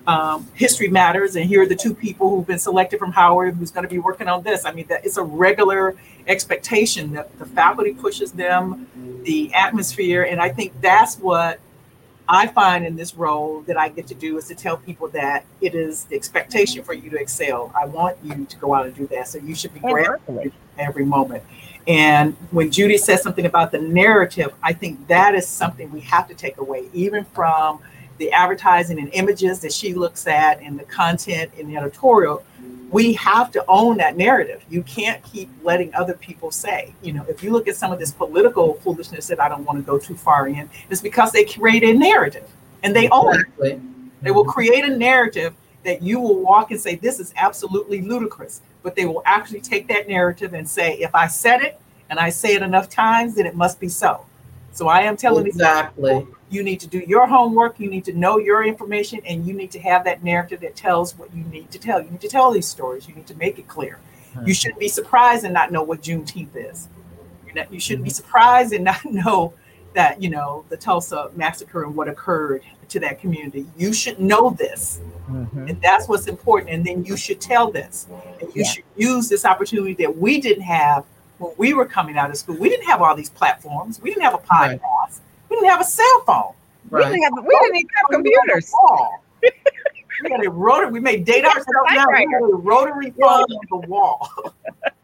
um, 0.07 0.45
History 0.55 0.89
Matters, 0.89 1.37
and 1.37 1.45
here 1.45 1.61
are 1.61 1.67
the 1.67 1.75
two 1.75 1.93
people 1.93 2.29
who've 2.29 2.45
been 2.45 2.59
selected 2.59 2.99
from 2.99 3.13
Howard 3.13 3.55
who's 3.55 3.71
going 3.71 3.83
to 3.83 3.89
be 3.89 3.99
working 3.99 4.27
on 4.27 4.43
this. 4.43 4.65
I 4.65 4.73
mean, 4.73 4.87
that 4.87 5.05
it's 5.05 5.17
a 5.17 5.23
regular 5.23 5.95
expectation 6.27 7.13
that 7.13 7.37
the 7.39 7.45
faculty 7.45 7.93
pushes 7.93 8.33
them, 8.33 9.21
the 9.23 9.53
atmosphere, 9.53 10.23
and 10.23 10.41
I 10.41 10.49
think 10.49 10.73
that's 10.81 11.15
what 11.15 11.59
I 12.27 12.47
find 12.47 12.85
in 12.85 12.95
this 12.95 13.15
role 13.15 13.61
that 13.61 13.77
I 13.77 13.89
get 13.89 14.07
to 14.07 14.15
do 14.15 14.37
is 14.37 14.47
to 14.47 14.55
tell 14.55 14.77
people 14.77 15.09
that 15.09 15.45
it 15.61 15.75
is 15.75 16.05
the 16.05 16.15
expectation 16.15 16.83
for 16.83 16.93
you 16.93 17.09
to 17.09 17.17
excel. 17.17 17.71
I 17.75 17.85
want 17.85 18.17
you 18.23 18.45
to 18.45 18.57
go 18.57 18.73
out 18.73 18.85
and 18.85 18.95
do 18.95 19.07
that. 19.07 19.27
So 19.27 19.39
you 19.39 19.55
should 19.55 19.73
be 19.73 19.81
grateful 19.81 20.43
every 20.77 21.05
moment. 21.05 21.43
And 21.85 22.33
when 22.51 22.71
Judy 22.71 22.97
says 22.97 23.21
something 23.21 23.45
about 23.45 23.71
the 23.71 23.79
narrative, 23.79 24.53
I 24.63 24.71
think 24.71 25.05
that 25.07 25.35
is 25.35 25.47
something 25.47 25.91
we 25.91 25.99
have 26.01 26.29
to 26.29 26.33
take 26.33 26.57
away, 26.57 26.87
even 26.93 27.25
from 27.25 27.79
the 28.19 28.31
advertising 28.31 28.99
and 28.99 29.09
images 29.13 29.59
that 29.61 29.73
she 29.73 29.93
looks 29.93 30.25
at 30.27 30.61
and 30.61 30.79
the 30.79 30.85
content 30.85 31.51
in 31.57 31.67
the 31.67 31.75
editorial 31.75 32.43
we 32.93 33.13
have 33.13 33.51
to 33.51 33.65
own 33.67 33.97
that 33.97 34.15
narrative. 34.15 34.63
You 34.69 34.83
can't 34.83 35.21
keep 35.23 35.49
letting 35.63 35.93
other 35.95 36.13
people 36.13 36.51
say, 36.51 36.93
you 37.01 37.11
know, 37.11 37.25
if 37.27 37.41
you 37.41 37.51
look 37.51 37.67
at 37.67 37.75
some 37.75 37.91
of 37.91 37.97
this 37.97 38.11
political 38.11 38.75
foolishness 38.75 39.25
that 39.27 39.39
I 39.39 39.49
don't 39.49 39.65
want 39.65 39.79
to 39.79 39.83
go 39.83 39.97
too 39.97 40.15
far 40.15 40.47
in, 40.47 40.69
it's 40.91 41.01
because 41.01 41.31
they 41.31 41.43
create 41.43 41.83
a 41.83 41.91
narrative 41.91 42.47
and 42.83 42.95
they 42.95 43.09
own 43.09 43.33
exactly. 43.33 43.71
it. 43.71 43.81
They 44.21 44.29
will 44.29 44.43
mm-hmm. 44.43 44.51
create 44.51 44.85
a 44.85 44.95
narrative 44.95 45.55
that 45.83 46.03
you 46.03 46.19
will 46.19 46.39
walk 46.39 46.69
and 46.69 46.79
say, 46.79 46.95
this 46.95 47.19
is 47.19 47.33
absolutely 47.35 48.01
ludicrous. 48.01 48.61
But 48.83 48.95
they 48.95 49.05
will 49.05 49.23
actually 49.25 49.61
take 49.61 49.87
that 49.87 50.07
narrative 50.07 50.53
and 50.53 50.69
say, 50.69 50.93
if 50.97 51.15
I 51.15 51.27
said 51.27 51.61
it 51.63 51.81
and 52.11 52.19
I 52.19 52.29
say 52.29 52.53
it 52.53 52.61
enough 52.61 52.89
times, 52.89 53.35
then 53.35 53.47
it 53.47 53.55
must 53.55 53.79
be 53.79 53.89
so. 53.89 54.23
So 54.73 54.87
I 54.87 55.01
am 55.01 55.15
telling 55.15 55.45
exactly. 55.45 56.11
you, 56.11 56.37
you 56.49 56.63
need 56.63 56.79
to 56.79 56.87
do 56.87 56.99
your 56.99 57.27
homework, 57.27 57.79
you 57.79 57.89
need 57.89 58.03
to 58.05 58.13
know 58.13 58.39
your 58.39 58.63
information, 58.63 59.21
and 59.25 59.45
you 59.45 59.53
need 59.53 59.69
to 59.71 59.79
have 59.79 60.03
that 60.05 60.23
narrative 60.23 60.61
that 60.61 60.75
tells 60.75 61.15
what 61.17 61.33
you 61.33 61.43
need 61.45 61.69
to 61.71 61.79
tell. 61.79 62.01
You 62.01 62.09
need 62.09 62.21
to 62.21 62.27
tell 62.27 62.51
these 62.51 62.67
stories, 62.67 63.07
you 63.07 63.13
need 63.13 63.27
to 63.27 63.35
make 63.35 63.59
it 63.59 63.67
clear. 63.67 63.99
Mm-hmm. 64.33 64.47
You 64.47 64.53
shouldn't 64.55 64.79
be 64.79 64.87
surprised 64.87 65.45
and 65.45 65.53
not 65.53 65.71
know 65.71 65.83
what 65.83 66.01
Juneteenth 66.01 66.55
is. 66.55 66.87
Not, 67.55 67.71
you 67.71 67.79
shouldn't 67.79 68.03
be 68.03 68.09
mm-hmm. 68.09 68.15
surprised 68.15 68.73
and 68.73 68.83
not 68.83 69.05
know 69.11 69.53
that, 69.93 70.19
you 70.19 70.31
know, 70.31 70.65
the 70.69 70.77
Tulsa 70.77 71.29
massacre 71.35 71.83
and 71.83 71.95
what 71.95 72.07
occurred 72.07 72.63
to 72.89 72.99
that 72.99 73.19
community. 73.19 73.67
You 73.77 73.93
should 73.93 74.19
know 74.19 74.49
this. 74.49 75.01
Mm-hmm. 75.29 75.67
And 75.67 75.81
that's 75.83 76.07
what's 76.07 76.25
important. 76.25 76.71
And 76.71 76.83
then 76.83 77.05
you 77.05 77.15
should 77.15 77.39
tell 77.39 77.71
this. 77.71 78.07
And 78.41 78.49
you 78.55 78.63
yeah. 78.63 78.71
should 78.71 78.83
use 78.97 79.29
this 79.29 79.45
opportunity 79.45 79.93
that 80.03 80.17
we 80.17 80.41
didn't 80.41 80.63
have 80.63 81.05
when 81.37 81.51
we 81.57 81.73
were 81.73 81.85
coming 81.85 82.17
out 82.17 82.29
of 82.29 82.37
school, 82.37 82.57
we 82.57 82.69
didn't 82.69 82.85
have 82.85 83.01
all 83.01 83.15
these 83.15 83.29
platforms. 83.29 84.01
We 84.01 84.09
didn't 84.09 84.23
have 84.23 84.33
a 84.33 84.37
podcast. 84.37 84.79
Right. 84.81 85.09
We 85.49 85.55
didn't 85.57 85.69
have 85.69 85.81
a 85.81 85.85
cell 85.85 86.23
phone. 86.25 86.53
Right. 86.89 87.05
We 87.05 87.11
didn't 87.11 87.23
have. 87.23 87.45
We 87.45 87.59
didn't 87.61 87.75
even 87.77 87.89
have 87.95 88.05
computers. 88.11 88.73
we 90.23 90.31
had 90.31 90.45
a 90.45 90.49
rotary. 90.49 90.91
We 90.91 90.99
made 90.99 91.25
data 91.25 91.47
ourselves 91.47 91.67
now. 91.93 92.05
We 92.09 92.27
had 92.31 92.41
a 92.41 92.55
rotary 92.55 93.11
phone 93.11 93.43
on 93.43 93.81
the 93.81 93.87
wall. 93.87 94.29
and, 94.85 94.95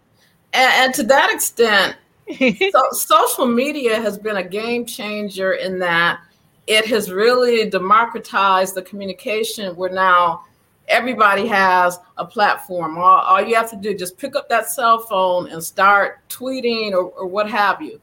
and 0.54 0.94
to 0.96 1.04
that 1.04 1.32
extent, 1.32 1.98
so 2.72 2.84
social 2.92 3.46
media 3.46 4.00
has 4.02 4.18
been 4.18 4.38
a 4.38 4.44
game 4.44 4.86
changer 4.86 5.54
in 5.54 5.80
that 5.80 6.20
it 6.68 6.86
has 6.86 7.12
really 7.12 7.68
democratized 7.70 8.76
the 8.76 8.82
communication. 8.84 9.76
We're 9.76 9.90
now 9.90 10.44
everybody 10.90 11.48
has 11.48 11.98
a 12.18 12.26
platform. 12.26 12.98
All, 12.98 13.20
all, 13.20 13.42
you 13.42 13.56
have 13.56 13.70
to 13.70 13.78
do 13.78 13.92
is 13.92 14.00
just 14.00 14.18
pick 14.18 14.36
up 14.36 14.50
that 14.50 14.70
cell 14.70 15.00
phone 15.00 15.50
and 15.50 15.64
start 15.64 16.28
tweeting 16.30 16.92
or, 16.92 17.06
or 17.12 17.28
what 17.28 17.50
have 17.50 17.82
you. 17.82 18.02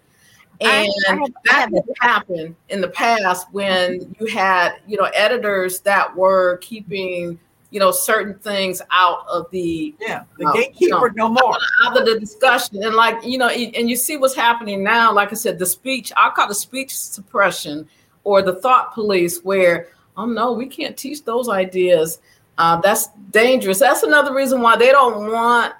And 0.60 0.88
I, 1.08 1.12
I 1.12 1.16
have, 1.16 1.32
that 1.44 1.70
has 1.72 1.96
happened 2.00 2.56
in 2.70 2.80
the 2.80 2.88
past 2.88 3.52
when 3.52 4.16
you 4.18 4.26
had, 4.26 4.76
you 4.86 4.96
know, 4.96 5.10
editors 5.14 5.80
that 5.80 6.16
were 6.16 6.56
keeping, 6.58 7.38
you 7.70 7.78
know, 7.78 7.90
certain 7.90 8.38
things 8.38 8.80
out 8.90 9.26
of 9.28 9.50
the 9.50 9.94
yeah 10.00 10.24
the 10.38 10.46
uh, 10.46 10.52
gatekeeper 10.52 11.08
you 11.08 11.12
know, 11.14 11.28
no 11.28 11.28
more 11.28 11.58
out 11.84 11.98
of 11.98 12.06
the 12.06 12.18
discussion. 12.18 12.82
And 12.82 12.94
like 12.94 13.22
you 13.22 13.36
know, 13.36 13.48
and 13.48 13.90
you 13.90 13.96
see 13.96 14.16
what's 14.16 14.34
happening 14.34 14.82
now. 14.82 15.12
Like 15.12 15.30
I 15.30 15.34
said, 15.34 15.58
the 15.58 15.66
speech 15.66 16.10
I 16.16 16.30
call 16.30 16.48
the 16.48 16.54
speech 16.54 16.96
suppression 16.96 17.86
or 18.24 18.40
the 18.40 18.54
thought 18.54 18.94
police, 18.94 19.40
where 19.40 19.88
oh 20.16 20.24
no, 20.24 20.52
we 20.52 20.66
can't 20.66 20.96
teach 20.96 21.22
those 21.24 21.50
ideas 21.50 22.18
uh, 22.58 22.80
that's 22.80 23.08
dangerous. 23.30 23.78
That's 23.78 24.02
another 24.02 24.34
reason 24.34 24.60
why 24.60 24.76
they 24.76 24.90
don't 24.90 25.30
want 25.30 25.74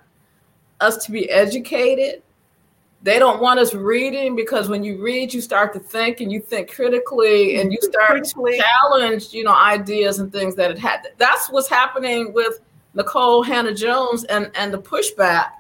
us 0.81 1.05
to 1.07 1.13
be 1.13 1.31
educated. 1.31 2.23
They 3.03 3.19
don't 3.19 3.41
want 3.41 3.61
us 3.61 3.73
reading 3.73 4.35
because 4.35 4.69
when 4.69 4.83
you 4.83 5.03
read, 5.03 5.33
you 5.33 5.41
start 5.41 5.73
to 5.75 5.79
think 5.79 6.21
and 6.21 6.33
you 6.33 6.41
think 6.41 6.75
critically 6.75 7.61
and 7.61 7.73
you 7.73 7.79
start 7.81 8.25
to 8.25 8.59
challenge, 8.59 9.33
you 9.33 9.45
know, 9.45 9.55
ideas 9.55 10.19
and 10.19 10.33
things 10.33 10.55
that 10.57 10.71
it 10.71 10.79
had. 10.79 11.07
That's 11.17 11.49
what's 11.49 11.69
happening 11.69 12.33
with 12.33 12.59
Nikole 12.97 13.47
Hannah-Jones 13.47 14.25
and, 14.25 14.51
and 14.55 14.73
the 14.73 14.79
pushback 14.79 15.51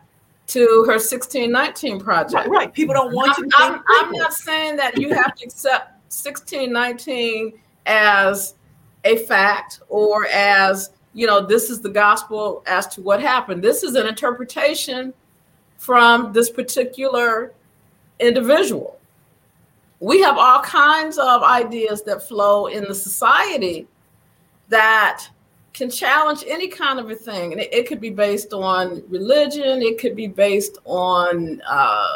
to 0.48 0.60
her 0.86 0.94
1619 0.94 2.00
project. 2.00 2.34
Right, 2.34 2.48
right. 2.48 2.72
People 2.72 2.94
don't 2.94 3.14
want 3.14 3.38
I'm, 3.38 3.48
to. 3.48 3.56
I'm, 3.58 3.82
I'm 3.88 4.12
not 4.12 4.32
saying 4.32 4.76
that 4.76 4.98
you 4.98 5.12
have 5.14 5.34
to 5.36 5.44
accept 5.44 5.92
1619 6.08 7.58
as 7.86 8.54
a 9.04 9.18
fact 9.18 9.80
or 9.88 10.26
as 10.26 10.90
you 11.16 11.26
know, 11.26 11.40
this 11.40 11.70
is 11.70 11.80
the 11.80 11.88
gospel 11.88 12.62
as 12.66 12.86
to 12.88 13.00
what 13.00 13.22
happened. 13.22 13.64
This 13.64 13.82
is 13.82 13.94
an 13.94 14.06
interpretation 14.06 15.14
from 15.78 16.34
this 16.34 16.50
particular 16.50 17.54
individual. 18.20 19.00
We 19.98 20.20
have 20.20 20.36
all 20.36 20.60
kinds 20.60 21.16
of 21.16 21.42
ideas 21.42 22.02
that 22.02 22.28
flow 22.28 22.66
in 22.66 22.84
the 22.84 22.94
society 22.94 23.88
that 24.68 25.26
can 25.72 25.88
challenge 25.88 26.44
any 26.46 26.68
kind 26.68 26.98
of 26.98 27.10
a 27.10 27.14
thing. 27.14 27.52
And 27.52 27.62
it, 27.62 27.72
it 27.72 27.88
could 27.88 28.00
be 28.00 28.10
based 28.10 28.52
on 28.52 29.02
religion, 29.08 29.80
it 29.80 29.98
could 29.98 30.16
be 30.16 30.26
based 30.26 30.76
on 30.84 31.62
uh, 31.66 32.08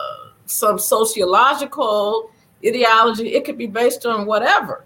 some 0.45 0.79
sociological 0.79 2.31
ideology, 2.63 3.35
it 3.35 3.47
could 3.47 3.57
be 3.57 3.67
based 3.67 4.05
on 4.05 4.27
whatever. 4.27 4.85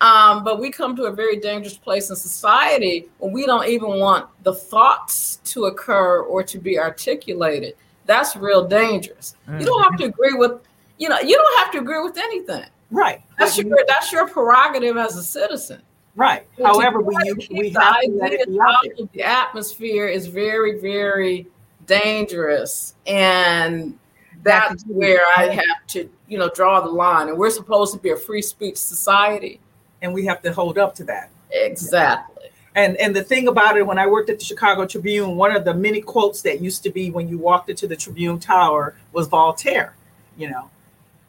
Um, 0.00 0.44
but 0.44 0.60
we 0.60 0.70
come 0.70 0.94
to 0.96 1.04
a 1.04 1.12
very 1.12 1.36
dangerous 1.36 1.78
place 1.78 2.10
in 2.10 2.16
society 2.16 3.08
when 3.18 3.32
we 3.32 3.46
don't 3.46 3.66
even 3.66 3.98
want 3.98 4.28
the 4.42 4.54
thoughts 4.54 5.40
to 5.44 5.64
occur 5.66 6.20
or 6.20 6.42
to 6.42 6.58
be 6.58 6.78
articulated. 6.78 7.76
That's 8.04 8.36
real 8.36 8.66
dangerous. 8.66 9.36
Mm-hmm. 9.48 9.60
You 9.60 9.66
don't 9.66 9.82
have 9.82 9.96
to 9.98 10.04
agree 10.04 10.34
with, 10.34 10.60
you 10.98 11.08
know, 11.08 11.18
you 11.20 11.34
don't 11.34 11.58
have 11.58 11.72
to 11.72 11.78
agree 11.78 12.02
with 12.02 12.18
anything. 12.18 12.64
Right. 12.90 13.22
That's 13.38 13.58
your 13.58 13.76
that's 13.88 14.12
your 14.12 14.28
prerogative 14.28 14.96
as 14.96 15.16
a 15.16 15.22
citizen. 15.22 15.82
Right. 16.14 16.46
However, 16.62 17.00
we 17.00 17.14
we 17.50 17.70
have 17.70 18.00
to 18.00 18.10
let 18.12 18.32
it 18.32 18.48
be 18.48 19.08
The 19.12 19.22
atmosphere 19.22 20.06
is 20.06 20.26
very, 20.26 20.78
very 20.80 21.46
dangerous, 21.86 22.94
and 23.06 23.98
that's 24.42 24.82
where 24.84 25.20
I 25.36 25.48
have 25.48 25.86
to, 25.88 26.08
you 26.26 26.38
know, 26.38 26.48
draw 26.54 26.80
the 26.80 26.88
line. 26.88 27.28
And 27.28 27.36
we're 27.36 27.50
supposed 27.50 27.92
to 27.94 28.00
be 28.00 28.10
a 28.10 28.16
free 28.16 28.40
speech 28.40 28.78
society, 28.78 29.60
and 30.02 30.12
we 30.12 30.26
have 30.26 30.42
to 30.42 30.52
hold 30.52 30.78
up 30.78 30.94
to 30.96 31.04
that. 31.04 31.30
Exactly. 31.50 32.50
And 32.74 32.96
and 32.98 33.16
the 33.16 33.24
thing 33.24 33.48
about 33.48 33.78
it, 33.78 33.86
when 33.86 33.98
I 33.98 34.06
worked 34.06 34.28
at 34.28 34.38
the 34.38 34.44
Chicago 34.44 34.86
Tribune, 34.86 35.36
one 35.36 35.54
of 35.54 35.64
the 35.64 35.72
many 35.72 36.00
quotes 36.00 36.42
that 36.42 36.60
used 36.60 36.82
to 36.82 36.90
be 36.90 37.10
when 37.10 37.28
you 37.28 37.38
walked 37.38 37.70
into 37.70 37.86
the 37.86 37.96
Tribune 37.96 38.38
Tower 38.38 38.94
was 39.12 39.28
Voltaire. 39.28 39.94
You 40.36 40.50
know, 40.50 40.70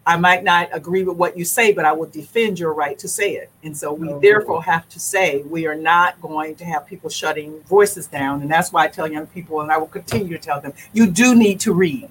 I 0.08 0.16
might 0.16 0.46
not 0.46 0.70
agree 0.72 1.04
with 1.04 1.18
what 1.18 1.38
you 1.38 1.44
say, 1.44 1.74
but 1.74 1.84
I 1.84 1.92
will 1.92 2.08
defend 2.08 2.60
your 2.60 2.74
right 2.74 2.98
to 3.00 3.10
say 3.10 3.32
it. 3.32 3.50
And 3.62 3.78
so 3.78 3.92
we 3.92 4.08
oh, 4.08 4.20
therefore 4.22 4.64
have 4.64 4.88
to 4.90 5.02
say 5.02 5.42
we 5.42 5.68
are 5.68 5.76
not 5.76 6.22
going 6.22 6.56
to 6.56 6.66
have 6.66 6.88
people 6.88 7.10
shutting 7.10 7.60
voices 7.64 8.08
down. 8.08 8.42
And 8.42 8.50
that's 8.50 8.72
why 8.72 8.86
I 8.86 8.88
tell 8.88 9.12
young 9.12 9.28
people, 9.28 9.60
and 9.60 9.70
I 9.70 9.78
will 9.78 9.88
continue 9.88 10.38
to 10.38 10.42
tell 10.42 10.62
them, 10.62 10.72
you 10.94 11.08
do 11.08 11.36
need 11.36 11.60
to 11.62 11.74
read. 11.74 12.10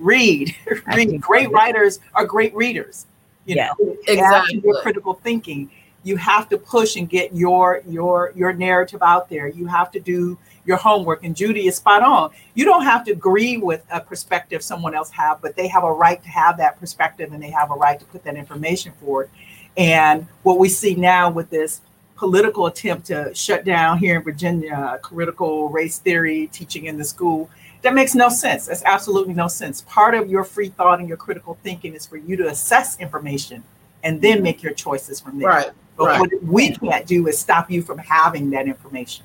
Read. 0.00 0.56
read. 0.88 1.20
Great 1.20 1.52
writers 1.52 2.00
are 2.14 2.24
great 2.24 2.52
readers. 2.52 3.06
You 3.44 3.54
yeah, 3.54 3.70
know, 3.78 3.96
exactly. 4.08 4.60
Your 4.64 4.82
critical 4.82 5.14
thinking. 5.14 5.70
You 6.06 6.16
have 6.18 6.48
to 6.50 6.56
push 6.56 6.94
and 6.94 7.08
get 7.08 7.34
your 7.34 7.82
your 7.88 8.32
your 8.36 8.52
narrative 8.52 9.02
out 9.02 9.28
there. 9.28 9.48
You 9.48 9.66
have 9.66 9.90
to 9.90 9.98
do 9.98 10.38
your 10.64 10.76
homework. 10.76 11.24
And 11.24 11.34
Judy 11.34 11.66
is 11.66 11.76
spot 11.76 12.04
on. 12.04 12.30
You 12.54 12.64
don't 12.64 12.84
have 12.84 13.04
to 13.06 13.12
agree 13.12 13.56
with 13.56 13.84
a 13.90 14.00
perspective 14.00 14.62
someone 14.62 14.94
else 14.94 15.10
have, 15.10 15.42
but 15.42 15.56
they 15.56 15.66
have 15.66 15.82
a 15.82 15.92
right 15.92 16.22
to 16.22 16.28
have 16.28 16.58
that 16.58 16.78
perspective 16.78 17.32
and 17.32 17.42
they 17.42 17.50
have 17.50 17.72
a 17.72 17.74
right 17.74 17.98
to 17.98 18.06
put 18.06 18.22
that 18.22 18.36
information 18.36 18.92
forward. 19.00 19.30
And 19.76 20.28
what 20.44 20.60
we 20.60 20.68
see 20.68 20.94
now 20.94 21.28
with 21.28 21.50
this 21.50 21.80
political 22.14 22.66
attempt 22.66 23.08
to 23.08 23.34
shut 23.34 23.64
down 23.64 23.98
here 23.98 24.16
in 24.16 24.22
Virginia 24.22 25.00
critical 25.02 25.68
race 25.70 25.98
theory 25.98 26.46
teaching 26.52 26.84
in 26.84 26.96
the 26.98 27.04
school, 27.04 27.50
that 27.82 27.94
makes 27.94 28.14
no 28.14 28.28
sense. 28.28 28.66
That's 28.66 28.84
absolutely 28.84 29.34
no 29.34 29.48
sense. 29.48 29.82
Part 29.82 30.14
of 30.14 30.30
your 30.30 30.44
free 30.44 30.68
thought 30.68 31.00
and 31.00 31.08
your 31.08 31.16
critical 31.16 31.58
thinking 31.64 31.94
is 31.94 32.06
for 32.06 32.16
you 32.16 32.36
to 32.36 32.46
assess 32.46 32.98
information 33.00 33.64
and 34.06 34.22
then 34.22 34.40
make 34.40 34.62
your 34.62 34.72
choices 34.72 35.20
from 35.20 35.38
there. 35.38 35.48
Right. 35.48 35.70
But 35.96 36.06
right. 36.06 36.20
what 36.20 36.42
we 36.44 36.70
can't 36.70 37.06
do 37.06 37.26
is 37.26 37.38
stop 37.38 37.70
you 37.70 37.82
from 37.82 37.98
having 37.98 38.50
that 38.50 38.66
information. 38.66 39.24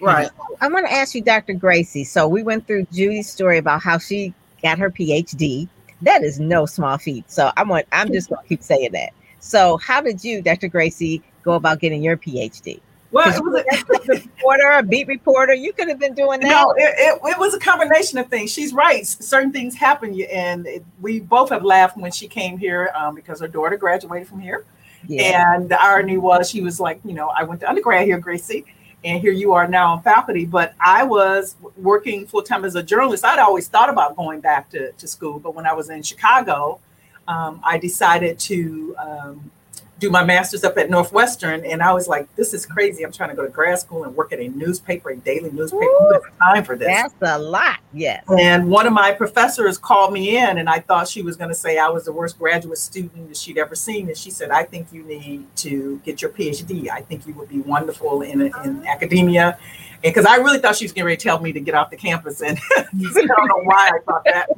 Right. 0.00 0.28
I'm 0.60 0.72
going 0.72 0.84
to 0.84 0.92
ask 0.92 1.14
you, 1.14 1.22
Dr. 1.22 1.54
Gracie. 1.54 2.04
So 2.04 2.26
we 2.26 2.42
went 2.42 2.66
through 2.66 2.86
Judy's 2.92 3.30
story 3.30 3.58
about 3.58 3.82
how 3.82 3.98
she 3.98 4.34
got 4.62 4.78
her 4.78 4.90
PhD. 4.90 5.68
That 6.02 6.24
is 6.24 6.40
no 6.40 6.66
small 6.66 6.98
feat. 6.98 7.30
So 7.30 7.52
I'm 7.56 7.68
going, 7.68 7.84
I'm 7.92 8.12
just 8.12 8.28
going 8.28 8.42
to 8.42 8.48
keep 8.48 8.62
saying 8.62 8.92
that. 8.92 9.10
So 9.38 9.76
how 9.76 10.00
did 10.00 10.24
you, 10.24 10.42
Dr. 10.42 10.68
Gracie, 10.68 11.22
go 11.44 11.52
about 11.52 11.78
getting 11.78 12.02
your 12.02 12.16
PhD? 12.16 12.80
Well, 13.12 13.28
it 13.28 13.42
was 13.42 13.62
a, 14.08 14.12
reporter, 14.12 14.70
a 14.72 14.82
beat 14.82 15.06
reporter. 15.06 15.54
You 15.54 15.72
could 15.72 15.88
have 15.88 15.98
been 15.98 16.14
doing 16.14 16.40
that. 16.40 16.48
No, 16.48 16.72
it, 16.72 16.94
it, 16.98 17.20
it, 17.22 17.38
was 17.38 17.54
a 17.54 17.58
combination 17.58 18.18
of 18.18 18.28
things. 18.28 18.50
She's 18.52 18.72
right. 18.72 19.06
Certain 19.06 19.52
things 19.52 19.74
happen, 19.74 20.20
and 20.30 20.66
it, 20.66 20.84
we 21.00 21.20
both 21.20 21.50
have 21.50 21.64
laughed 21.64 21.96
when 21.96 22.10
she 22.10 22.26
came 22.26 22.58
here 22.58 22.90
um, 22.94 23.14
because 23.14 23.40
her 23.40 23.48
daughter 23.48 23.76
graduated 23.76 24.28
from 24.28 24.40
here. 24.40 24.64
Yeah. 25.06 25.54
And 25.54 25.68
the 25.68 25.80
irony 25.80 26.18
was, 26.18 26.50
she 26.50 26.60
was 26.60 26.80
like, 26.80 27.00
you 27.04 27.14
know, 27.14 27.28
I 27.28 27.44
went 27.44 27.60
to 27.60 27.68
undergrad 27.68 28.06
here, 28.06 28.18
Gracie, 28.18 28.64
and 29.04 29.20
here 29.20 29.32
you 29.32 29.52
are 29.52 29.68
now 29.68 29.92
on 29.92 30.02
faculty. 30.02 30.44
But 30.44 30.74
I 30.80 31.04
was 31.04 31.54
working 31.76 32.26
full 32.26 32.42
time 32.42 32.64
as 32.64 32.74
a 32.74 32.82
journalist. 32.82 33.24
I'd 33.24 33.38
always 33.38 33.68
thought 33.68 33.88
about 33.88 34.16
going 34.16 34.40
back 34.40 34.68
to, 34.70 34.92
to 34.92 35.06
school, 35.06 35.38
but 35.38 35.54
when 35.54 35.66
I 35.66 35.72
was 35.72 35.90
in 35.90 36.02
Chicago, 36.02 36.80
um, 37.28 37.60
I 37.64 37.78
decided 37.78 38.38
to 38.40 38.96
um, 38.98 39.50
do 39.98 40.10
my 40.10 40.22
master's 40.24 40.62
up 40.62 40.76
at 40.76 40.90
Northwestern, 40.90 41.64
and 41.64 41.82
I 41.82 41.92
was 41.92 42.06
like, 42.06 42.34
"This 42.36 42.52
is 42.52 42.66
crazy! 42.66 43.02
I'm 43.02 43.12
trying 43.12 43.30
to 43.30 43.36
go 43.36 43.42
to 43.42 43.48
grad 43.48 43.78
school 43.78 44.04
and 44.04 44.14
work 44.14 44.32
at 44.32 44.40
a 44.40 44.48
newspaper, 44.48 45.10
a 45.10 45.16
daily 45.16 45.50
newspaper. 45.50 45.84
Who 45.84 46.12
has 46.12 46.22
time 46.38 46.64
for 46.64 46.76
this?" 46.76 46.88
That's 46.88 47.14
a 47.22 47.38
lot, 47.38 47.78
yes. 47.92 48.22
And 48.38 48.68
one 48.68 48.86
of 48.86 48.92
my 48.92 49.12
professors 49.12 49.78
called 49.78 50.12
me 50.12 50.36
in, 50.36 50.58
and 50.58 50.68
I 50.68 50.80
thought 50.80 51.08
she 51.08 51.22
was 51.22 51.36
going 51.36 51.48
to 51.48 51.54
say 51.54 51.78
I 51.78 51.88
was 51.88 52.04
the 52.04 52.12
worst 52.12 52.38
graduate 52.38 52.78
student 52.78 53.28
that 53.28 53.36
she'd 53.36 53.58
ever 53.58 53.74
seen, 53.74 54.08
and 54.08 54.16
she 54.16 54.30
said, 54.30 54.50
"I 54.50 54.64
think 54.64 54.92
you 54.92 55.02
need 55.02 55.46
to 55.56 56.00
get 56.04 56.20
your 56.20 56.30
PhD. 56.30 56.90
I 56.90 57.00
think 57.00 57.26
you 57.26 57.34
would 57.34 57.48
be 57.48 57.60
wonderful 57.60 58.22
in 58.22 58.42
in 58.42 58.86
academia." 58.86 59.58
because 60.02 60.26
I 60.26 60.36
really 60.36 60.58
thought 60.58 60.76
she 60.76 60.84
was 60.84 60.92
getting 60.92 61.06
ready 61.06 61.16
to 61.16 61.22
tell 61.22 61.40
me 61.40 61.52
to 61.52 61.58
get 61.60 61.74
off 61.74 61.90
the 61.90 61.96
campus, 61.96 62.42
and 62.42 62.58
I 62.76 62.84
don't 62.92 63.48
know 63.48 63.62
why 63.62 63.90
I 63.94 63.98
thought 64.04 64.24
that. 64.24 64.48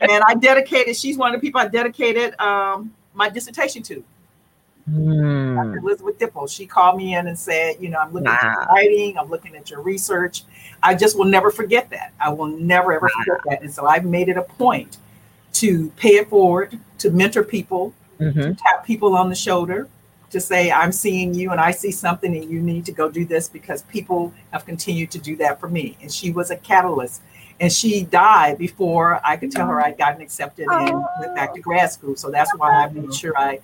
And 0.00 0.22
I 0.26 0.34
dedicated. 0.34 0.96
She's 0.96 1.18
one 1.18 1.34
of 1.34 1.40
the 1.40 1.46
people 1.46 1.60
I 1.60 1.68
dedicated 1.68 2.38
um, 2.40 2.92
my 3.12 3.28
dissertation 3.28 3.82
to. 3.84 4.02
Mm. 4.90 5.56
Dr. 5.56 5.78
Elizabeth 5.78 6.18
Dipple. 6.18 6.50
She 6.50 6.66
called 6.66 6.96
me 6.96 7.14
in 7.14 7.26
and 7.26 7.38
said, 7.38 7.76
you 7.80 7.88
know, 7.88 7.98
I'm 7.98 8.12
looking 8.12 8.26
wow. 8.26 8.38
at 8.40 8.42
your 8.42 8.64
writing, 8.66 9.18
I'm 9.18 9.28
looking 9.28 9.56
at 9.56 9.70
your 9.70 9.82
research. 9.82 10.44
I 10.82 10.94
just 10.94 11.18
will 11.18 11.26
never 11.26 11.50
forget 11.50 11.90
that. 11.90 12.12
I 12.20 12.30
will 12.30 12.46
never 12.46 12.92
ever 12.92 13.10
wow. 13.14 13.24
forget 13.24 13.40
that. 13.46 13.62
And 13.62 13.72
so 13.72 13.86
I've 13.86 14.04
made 14.04 14.28
it 14.28 14.36
a 14.36 14.42
point 14.42 14.98
to 15.54 15.90
pay 15.96 16.16
it 16.16 16.28
forward, 16.28 16.78
to 16.98 17.10
mentor 17.10 17.42
people, 17.42 17.92
mm-hmm. 18.20 18.40
to 18.40 18.54
tap 18.54 18.84
people 18.84 19.16
on 19.16 19.28
the 19.28 19.34
shoulder, 19.34 19.88
to 20.30 20.40
say, 20.40 20.70
I'm 20.70 20.92
seeing 20.92 21.34
you 21.34 21.50
and 21.50 21.60
I 21.60 21.70
see 21.70 21.90
something 21.90 22.36
and 22.36 22.50
you 22.50 22.60
need 22.60 22.84
to 22.86 22.92
go 22.92 23.10
do 23.10 23.24
this 23.24 23.48
because 23.48 23.82
people 23.84 24.32
have 24.52 24.66
continued 24.66 25.10
to 25.12 25.18
do 25.18 25.36
that 25.36 25.58
for 25.58 25.68
me. 25.68 25.96
And 26.00 26.12
she 26.12 26.30
was 26.30 26.50
a 26.50 26.56
catalyst. 26.56 27.22
And 27.60 27.72
she 27.72 28.04
died 28.04 28.56
before 28.56 29.20
I 29.24 29.36
could 29.36 29.50
tell 29.50 29.66
her 29.66 29.80
I'd 29.80 29.98
gotten 29.98 30.20
accepted 30.20 30.68
and 30.70 31.04
went 31.18 31.34
back 31.34 31.54
to 31.54 31.60
grad 31.60 31.90
school. 31.90 32.14
So 32.14 32.30
that's 32.30 32.54
why 32.56 32.84
I 32.84 32.88
made 32.88 33.12
sure 33.12 33.36
I 33.36 33.58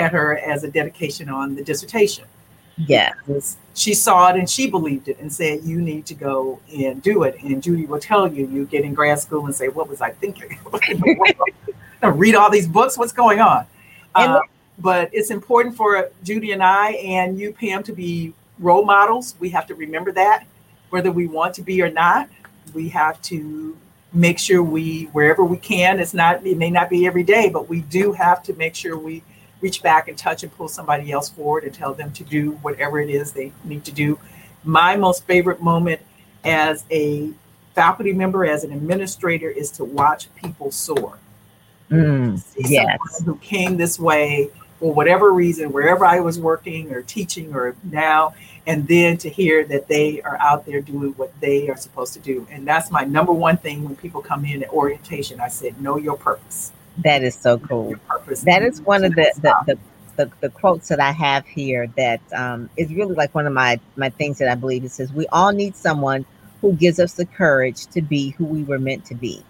had 0.00 0.12
her 0.12 0.38
as 0.38 0.64
a 0.64 0.70
dedication 0.70 1.28
on 1.28 1.54
the 1.54 1.62
dissertation. 1.62 2.24
Yeah. 2.76 3.12
She 3.74 3.94
saw 3.94 4.30
it 4.30 4.36
and 4.36 4.48
she 4.48 4.70
believed 4.70 5.08
it 5.08 5.18
and 5.20 5.32
said, 5.32 5.64
You 5.64 5.80
need 5.80 6.06
to 6.06 6.14
go 6.14 6.60
and 6.74 7.02
do 7.02 7.24
it. 7.24 7.36
And 7.42 7.62
Judy 7.62 7.86
will 7.86 8.00
tell 8.00 8.32
you, 8.32 8.46
you 8.46 8.64
get 8.66 8.84
in 8.84 8.94
grad 8.94 9.18
school 9.18 9.46
and 9.46 9.54
say, 9.54 9.68
What 9.68 9.88
was 9.88 10.00
I 10.00 10.10
thinking? 10.10 10.58
Read 12.02 12.34
all 12.34 12.50
these 12.50 12.66
books, 12.66 12.96
what's 12.96 13.12
going 13.12 13.40
on? 13.40 13.66
Uh, 14.14 14.40
but 14.78 15.10
it's 15.12 15.30
important 15.30 15.76
for 15.76 16.10
Judy 16.24 16.52
and 16.52 16.62
I 16.62 16.92
and 16.92 17.38
you, 17.38 17.52
Pam, 17.52 17.82
to 17.84 17.92
be 17.92 18.32
role 18.58 18.84
models. 18.84 19.34
We 19.38 19.50
have 19.50 19.66
to 19.66 19.74
remember 19.74 20.12
that, 20.12 20.46
whether 20.88 21.12
we 21.12 21.26
want 21.26 21.54
to 21.54 21.62
be 21.62 21.82
or 21.82 21.90
not. 21.90 22.28
We 22.72 22.88
have 22.90 23.20
to 23.22 23.76
make 24.12 24.38
sure 24.38 24.62
we, 24.62 25.04
wherever 25.12 25.44
we 25.44 25.56
can, 25.56 26.00
it's 26.00 26.14
not, 26.14 26.44
it 26.44 26.56
may 26.56 26.70
not 26.70 26.90
be 26.90 27.06
every 27.06 27.22
day, 27.22 27.48
but 27.48 27.68
we 27.68 27.82
do 27.82 28.12
have 28.12 28.42
to 28.44 28.54
make 28.54 28.74
sure 28.74 28.98
we 28.98 29.22
reach 29.60 29.82
back 29.82 30.08
and 30.08 30.16
touch 30.16 30.42
and 30.42 30.54
pull 30.56 30.68
somebody 30.68 31.12
else 31.12 31.28
forward 31.28 31.64
and 31.64 31.74
tell 31.74 31.94
them 31.94 32.12
to 32.12 32.24
do 32.24 32.52
whatever 32.62 33.00
it 33.00 33.10
is 33.10 33.32
they 33.32 33.52
need 33.64 33.84
to 33.84 33.92
do. 33.92 34.18
My 34.64 34.96
most 34.96 35.24
favorite 35.24 35.60
moment 35.62 36.00
as 36.44 36.84
a 36.90 37.30
faculty 37.74 38.12
member, 38.12 38.44
as 38.44 38.64
an 38.64 38.72
administrator, 38.72 39.48
is 39.48 39.70
to 39.72 39.84
watch 39.84 40.28
people 40.34 40.70
soar. 40.70 41.18
Mm, 41.90 42.42
yes. 42.56 42.98
Who 43.24 43.36
came 43.36 43.76
this 43.76 43.98
way 43.98 44.50
for 44.78 44.92
whatever 44.92 45.32
reason, 45.32 45.72
wherever 45.72 46.04
I 46.04 46.20
was 46.20 46.38
working 46.38 46.92
or 46.92 47.02
teaching 47.02 47.54
or 47.54 47.76
now, 47.84 48.34
and 48.66 48.86
then 48.86 49.18
to 49.18 49.28
hear 49.28 49.64
that 49.64 49.88
they 49.88 50.22
are 50.22 50.38
out 50.40 50.64
there 50.66 50.80
doing 50.80 51.10
what 51.12 51.38
they 51.40 51.68
are 51.68 51.76
supposed 51.76 52.14
to 52.14 52.18
do. 52.18 52.46
And 52.50 52.66
that's 52.66 52.90
my 52.90 53.04
number 53.04 53.32
one 53.32 53.56
thing 53.56 53.84
when 53.84 53.96
people 53.96 54.22
come 54.22 54.44
in 54.44 54.62
at 54.62 54.70
orientation. 54.70 55.40
I 55.40 55.48
said, 55.48 55.80
know 55.80 55.98
your 55.98 56.16
purpose. 56.16 56.72
That 57.04 57.22
is 57.22 57.34
so 57.34 57.58
cool. 57.58 57.94
That 58.44 58.62
is 58.62 58.80
one 58.82 59.04
of 59.04 59.14
the 59.14 59.32
the, 59.36 59.54
the 59.66 59.78
the, 60.16 60.30
the, 60.40 60.50
quotes 60.50 60.88
that 60.88 61.00
I 61.00 61.12
have 61.12 61.46
here 61.46 61.86
that 61.96 62.20
um, 62.34 62.68
is 62.76 62.92
really 62.92 63.14
like 63.14 63.34
one 63.34 63.46
of 63.46 63.52
my 63.52 63.80
my 63.96 64.10
things 64.10 64.38
that 64.38 64.50
I 64.50 64.54
believe. 64.54 64.84
It 64.84 64.90
says 64.90 65.12
we 65.12 65.26
all 65.28 65.52
need 65.52 65.74
someone 65.76 66.26
who 66.60 66.74
gives 66.74 66.98
us 67.00 67.14
the 67.14 67.24
courage 67.24 67.86
to 67.86 68.02
be 68.02 68.30
who 68.30 68.44
we 68.44 68.62
were 68.64 68.78
meant 68.78 69.04
to 69.06 69.14
be. 69.14 69.42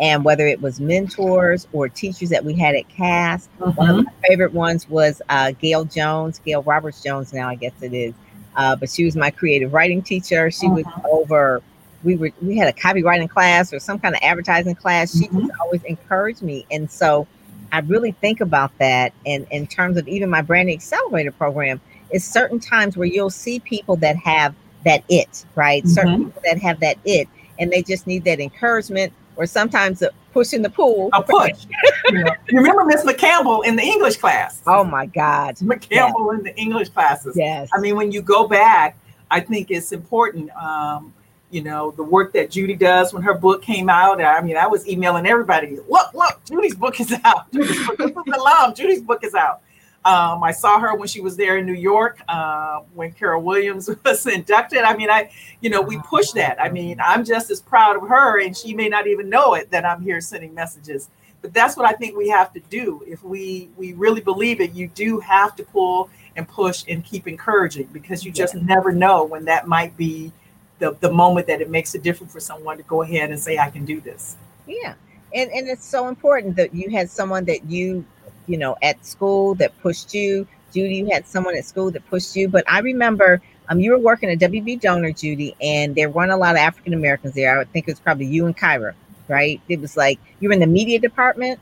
And 0.00 0.24
whether 0.24 0.46
it 0.46 0.60
was 0.62 0.80
mentors 0.80 1.68
or 1.72 1.88
teachers 1.88 2.30
that 2.30 2.44
we 2.44 2.54
had 2.54 2.74
at 2.74 2.88
Cass, 2.88 3.48
mm-hmm. 3.60 3.70
one 3.72 3.90
of 3.90 3.96
mm-hmm. 3.96 4.04
my 4.06 4.28
favorite 4.28 4.52
ones 4.54 4.88
was 4.88 5.20
uh, 5.28 5.52
Gail 5.52 5.84
Jones, 5.84 6.40
Gail 6.40 6.62
Roberts 6.62 7.02
Jones. 7.02 7.32
Now 7.32 7.48
I 7.48 7.54
guess 7.54 7.74
it 7.82 7.92
is. 7.92 8.14
uh, 8.56 8.74
but 8.74 8.90
she 8.90 9.04
was 9.04 9.14
my 9.14 9.30
creative 9.30 9.72
writing 9.72 10.02
teacher. 10.02 10.50
She 10.50 10.66
was 10.68 10.84
Mhm. 10.84 11.04
over. 11.08 11.62
We 12.02 12.16
were 12.16 12.30
we 12.42 12.56
had 12.56 12.68
a 12.68 12.72
copywriting 12.72 13.28
class 13.28 13.72
or 13.72 13.78
some 13.78 13.98
kind 13.98 14.14
of 14.14 14.20
advertising 14.22 14.74
class. 14.74 15.12
She 15.16 15.28
Mhm. 15.28 15.40
just 15.48 15.52
always 15.60 15.82
encouraged 15.84 16.42
me, 16.42 16.66
and 16.70 16.90
so 16.90 17.26
I 17.72 17.80
really 17.80 18.12
think 18.12 18.40
about 18.40 18.72
that. 18.78 19.12
And 19.26 19.46
in 19.50 19.66
terms 19.66 19.96
of 19.96 20.08
even 20.08 20.28
my 20.30 20.42
branding 20.42 20.74
accelerator 20.74 21.30
program, 21.32 21.80
is 22.10 22.24
certain 22.24 22.58
times 22.58 22.96
where 22.96 23.06
you'll 23.06 23.30
see 23.30 23.60
people 23.60 23.96
that 23.96 24.16
have 24.16 24.54
that 24.84 25.04
it, 25.08 25.44
right? 25.54 25.86
Certain 25.86 26.24
people 26.26 26.42
that 26.44 26.58
have 26.58 26.80
that 26.80 26.96
it, 27.04 27.28
and 27.58 27.70
they 27.70 27.82
just 27.82 28.06
need 28.06 28.24
that 28.24 28.40
encouragement, 28.40 29.12
or 29.36 29.46
sometimes 29.46 30.00
a 30.02 30.10
push 30.32 30.52
in 30.52 30.62
the 30.62 30.70
pool. 30.70 31.10
A 31.12 31.22
push. 31.22 31.66
you. 32.10 32.24
You 32.48 32.58
remember 32.58 32.84
Miss 32.84 33.04
McCampbell 33.04 33.64
in 33.66 33.76
the 33.76 33.82
English 33.82 34.16
class? 34.16 34.62
Oh 34.66 34.84
my 34.84 35.06
God! 35.06 35.56
McCampbell 35.56 36.38
in 36.38 36.44
the 36.44 36.56
English 36.56 36.88
classes. 36.88 37.36
Yes. 37.36 37.68
I 37.74 37.80
mean, 37.80 37.94
when 37.96 38.10
you 38.10 38.22
go 38.22 38.48
back, 38.48 38.96
I 39.30 39.40
think 39.40 39.70
it's 39.70 39.92
important. 39.92 40.50
Um, 40.56 41.12
you 41.50 41.62
know, 41.62 41.90
the 41.92 42.02
work 42.02 42.32
that 42.32 42.50
Judy 42.50 42.76
does 42.76 43.12
when 43.12 43.22
her 43.22 43.34
book 43.34 43.62
came 43.62 43.88
out. 43.88 44.22
I 44.22 44.40
mean, 44.40 44.56
I 44.56 44.66
was 44.66 44.86
emailing 44.88 45.26
everybody. 45.26 45.78
Look, 45.88 46.14
look, 46.14 46.44
Judy's 46.44 46.74
book 46.74 47.00
is 47.00 47.12
out. 47.24 47.52
Judy's 47.52 47.86
book, 47.86 47.98
this 47.98 48.10
is 48.10 48.34
alum. 48.34 48.74
Judy's 48.74 49.02
book 49.02 49.24
is 49.24 49.34
out. 49.34 49.62
Um, 50.02 50.42
I 50.42 50.52
saw 50.52 50.78
her 50.78 50.94
when 50.94 51.08
she 51.08 51.20
was 51.20 51.36
there 51.36 51.58
in 51.58 51.66
New 51.66 51.74
York 51.74 52.22
uh, 52.26 52.80
when 52.94 53.12
Carol 53.12 53.42
Williams 53.42 53.90
was 54.04 54.26
inducted. 54.26 54.80
I 54.80 54.96
mean, 54.96 55.10
I, 55.10 55.30
you 55.60 55.68
know, 55.68 55.82
we 55.82 55.98
push 55.98 56.30
that. 56.30 56.60
I 56.60 56.70
mean, 56.70 56.98
I'm 57.02 57.24
just 57.24 57.50
as 57.50 57.60
proud 57.60 57.96
of 57.96 58.08
her, 58.08 58.40
and 58.40 58.56
she 58.56 58.72
may 58.72 58.88
not 58.88 59.06
even 59.06 59.28
know 59.28 59.54
it 59.54 59.70
that 59.70 59.84
I'm 59.84 60.00
here 60.00 60.20
sending 60.22 60.54
messages. 60.54 61.10
But 61.42 61.52
that's 61.52 61.76
what 61.76 61.86
I 61.86 61.92
think 61.92 62.16
we 62.16 62.28
have 62.28 62.52
to 62.54 62.60
do. 62.70 63.02
If 63.06 63.22
we 63.22 63.70
we 63.76 63.92
really 63.94 64.20
believe 64.20 64.60
it, 64.60 64.72
you 64.72 64.88
do 64.88 65.20
have 65.20 65.56
to 65.56 65.64
pull 65.64 66.10
and 66.36 66.46
push 66.46 66.84
and 66.88 67.04
keep 67.04 67.26
encouraging 67.26 67.88
because 67.92 68.24
you 68.24 68.32
just 68.32 68.54
never 68.54 68.92
know 68.92 69.24
when 69.24 69.44
that 69.46 69.66
might 69.66 69.96
be 69.96 70.32
the, 70.80 70.96
the 71.00 71.12
moment 71.12 71.46
that 71.46 71.60
it 71.60 71.70
makes 71.70 71.94
a 71.94 71.98
difference 71.98 72.32
for 72.32 72.40
someone 72.40 72.76
to 72.78 72.82
go 72.82 73.02
ahead 73.02 73.30
and 73.30 73.38
say, 73.38 73.58
I 73.58 73.70
can 73.70 73.84
do 73.84 74.00
this. 74.00 74.36
Yeah. 74.66 74.94
And 75.32 75.50
and 75.52 75.68
it's 75.68 75.86
so 75.86 76.08
important 76.08 76.56
that 76.56 76.74
you 76.74 76.90
had 76.90 77.08
someone 77.08 77.44
that 77.44 77.64
you, 77.66 78.04
you 78.48 78.58
know, 78.58 78.76
at 78.82 79.04
school 79.06 79.54
that 79.56 79.78
pushed 79.80 80.12
you. 80.12 80.46
Judy, 80.72 80.96
you 80.96 81.10
had 81.10 81.26
someone 81.26 81.56
at 81.56 81.64
school 81.64 81.90
that 81.92 82.04
pushed 82.08 82.34
you. 82.34 82.48
But 82.48 82.64
I 82.68 82.80
remember 82.80 83.40
um 83.68 83.78
you 83.78 83.92
were 83.92 83.98
working 83.98 84.28
at 84.28 84.38
WB 84.38 84.80
Doner, 84.80 85.12
Judy, 85.12 85.54
and 85.60 85.94
there 85.94 86.10
weren't 86.10 86.32
a 86.32 86.36
lot 86.36 86.56
of 86.56 86.58
African 86.58 86.94
Americans 86.94 87.34
there. 87.34 87.54
I 87.54 87.58
would 87.58 87.70
think 87.72 87.86
it 87.86 87.92
was 87.92 88.00
probably 88.00 88.26
you 88.26 88.46
and 88.46 88.56
Kyra, 88.56 88.94
right? 89.28 89.60
It 89.68 89.80
was 89.80 89.96
like 89.96 90.18
you 90.40 90.48
were 90.48 90.54
in 90.54 90.60
the 90.60 90.66
media 90.66 90.98
department, 90.98 91.60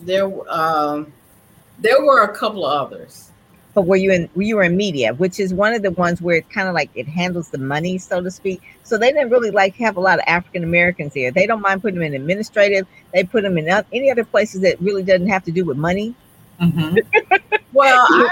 There, 0.00 0.30
um, 0.50 1.12
there 1.78 2.04
were 2.04 2.22
a 2.24 2.36
couple 2.36 2.66
of 2.66 2.92
others. 2.92 3.30
But 3.76 3.86
were 3.86 3.96
you 3.96 4.10
in 4.10 4.26
you 4.34 4.56
were 4.56 4.62
in 4.62 4.74
media, 4.74 5.12
which 5.14 5.38
is 5.38 5.52
one 5.52 5.74
of 5.74 5.82
the 5.82 5.90
ones 5.90 6.22
where 6.22 6.36
it 6.36 6.48
kind 6.48 6.66
of 6.66 6.74
like 6.74 6.88
it 6.94 7.06
handles 7.06 7.50
the 7.50 7.58
money, 7.58 7.98
so 7.98 8.22
to 8.22 8.30
speak. 8.30 8.62
So 8.84 8.96
they 8.96 9.12
didn't 9.12 9.28
really 9.28 9.50
like 9.50 9.74
have 9.76 9.98
a 9.98 10.00
lot 10.00 10.18
of 10.18 10.24
African 10.26 10.64
Americans 10.64 11.12
there. 11.12 11.30
They 11.30 11.46
don't 11.46 11.60
mind 11.60 11.82
putting 11.82 11.98
them 11.98 12.06
in 12.06 12.14
administrative. 12.14 12.86
They 13.12 13.22
put 13.22 13.42
them 13.42 13.58
in 13.58 13.68
oth- 13.68 13.84
any 13.92 14.10
other 14.10 14.24
places 14.24 14.62
that 14.62 14.80
really 14.80 15.02
doesn't 15.02 15.28
have 15.28 15.44
to 15.44 15.52
do 15.52 15.66
with 15.66 15.76
money. 15.76 16.14
Mhm. 16.60 16.98
Well, 17.72 18.06
I, 18.08 18.28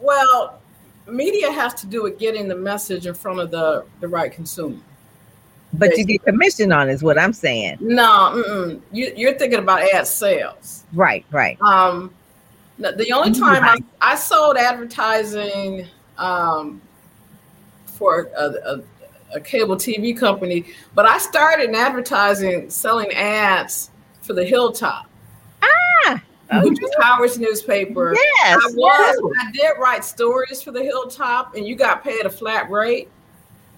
well, 0.00 0.60
media 1.08 1.50
has 1.50 1.74
to 1.74 1.88
do 1.88 2.04
with 2.04 2.16
getting 2.16 2.46
the 2.46 2.54
message 2.54 3.08
in 3.08 3.14
front 3.14 3.40
of 3.40 3.50
the 3.50 3.84
the 3.98 4.06
right 4.06 4.30
consumer. 4.30 4.78
But 5.72 5.96
you 5.98 6.04
get 6.04 6.22
commission 6.22 6.70
on 6.70 6.88
is 6.88 7.02
what 7.02 7.18
I'm 7.18 7.32
saying. 7.32 7.78
No, 7.80 8.04
mm-mm. 8.36 8.80
You, 8.92 9.12
you're 9.16 9.34
thinking 9.34 9.58
about 9.58 9.82
ad 9.92 10.06
sales. 10.06 10.84
Right, 10.92 11.26
right. 11.32 11.60
Um, 11.60 12.14
the 12.78 13.12
only 13.12 13.38
time 13.38 13.64
I, 13.64 13.78
I 14.00 14.14
sold 14.16 14.56
advertising 14.56 15.86
um, 16.18 16.80
for 17.86 18.28
a, 18.36 18.44
a, 18.44 18.82
a 19.34 19.40
cable 19.40 19.76
TV 19.76 20.16
company, 20.16 20.66
but 20.94 21.06
I 21.06 21.18
started 21.18 21.68
in 21.68 21.74
advertising 21.74 22.70
selling 22.70 23.10
ads 23.12 23.90
for 24.20 24.32
the 24.32 24.44
Hilltop, 24.44 25.06
which 26.62 26.82
is 26.82 26.90
Howard's 27.00 27.38
newspaper. 27.38 28.14
Yes. 28.14 28.58
I 28.62 28.72
was. 28.74 29.32
I 29.40 29.50
did 29.52 29.72
write 29.78 30.04
stories 30.04 30.62
for 30.62 30.70
the 30.70 30.82
Hilltop, 30.82 31.54
and 31.54 31.66
you 31.66 31.74
got 31.74 32.04
paid 32.04 32.26
a 32.26 32.30
flat 32.30 32.70
rate. 32.70 33.08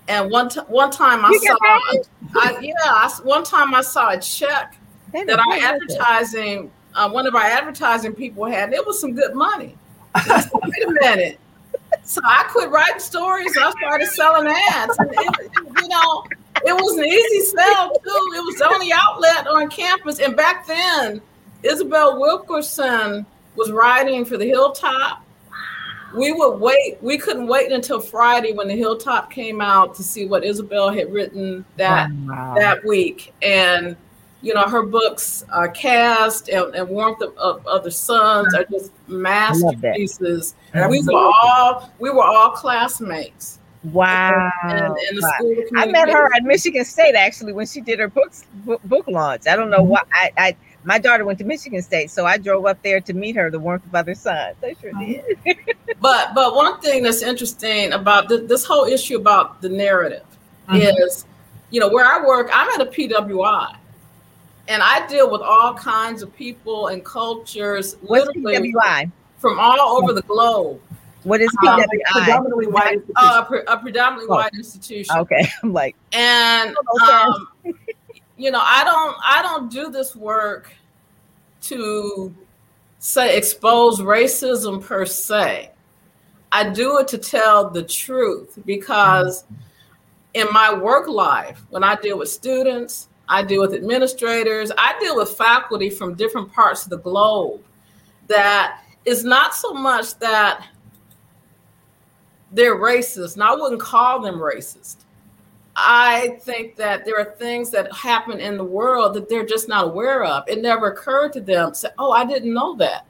And 0.09 0.31
one 0.31 0.49
t- 0.49 0.61
one 0.69 0.91
time 0.91 1.25
I 1.25 1.31
You 1.31 1.41
saw, 1.41 1.57
I, 1.61 2.59
yeah, 2.61 2.75
I 2.87 3.11
one 3.25 3.45
time 3.45 3.75
I 3.75 3.83
saw 3.83 4.11
a 4.11 4.19
check 4.19 4.77
yes. 5.13 5.27
that 5.27 5.39
our 5.39 5.53
advertising, 5.53 6.71
uh, 6.99 7.09
one 7.11 7.27
of 7.27 7.35
our 7.35 7.43
advertising 7.43 8.13
people 8.15 8.45
had, 8.45 8.65
and 8.65 8.75
it 8.75 8.85
was 8.87 9.01
some 9.01 9.13
good 9.15 9.35
money. 9.35 9.77
Said, 10.27 10.45
Wait 10.55 10.87
a 10.89 10.91
minute. 11.01 11.39
So 12.03 12.21
I 12.25 12.45
quit 12.51 12.71
writing 12.71 12.99
stories. 12.99 13.57
I 13.57 13.71
started 13.71 14.09
selling 14.09 14.49
ads. 14.71 14.97
And 14.99 15.11
it, 15.13 15.35
it- 15.41 15.51
you 15.83 15.89
know, 15.89 16.25
it 16.67 16.75
was 16.75 16.97
an 16.99 17.05
easy 17.05 17.41
sell 17.45 17.91
too. 17.91 18.33
It 18.37 18.45
was 18.45 18.57
the 18.57 18.69
only 18.69 18.91
outlet 18.93 19.47
on 19.47 19.69
campus. 19.71 20.19
And 20.19 20.37
back 20.37 20.67
then, 20.67 21.21
Isabel 21.63 22.19
Wilkerson 22.21 23.25
was 23.57 23.71
writing 23.71 24.25
for 24.25 24.37
the 24.37 24.47
Hilltop. 24.47 25.25
We 26.17 26.33
would 26.33 26.59
wait. 26.59 26.97
We 27.03 27.19
couldn't 27.19 27.47
wait 27.47 27.71
until 27.71 28.01
Friday 28.01 28.53
when 28.55 28.67
the 28.69 28.75
Hilltop 28.77 29.31
came 29.31 29.61
out 29.61 29.95
to 29.97 30.03
see 30.03 30.25
what 30.27 30.43
Isabel 30.45 30.89
had 30.91 31.13
written 31.13 31.65
that 31.77 32.11
Wow. 32.27 32.55
that 32.57 32.83
week. 32.85 33.33
And 33.43 33.95
you 34.41 34.55
know, 34.55 34.62
her 34.68 34.82
books, 34.84 35.45
uh, 35.53 35.66
Caste 35.68 36.49
and, 36.49 36.74
and 36.74 36.89
Warmth 36.89 37.20
of, 37.22 37.36
of 37.39 37.66
Other 37.66 37.91
Suns, 37.91 38.55
are 38.55 38.64
just 38.64 38.93
masterpieces. 39.09 40.55
We 40.89 41.03
were 41.03 41.12
all 41.14 41.91
we 41.99 42.11
were 42.11 42.22
all 42.24 42.51
classmates 42.51 43.59
wow. 43.84 44.51
in, 44.64 44.70
in 44.70 45.16
the 45.16 45.64
Wow. 45.74 45.82
I 45.82 45.86
met 45.86 46.09
her 46.09 46.32
at 46.34 46.45
Michigan 46.45 46.84
State 46.84 47.14
actually 47.14 47.53
when 47.53 47.66
she 47.66 47.80
did 47.80 47.99
her 47.99 48.09
books 48.09 48.45
book, 48.64 48.82
book 48.84 49.07
launch. 49.09 49.47
I 49.47 49.57
don't 49.57 49.70
know 49.70 49.78
Mhm. 49.84 49.86
why. 49.89 50.03
I, 50.12 50.32
I 50.36 50.57
my 50.84 50.99
daughter 50.99 51.24
went 51.24 51.39
to 51.41 51.45
Michigan 51.45 51.82
State, 51.82 52.11
so 52.11 52.24
I 52.24 52.39
drove 52.39 52.64
up 52.64 52.80
there 52.82 53.01
to 53.01 53.12
meet 53.12 53.34
her. 53.36 53.51
The 53.51 53.59
warmth 53.59 53.84
of 53.84 53.95
other 53.95 54.14
suns. 54.14 54.57
They 54.61 54.74
sure 54.80 54.93
did. 54.93 55.24
But 56.01 56.34
but 56.34 56.55
one 56.55 56.80
thing 56.80 57.03
that's 57.03 57.22
interesting 57.22 57.93
about 57.93 58.28
th- 58.28 58.49
this 58.49 58.64
whole 58.64 58.84
issue 58.84 59.16
about 59.16 59.61
the 59.61 59.68
narrative 59.68 60.24
Mhm. 60.68 60.95
is, 61.05 61.24
you 61.70 61.80
know, 61.80 61.89
where 61.89 62.07
I 62.07 62.24
work, 62.24 62.51
I'm 62.55 62.68
at 62.80 62.86
a 62.86 62.91
PWI, 62.91 63.74
and 64.69 64.83
I 64.83 65.07
deal 65.07 65.31
with 65.31 65.41
all 65.41 65.75
kinds 65.75 66.23
of 66.23 66.35
people 66.37 66.89
and 66.89 67.05
cultures, 67.05 67.97
What's 68.03 68.27
literally 68.27 68.71
PWI? 68.73 69.11
from 69.39 69.59
all 69.59 69.81
over 69.81 70.12
the 70.12 70.23
globe. 70.23 70.81
What 71.25 71.41
is 71.41 71.51
Um, 71.66 71.81
PWI? 71.81 71.87
Predominantly 72.12 72.66
white 72.69 73.01
Uh, 73.16 73.41
a, 73.43 73.47
pre- 73.47 73.62
a 73.66 73.77
predominantly 73.79 74.29
Oh. 74.31 74.37
white 74.37 74.53
institution, 74.55 75.16
Okay, 75.19 75.49
I'm 75.62 75.73
like, 75.73 75.97
and 76.12 76.77
um, 77.11 77.49
you 78.37 78.51
know, 78.51 78.61
I 78.62 78.85
don't 78.85 79.16
I 79.25 79.43
don't 79.43 79.71
do 79.71 79.91
this 79.91 80.14
work 80.14 80.73
to 81.62 82.33
say 83.01 83.37
expose 83.37 84.01
racism 84.01 84.85
per 84.85 85.05
se. 85.07 85.71
I 86.53 86.69
do 86.71 86.99
it 86.99 87.09
to 87.09 87.19
tell 87.19 87.69
the 87.69 87.83
truth 87.83 88.59
because 88.64 89.45
in 90.35 90.47
my 90.53 90.73
work 90.73 91.09
life, 91.09 91.61
when 91.71 91.83
I 91.85 91.97
deal 91.97 92.19
with 92.19 92.29
students, 92.31 93.08
I 93.29 93.43
deal 93.43 93.61
with 93.61 93.74
administrators, 93.74 94.72
I 94.79 94.97
deal 95.01 95.16
with 95.16 95.31
faculty 95.31 95.91
from 95.91 96.14
different 96.14 96.53
parts 96.53 96.85
of 96.85 96.91
the 96.91 96.99
globe 96.99 97.62
that 98.26 98.83
is 99.05 99.24
not 99.24 99.55
so 99.55 99.72
much 99.72 100.18
that 100.18 100.66
they're 102.53 102.76
racist, 102.76 103.35
and 103.35 103.43
I 103.43 103.55
wouldn't 103.55 103.81
call 103.81 104.20
them 104.20 104.37
racist. 104.37 105.05
I 105.76 106.39
think 106.43 106.76
that 106.76 107.05
there 107.05 107.18
are 107.20 107.37
things 107.37 107.70
that 107.70 107.93
happen 107.93 108.41
in 108.41 108.57
the 108.57 108.64
world 108.64 109.14
that 109.14 109.29
they're 109.29 109.47
just 109.47 109.68
not 109.68 109.85
aware 109.85 110.24
of. 110.24 110.49
It 110.49 110.61
never 110.61 110.89
occurred 110.89 111.33
to 111.35 111.41
them 111.41 111.70
to 111.70 111.74
say, 111.74 111.89
Oh, 111.99 112.11
I 112.11 112.24
didn't 112.24 112.53
know 112.53 112.74
that. 112.76 113.07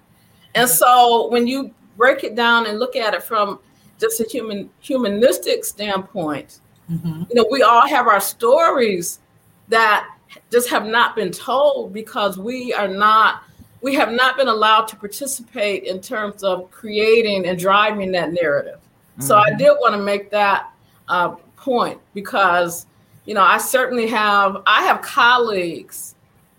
And 0.54 0.68
so 0.68 1.28
when 1.30 1.46
you 1.46 1.72
break 1.96 2.24
it 2.24 2.34
down 2.34 2.66
and 2.66 2.78
look 2.78 2.94
at 2.94 3.14
it 3.14 3.22
from 3.22 3.58
just 3.98 4.20
a 4.20 4.24
human 4.24 4.68
humanistic 4.80 5.64
standpoint, 5.64 6.60
Mhm. 6.90 7.28
you 7.30 7.34
know, 7.34 7.46
we 7.50 7.62
all 7.62 7.86
have 7.86 8.06
our 8.06 8.20
stories 8.20 9.20
that 9.68 10.08
just 10.50 10.68
have 10.70 10.86
not 10.86 11.16
been 11.16 11.30
told 11.30 11.92
because 11.92 12.38
we 12.38 12.72
are 12.72 12.88
not 12.88 13.42
we 13.80 13.94
have 13.94 14.10
not 14.10 14.36
been 14.36 14.48
allowed 14.48 14.88
to 14.88 14.96
participate 14.96 15.84
in 15.84 16.00
terms 16.00 16.42
of 16.42 16.68
creating 16.70 17.46
and 17.46 17.58
driving 17.58 18.10
that 18.10 18.32
narrative. 18.32 18.80
So 19.20 19.36
I 19.36 19.52
did 19.54 19.70
want 19.80 19.94
to 19.94 20.02
make 20.02 20.30
that 20.30 20.72
uh, 21.08 21.30
point 21.56 22.00
because 22.14 22.86
you 23.24 23.34
know 23.34 23.42
I 23.42 23.58
certainly 23.58 24.06
have 24.08 24.62
I 24.66 24.82
have 24.84 25.02
colleagues 25.02 26.14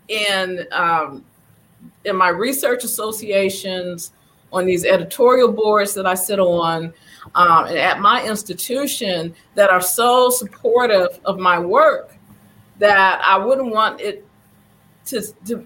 in 0.08 0.66
um, 0.72 1.24
in 2.04 2.16
my 2.16 2.28
research 2.28 2.84
associations 2.84 4.12
on 4.52 4.66
these 4.66 4.84
editorial 4.84 5.50
boards 5.50 5.94
that 5.94 6.06
I 6.06 6.14
sit 6.14 6.38
on 6.38 6.92
um, 7.34 7.66
and 7.66 7.78
at 7.78 8.00
my 8.00 8.26
institution 8.26 9.34
that 9.54 9.70
are 9.70 9.80
so 9.80 10.28
supportive 10.28 11.20
of 11.24 11.38
my 11.38 11.58
work 11.58 12.16
that 12.80 13.22
I 13.24 13.38
wouldn't 13.38 13.70
want 13.70 14.00
it 14.00 14.26
to, 15.06 15.22
to 15.46 15.64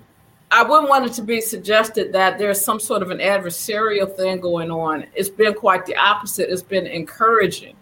I 0.50 0.62
wouldn't 0.62 0.88
want 0.88 1.06
it 1.06 1.12
to 1.14 1.22
be 1.22 1.40
suggested 1.40 2.12
that 2.12 2.38
there's 2.38 2.60
some 2.60 2.78
sort 2.78 3.02
of 3.02 3.10
an 3.10 3.18
adversarial 3.18 4.14
thing 4.14 4.40
going 4.40 4.70
on. 4.70 5.04
It's 5.14 5.28
been 5.28 5.54
quite 5.54 5.86
the 5.86 5.96
opposite. 5.96 6.48
It's 6.50 6.62
been 6.62 6.86
encouraging 6.86 7.74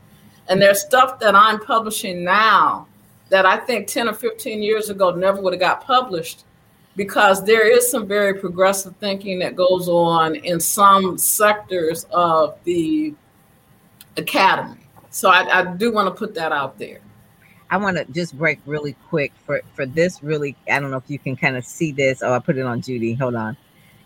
And 0.48 0.60
there's 0.62 0.80
stuff 0.80 1.18
that 1.20 1.34
I'm 1.34 1.60
publishing 1.60 2.24
now 2.24 2.86
that 3.28 3.44
I 3.44 3.58
think 3.58 3.88
10 3.88 4.08
or 4.08 4.14
15 4.14 4.62
years 4.62 4.90
ago 4.90 5.10
never 5.10 5.42
would 5.42 5.52
have 5.52 5.60
got 5.60 5.84
published 5.84 6.44
because 6.96 7.44
there 7.44 7.66
is 7.66 7.90
some 7.90 8.06
very 8.06 8.34
progressive 8.38 8.94
thinking 8.96 9.38
that 9.40 9.56
goes 9.56 9.88
on 9.88 10.34
in 10.36 10.60
some 10.60 11.18
sectors 11.18 12.04
of 12.10 12.58
the 12.64 13.14
academy. 14.16 14.80
So 15.10 15.30
I, 15.30 15.60
I 15.60 15.74
do 15.74 15.92
want 15.92 16.08
to 16.08 16.14
put 16.14 16.34
that 16.34 16.52
out 16.52 16.78
there. 16.78 17.00
I 17.72 17.78
want 17.78 17.96
to 17.96 18.04
just 18.12 18.36
break 18.36 18.60
really 18.66 18.94
quick 19.08 19.32
for 19.46 19.62
for 19.72 19.86
this. 19.86 20.22
Really, 20.22 20.54
I 20.70 20.78
don't 20.78 20.90
know 20.90 20.98
if 20.98 21.08
you 21.08 21.18
can 21.18 21.36
kind 21.36 21.56
of 21.56 21.64
see 21.64 21.90
this. 21.90 22.22
Oh, 22.22 22.34
I 22.34 22.38
put 22.38 22.58
it 22.58 22.66
on 22.66 22.82
Judy. 22.82 23.14
Hold 23.14 23.34
on. 23.34 23.56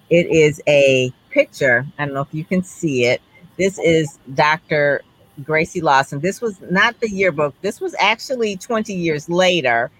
It 0.09 0.29
is 0.29 0.63
a 0.69 1.13
picture. 1.31 1.85
I 1.99 2.05
don't 2.05 2.15
know 2.15 2.21
if 2.21 2.33
you 2.33 2.45
can 2.45 2.63
see 2.63 3.07
it. 3.07 3.21
This 3.59 3.81
is 3.81 4.21
Dr. 4.35 5.03
Gracie 5.43 5.81
Lawson. 5.81 6.21
This 6.21 6.41
was 6.41 6.61
not 6.71 7.01
the 7.01 7.11
yearbook. 7.11 7.61
This 7.61 7.81
was 7.81 7.97
actually 7.99 8.57
20 8.57 8.95
years 8.95 9.29
later, 9.29 9.91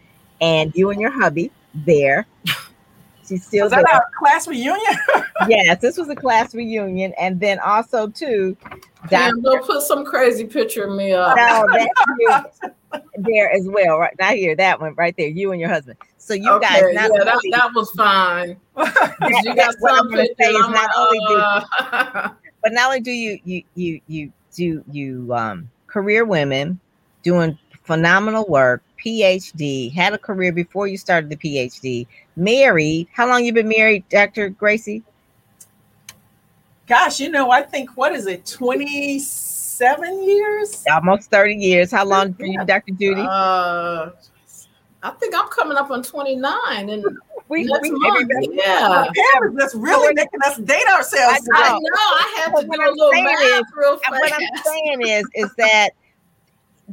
and 0.41 0.73
you 0.77 0.91
and 0.91 1.01
your 1.01 1.11
hubby 1.11 1.51
there. 1.75 2.25
She's 3.29 3.45
still 3.45 3.65
was 3.65 3.73
that 3.73 3.85
there. 3.85 3.95
our 3.95 4.07
class 4.19 4.47
reunion? 4.47 4.79
yes, 5.49 5.81
this 5.81 5.97
was 5.97 6.09
a 6.09 6.15
class 6.15 6.55
reunion, 6.55 7.13
and 7.19 7.41
then 7.41 7.59
also 7.59 8.09
too. 8.09 8.57
Damn, 9.09 9.41
don't 9.43 9.65
put 9.65 9.83
some 9.83 10.05
crazy 10.05 10.45
picture 10.45 10.85
of 10.85 10.97
me 10.97 11.13
up. 11.13 11.37
No, 11.37 11.67
that's 12.29 12.61
there 13.19 13.51
as 13.53 13.69
well. 13.69 13.99
Right, 13.99 14.15
I 14.21 14.37
hear 14.37 14.55
that 14.57 14.81
one 14.81 14.95
right 14.95 15.15
there. 15.17 15.29
You 15.29 15.53
and 15.53 15.61
your 15.61 15.71
husband. 15.71 15.99
So 16.19 16.35
you 16.35 16.51
okay, 16.53 16.67
guys, 16.67 16.83
yeah, 16.93 17.09
that, 17.09 17.41
that 17.53 17.71
was 17.75 17.91
fine. 17.93 18.57
That, 18.77 19.43
you 19.45 19.55
got 19.55 19.75
some 19.79 20.11
pictures. 20.11 20.37
Not 20.39 20.91
only 20.97 21.19
do, 21.29 21.37
uh, 21.37 22.31
but 22.63 22.73
not 22.73 22.87
only 22.87 23.01
do 23.01 23.11
you 23.11 23.39
you 23.45 23.63
you 23.75 24.01
you 24.07 24.33
do 24.55 24.85
you 24.91 25.33
um 25.33 25.69
career 25.87 26.25
women 26.25 26.79
doing 27.23 27.59
phenomenal 27.87 28.45
work, 28.49 28.83
PhD, 29.03 29.93
had 29.93 30.13
a 30.13 30.19
career 30.19 30.53
before 30.53 30.89
you 30.89 30.99
started 30.99 31.31
the 31.31 31.37
PhD, 31.37 32.07
married. 32.37 33.09
How 33.13 33.29
long 33.29 33.45
you 33.45 33.53
been 33.53 33.69
married, 33.69 34.09
Dr. 34.09 34.51
Gracie? 34.51 35.03
Gosh, 36.87 37.21
you 37.21 37.31
know, 37.31 37.51
I 37.51 37.63
think 37.63 37.97
what 37.97 38.13
is 38.13 38.27
it, 38.27 38.47
27 38.47 40.25
years? 40.25 40.85
Almost 40.93 41.31
30 41.31 41.55
years. 41.55 41.91
How 41.91 42.05
long 42.05 42.35
for 42.35 42.45
you, 42.45 42.65
Dr. 42.65 42.93
Judy? 42.93 43.23
Uh, 43.23 44.11
I 45.03 45.11
think 45.11 45.35
I'm 45.37 45.49
coming 45.49 45.77
up 45.77 45.91
on 45.91 46.03
29 46.03 46.89
and 46.89 47.05
we, 47.49 47.69
we 47.83 47.91
month. 47.91 48.31
yeah. 48.53 49.07
That's 49.55 49.75
really 49.75 50.15
making 50.15 50.41
us 50.45 50.59
date 50.59 50.87
ourselves. 50.89 51.49
I, 51.55 51.65
I 51.65 51.73
know. 51.73 51.89
I 51.95 52.43
had 52.45 52.61
to 52.61 52.67
do 52.67 52.73
a 52.73 52.91
little 52.91 53.23
math 53.23 53.65
real 53.77 53.99
fast. 53.99 54.11
What 54.11 54.33
I'm 54.33 54.63
saying 54.65 55.03
is, 55.03 55.27
is 55.35 55.55
that 55.57 55.91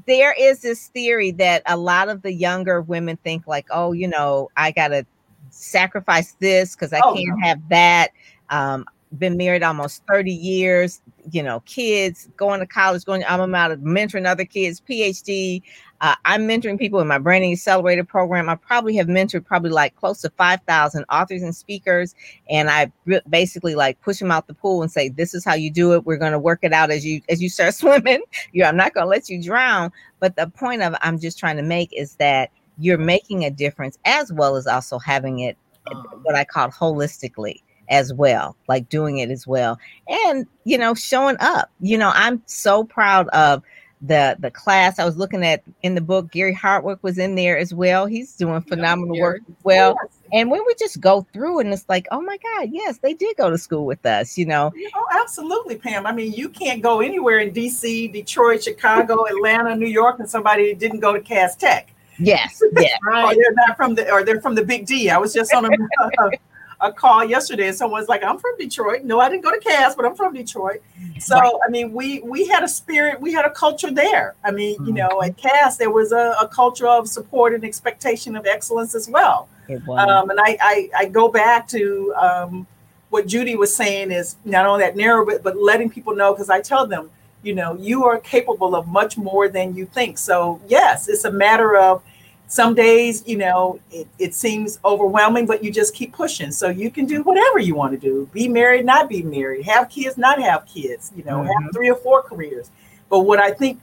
there 0.05 0.33
is 0.39 0.61
this 0.61 0.87
theory 0.87 1.31
that 1.31 1.61
a 1.65 1.77
lot 1.77 2.09
of 2.09 2.21
the 2.21 2.33
younger 2.33 2.81
women 2.81 3.17
think 3.17 3.47
like, 3.47 3.67
oh, 3.71 3.91
you 3.91 4.07
know, 4.07 4.49
I 4.57 4.71
gotta 4.71 5.05
sacrifice 5.49 6.33
this 6.39 6.75
because 6.75 6.93
I 6.93 6.99
oh, 7.03 7.13
can't 7.13 7.39
no. 7.39 7.47
have 7.47 7.69
that. 7.69 8.11
Um, 8.49 8.85
been 9.17 9.37
married 9.37 9.63
almost 9.63 10.03
30 10.07 10.31
years, 10.31 11.01
you 11.31 11.43
know, 11.43 11.59
kids 11.61 12.29
going 12.35 12.59
to 12.59 12.65
college, 12.65 13.05
going 13.05 13.21
to 13.21 13.31
alma 13.31 13.47
mater, 13.47 13.77
mentoring 13.77 14.27
other 14.27 14.45
kids, 14.45 14.81
PhD. 14.87 15.61
Uh, 16.03 16.15
I'm 16.25 16.45
mentoring 16.45 16.77
people 16.77 16.99
in 16.99 17.07
my 17.07 17.17
Branding 17.17 17.53
Accelerator 17.53 18.03
program. 18.03 18.49
I 18.49 18.55
probably 18.55 18.93
have 18.97 19.07
mentored 19.07 19.45
probably 19.45 19.69
like 19.69 19.95
close 19.95 20.19
to 20.21 20.29
5,000 20.31 21.05
authors 21.09 21.41
and 21.41 21.55
speakers. 21.55 22.13
And 22.49 22.69
I 22.69 22.91
basically 23.29 23.73
like 23.75 24.01
push 24.01 24.19
them 24.19 24.29
out 24.29 24.47
the 24.47 24.53
pool 24.53 24.81
and 24.81 24.91
say, 24.91 25.07
this 25.07 25.33
is 25.33 25.45
how 25.45 25.53
you 25.53 25.71
do 25.71 25.93
it. 25.93 26.05
We're 26.05 26.17
going 26.17 26.33
to 26.33 26.39
work 26.39 26.59
it 26.61 26.73
out 26.73 26.91
as 26.91 27.05
you, 27.05 27.21
as 27.29 27.41
you 27.41 27.47
start 27.47 27.73
swimming. 27.73 28.21
you 28.51 28.65
I'm 28.65 28.75
not 28.75 28.93
going 28.93 29.05
to 29.05 29.09
let 29.09 29.29
you 29.29 29.41
drown. 29.41 29.93
But 30.19 30.35
the 30.35 30.47
point 30.47 30.81
of 30.81 30.93
I'm 30.99 31.19
just 31.19 31.39
trying 31.39 31.55
to 31.55 31.63
make 31.63 31.89
is 31.93 32.15
that 32.15 32.51
you're 32.77 32.97
making 32.97 33.45
a 33.45 33.49
difference 33.49 33.97
as 34.03 34.29
well 34.33 34.57
as 34.57 34.67
also 34.67 34.99
having 34.99 35.39
it 35.39 35.57
oh. 35.87 36.03
what 36.23 36.35
I 36.35 36.43
call 36.43 36.67
holistically 36.67 37.61
as 37.87 38.13
well, 38.13 38.57
like 38.67 38.89
doing 38.89 39.19
it 39.19 39.31
as 39.31 39.47
well. 39.47 39.79
And, 40.09 40.47
you 40.65 40.77
know, 40.77 40.95
showing 40.95 41.37
up. 41.39 41.71
You 41.79 41.97
know, 41.97 42.11
I'm 42.13 42.41
so 42.45 42.83
proud 42.83 43.29
of 43.29 43.63
the 44.03 44.35
the 44.39 44.51
class 44.51 44.99
I 44.99 45.05
was 45.05 45.15
looking 45.15 45.45
at 45.45 45.63
in 45.81 45.95
the 45.95 46.01
book. 46.01 46.29
Gary 46.31 46.53
Hardwick 46.53 46.99
was 47.01 47.17
in 47.17 47.35
there 47.35 47.57
as 47.57 47.73
well. 47.73 48.05
He's 48.05 48.35
doing 48.35 48.61
phenomenal 48.61 49.17
work 49.17 49.41
as 49.47 49.55
well. 49.63 49.95
Yes. 50.01 50.19
And 50.33 50.51
when 50.51 50.61
we 50.67 50.75
just 50.75 50.99
go 50.99 51.25
through 51.31 51.59
and 51.59 51.71
it's 51.71 51.85
like, 51.87 52.07
oh 52.11 52.19
my 52.19 52.37
God, 52.37 52.69
yes, 52.71 52.97
they 52.97 53.13
did 53.13 53.37
go 53.37 53.49
to 53.49 53.57
school 53.57 53.85
with 53.85 54.05
us, 54.05 54.37
you 54.37 54.45
know. 54.45 54.73
Oh, 54.95 55.07
absolutely, 55.21 55.77
Pam. 55.77 56.05
I 56.05 56.11
mean, 56.11 56.33
you 56.33 56.49
can't 56.49 56.81
go 56.81 56.99
anywhere 56.99 57.39
in 57.39 57.51
DC, 57.51 58.11
Detroit, 58.11 58.63
Chicago, 58.63 59.25
Atlanta, 59.29 59.75
New 59.75 59.87
York, 59.87 60.19
and 60.19 60.29
somebody 60.29 60.73
didn't 60.73 60.99
go 60.99 61.13
to 61.13 61.21
Cass 61.21 61.55
Tech. 61.55 61.93
Yes, 62.19 62.61
yeah. 62.73 62.95
right. 63.07 63.31
or 63.31 63.35
they're 63.35 63.53
not 63.67 63.77
from 63.77 63.95
the 63.95 64.11
or 64.11 64.23
they're 64.23 64.41
from 64.41 64.55
the 64.55 64.65
Big 64.65 64.85
D. 64.85 65.09
I 65.09 65.17
was 65.17 65.33
just 65.33 65.53
on 65.53 65.65
a, 65.65 65.69
a 66.81 66.91
call 66.91 67.23
yesterday 67.23 67.67
and 67.67 67.75
someone's 67.75 68.09
like, 68.09 68.23
I'm 68.23 68.37
from 68.37 68.57
Detroit. 68.57 69.03
No, 69.03 69.19
I 69.19 69.29
didn't 69.29 69.43
go 69.43 69.51
to 69.51 69.59
Cass, 69.59 69.95
but 69.95 70.05
I'm 70.05 70.15
from 70.15 70.33
Detroit. 70.33 70.81
So 71.19 71.37
right. 71.37 71.53
I 71.65 71.69
mean, 71.69 71.93
we 71.93 72.19
we 72.21 72.47
had 72.47 72.63
a 72.63 72.67
spirit, 72.67 73.19
we 73.21 73.33
had 73.33 73.45
a 73.45 73.49
culture 73.49 73.91
there. 73.91 74.35
I 74.43 74.51
mean, 74.51 74.75
mm-hmm. 74.75 74.87
you 74.87 74.93
know, 74.93 75.21
at 75.21 75.37
Cass 75.37 75.77
there 75.77 75.91
was 75.91 76.11
a, 76.11 76.35
a, 76.41 76.47
culture 76.47 76.87
of 76.87 77.07
support 77.07 77.53
and 77.53 77.63
expectation 77.63 78.35
of 78.35 78.45
excellence 78.45 78.95
as 78.95 79.09
well. 79.09 79.47
Um, 79.69 80.29
and 80.29 80.39
I, 80.39 80.57
I, 80.59 80.89
I 80.95 81.05
go 81.05 81.29
back 81.29 81.67
to 81.69 82.13
um, 82.15 82.67
what 83.09 83.27
Judy 83.27 83.55
was 83.55 83.73
saying 83.75 84.11
is 84.11 84.35
not 84.43 84.65
only 84.65 84.83
that 84.83 84.95
narrow, 84.95 85.25
but, 85.25 85.41
but 85.43 85.57
letting 85.57 85.89
people 85.89 86.15
know 86.15 86.33
because 86.33 86.49
I 86.49 86.61
tell 86.61 86.85
them, 86.85 87.09
you 87.43 87.53
know, 87.53 87.75
you 87.75 88.05
are 88.05 88.19
capable 88.19 88.75
of 88.75 88.87
much 88.87 89.17
more 89.17 89.47
than 89.47 89.75
you 89.75 89.85
think. 89.85 90.17
So 90.17 90.61
yes, 90.67 91.07
it's 91.07 91.25
a 91.25 91.31
matter 91.31 91.77
of 91.77 92.03
some 92.47 92.75
days 92.75 93.23
you 93.25 93.37
know 93.37 93.79
it, 93.91 94.07
it, 94.19 94.35
seems 94.35 94.79
overwhelming 94.85 95.45
but 95.45 95.63
you 95.63 95.71
just 95.71 95.95
keep 95.95 96.13
pushing. 96.13 96.51
So 96.51 96.69
you 96.69 96.91
can 96.91 97.05
do 97.05 97.23
whatever 97.23 97.59
you 97.59 97.75
want 97.75 97.93
to 97.93 97.97
do. 97.97 98.29
Be 98.33 98.47
married 98.47 98.85
not 98.85 99.09
be 99.09 99.23
married. 99.23 99.65
Have 99.65 99.89
kids 99.89 100.17
not 100.17 100.39
have 100.39 100.65
kids 100.65 101.11
you 101.15 101.23
know 101.23 101.39
mm-hmm. 101.39 101.63
have 101.63 101.73
three 101.73 101.89
or 101.89 101.95
four 101.95 102.21
careers. 102.21 102.69
But 103.09 103.21
what 103.21 103.39
i 103.39 103.51
think 103.51 103.79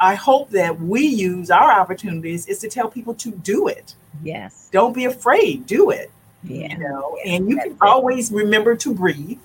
i 0.00 0.14
hope 0.14 0.50
that 0.50 0.80
we 0.80 1.06
use 1.06 1.50
our 1.50 1.72
opportunities 1.80 2.46
is 2.46 2.58
to 2.60 2.68
tell 2.68 2.88
people 2.88 3.14
to 3.14 3.30
do 3.30 3.68
it. 3.68 3.94
Yes. 4.22 4.68
Don't 4.72 4.94
be 4.94 5.06
afraid 5.06 5.66
do 5.66 5.90
it 5.90 6.10
yeah. 6.44 6.72
you 6.72 6.78
know 6.78 7.16
and 7.24 7.48
you 7.48 7.56
can 7.56 7.76
always 7.80 8.30
remember 8.30 8.76
to 8.76 8.94
breathe. 8.94 9.38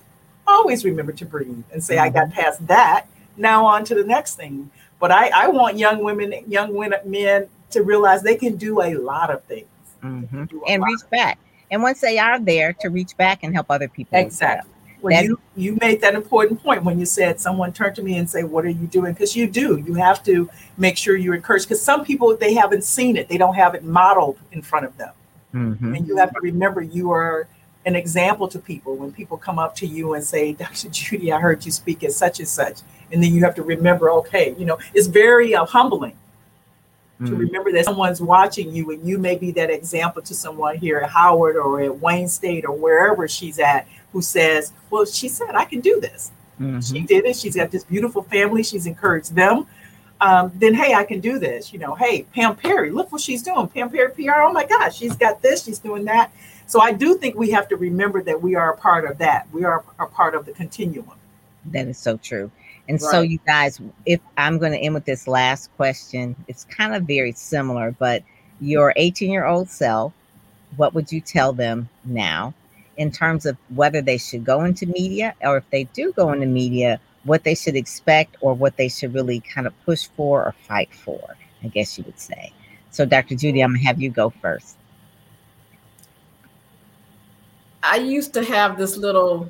Always 0.46 0.84
remember 0.84 1.12
to 1.12 1.24
breathe 1.24 1.62
and 1.72 1.82
say 1.82 1.96
mm-hmm. 1.96 2.04
i 2.04 2.08
got 2.08 2.28
mm-hmm. 2.28 2.40
past 2.40 2.66
that. 2.66 3.06
Now 3.36 3.64
on 3.66 3.84
to 3.86 3.94
the 3.94 4.04
next 4.04 4.36
thing. 4.36 4.70
But 4.98 5.10
I, 5.10 5.30
I 5.30 5.48
want 5.48 5.78
young 5.78 6.04
women 6.04 6.34
young 6.46 6.74
women 6.74 7.00
men 7.04 7.48
to 7.70 7.82
realize 7.82 8.22
they 8.22 8.36
can 8.36 8.56
do 8.56 8.82
a 8.82 8.94
lot 8.94 9.30
of 9.30 9.42
things 9.44 9.66
mm-hmm. 10.02 10.44
and 10.66 10.84
reach 10.84 11.00
back. 11.10 11.38
And 11.70 11.82
once 11.82 12.00
they 12.00 12.18
are 12.18 12.38
there, 12.38 12.72
to 12.80 12.88
reach 12.88 13.16
back 13.16 13.40
and 13.42 13.54
help 13.54 13.66
other 13.70 13.88
people. 13.88 14.18
Exactly. 14.18 14.70
Well, 15.02 15.24
you 15.24 15.40
you 15.56 15.78
made 15.80 16.00
that 16.02 16.14
important 16.14 16.62
point 16.62 16.82
when 16.82 16.98
you 16.98 17.06
said 17.06 17.40
someone 17.40 17.72
turned 17.72 17.96
to 17.96 18.02
me 18.02 18.18
and 18.18 18.28
say, 18.28 18.44
"What 18.44 18.64
are 18.66 18.70
you 18.70 18.86
doing?" 18.86 19.14
Because 19.14 19.34
you 19.34 19.46
do. 19.48 19.78
You 19.78 19.94
have 19.94 20.22
to 20.24 20.50
make 20.76 20.98
sure 20.98 21.16
you 21.16 21.32
encourage. 21.32 21.62
Because 21.62 21.80
some 21.80 22.04
people 22.04 22.36
they 22.36 22.52
haven't 22.52 22.84
seen 22.84 23.16
it, 23.16 23.28
they 23.28 23.38
don't 23.38 23.54
have 23.54 23.74
it 23.74 23.82
modeled 23.82 24.38
in 24.52 24.60
front 24.60 24.84
of 24.84 24.96
them, 24.98 25.12
mm-hmm. 25.54 25.94
and 25.94 26.06
you 26.06 26.16
have 26.16 26.32
to 26.34 26.40
remember 26.40 26.82
you 26.82 27.12
are 27.12 27.48
an 27.86 27.96
example 27.96 28.46
to 28.48 28.58
people. 28.58 28.94
When 28.94 29.10
people 29.10 29.38
come 29.38 29.58
up 29.58 29.74
to 29.76 29.86
you 29.86 30.14
and 30.14 30.22
say, 30.22 30.52
"Dr. 30.52 30.90
Judy, 30.90 31.32
I 31.32 31.40
heard 31.40 31.64
you 31.64 31.72
speak 31.72 32.04
at 32.04 32.12
such 32.12 32.38
and 32.38 32.48
such," 32.48 32.80
and 33.10 33.22
then 33.22 33.32
you 33.32 33.42
have 33.42 33.54
to 33.54 33.62
remember, 33.62 34.10
okay, 34.10 34.54
you 34.58 34.66
know, 34.66 34.78
it's 34.92 35.06
very 35.06 35.54
uh, 35.54 35.64
humbling 35.64 36.16
to 37.26 37.32
mm. 37.32 37.38
remember 37.38 37.70
that 37.72 37.84
someone's 37.84 38.20
watching 38.20 38.74
you 38.74 38.90
and 38.92 39.06
you 39.06 39.18
may 39.18 39.36
be 39.36 39.50
that 39.52 39.70
example 39.70 40.22
to 40.22 40.34
someone 40.34 40.78
here 40.78 40.98
at 40.98 41.10
Howard 41.10 41.56
or 41.56 41.80
at 41.80 42.00
Wayne 42.00 42.28
State 42.28 42.64
or 42.64 42.72
wherever 42.72 43.28
she's 43.28 43.58
at 43.58 43.86
who 44.12 44.22
says, 44.22 44.72
Well, 44.88 45.04
she 45.04 45.28
said, 45.28 45.54
I 45.54 45.64
can 45.66 45.80
do 45.80 46.00
this. 46.00 46.32
Mm-hmm. 46.60 46.80
She 46.80 47.00
did 47.02 47.24
it. 47.26 47.36
She's 47.36 47.56
got 47.56 47.70
this 47.70 47.84
beautiful 47.84 48.22
family. 48.22 48.62
She's 48.62 48.86
encouraged 48.86 49.34
them. 49.34 49.66
Um, 50.20 50.52
then, 50.54 50.74
hey, 50.74 50.94
I 50.94 51.04
can 51.04 51.20
do 51.20 51.38
this. 51.38 51.72
You 51.72 51.78
know, 51.78 51.94
hey, 51.94 52.26
Pam 52.34 52.56
Perry, 52.56 52.90
look 52.90 53.10
what 53.10 53.20
she's 53.20 53.42
doing. 53.42 53.68
Pam 53.68 53.90
Perry 53.90 54.10
PR, 54.12 54.42
oh 54.42 54.52
my 54.52 54.66
gosh, 54.66 54.96
she's 54.96 55.16
got 55.16 55.40
this, 55.40 55.64
she's 55.64 55.78
doing 55.78 56.04
that. 56.04 56.30
So 56.66 56.80
I 56.80 56.92
do 56.92 57.16
think 57.16 57.36
we 57.36 57.50
have 57.50 57.68
to 57.68 57.76
remember 57.76 58.22
that 58.22 58.40
we 58.40 58.54
are 58.54 58.72
a 58.72 58.76
part 58.76 59.10
of 59.10 59.18
that. 59.18 59.48
We 59.52 59.64
are 59.64 59.82
a 59.98 60.06
part 60.06 60.34
of 60.34 60.46
the 60.46 60.52
continuum. 60.52 61.10
That 61.66 61.88
is 61.88 61.98
so 61.98 62.16
true. 62.18 62.50
And 62.90 63.00
right. 63.00 63.10
so, 63.12 63.20
you 63.20 63.38
guys, 63.46 63.80
if 64.04 64.18
I'm 64.36 64.58
going 64.58 64.72
to 64.72 64.78
end 64.78 64.94
with 64.94 65.04
this 65.04 65.28
last 65.28 65.70
question, 65.76 66.34
it's 66.48 66.64
kind 66.64 66.92
of 66.92 67.04
very 67.04 67.30
similar, 67.30 67.92
but 67.92 68.24
your 68.60 68.92
18 68.96 69.30
year 69.30 69.46
old 69.46 69.70
self, 69.70 70.12
what 70.76 70.92
would 70.92 71.12
you 71.12 71.20
tell 71.20 71.52
them 71.52 71.88
now 72.04 72.52
in 72.96 73.12
terms 73.12 73.46
of 73.46 73.56
whether 73.76 74.02
they 74.02 74.18
should 74.18 74.44
go 74.44 74.64
into 74.64 74.86
media 74.86 75.36
or 75.40 75.58
if 75.58 75.70
they 75.70 75.84
do 75.84 76.12
go 76.14 76.32
into 76.32 76.46
media, 76.46 77.00
what 77.22 77.44
they 77.44 77.54
should 77.54 77.76
expect 77.76 78.36
or 78.40 78.54
what 78.54 78.76
they 78.76 78.88
should 78.88 79.14
really 79.14 79.38
kind 79.38 79.68
of 79.68 79.84
push 79.84 80.08
for 80.16 80.44
or 80.44 80.52
fight 80.66 80.92
for, 80.92 81.36
I 81.62 81.68
guess 81.68 81.96
you 81.96 82.02
would 82.02 82.18
say. 82.18 82.52
So, 82.90 83.06
Dr. 83.06 83.36
Judy, 83.36 83.62
I'm 83.62 83.70
going 83.70 83.82
to 83.82 83.86
have 83.86 84.02
you 84.02 84.10
go 84.10 84.30
first. 84.30 84.76
I 87.84 87.98
used 87.98 88.34
to 88.34 88.42
have 88.42 88.76
this 88.76 88.96
little 88.96 89.48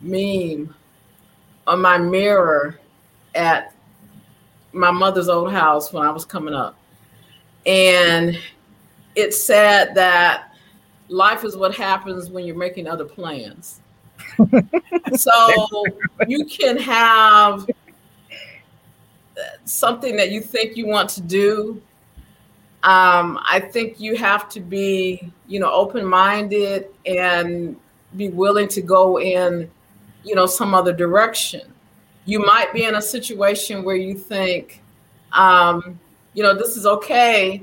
meme 0.00 0.74
on 1.70 1.80
my 1.80 1.96
mirror 1.96 2.80
at 3.36 3.72
my 4.72 4.90
mother's 4.90 5.28
old 5.28 5.52
house 5.52 5.92
when 5.92 6.04
I 6.04 6.10
was 6.10 6.24
coming 6.24 6.52
up. 6.52 6.76
And 7.64 8.36
it 9.14 9.32
said 9.32 9.94
that 9.94 10.52
life 11.08 11.44
is 11.44 11.56
what 11.56 11.72
happens 11.72 12.28
when 12.28 12.44
you're 12.44 12.56
making 12.56 12.88
other 12.88 13.04
plans. 13.04 13.80
so 15.14 15.84
you 16.26 16.44
can 16.46 16.76
have 16.76 17.68
something 19.64 20.16
that 20.16 20.32
you 20.32 20.40
think 20.40 20.76
you 20.76 20.88
want 20.88 21.08
to 21.10 21.20
do. 21.20 21.80
Um, 22.82 23.38
I 23.48 23.60
think 23.60 24.00
you 24.00 24.16
have 24.16 24.48
to 24.48 24.60
be, 24.60 25.30
you 25.46 25.60
know, 25.60 25.70
open-minded 25.70 26.86
and 27.06 27.76
be 28.16 28.28
willing 28.28 28.66
to 28.68 28.80
go 28.80 29.20
in, 29.20 29.70
you 30.24 30.34
know, 30.34 30.46
some 30.46 30.74
other 30.74 30.92
direction. 30.92 31.72
You 32.24 32.40
might 32.40 32.72
be 32.72 32.84
in 32.84 32.96
a 32.96 33.02
situation 33.02 33.82
where 33.82 33.96
you 33.96 34.14
think, 34.14 34.82
um, 35.32 35.98
you 36.34 36.42
know, 36.42 36.54
this 36.54 36.76
is 36.76 36.86
okay, 36.86 37.62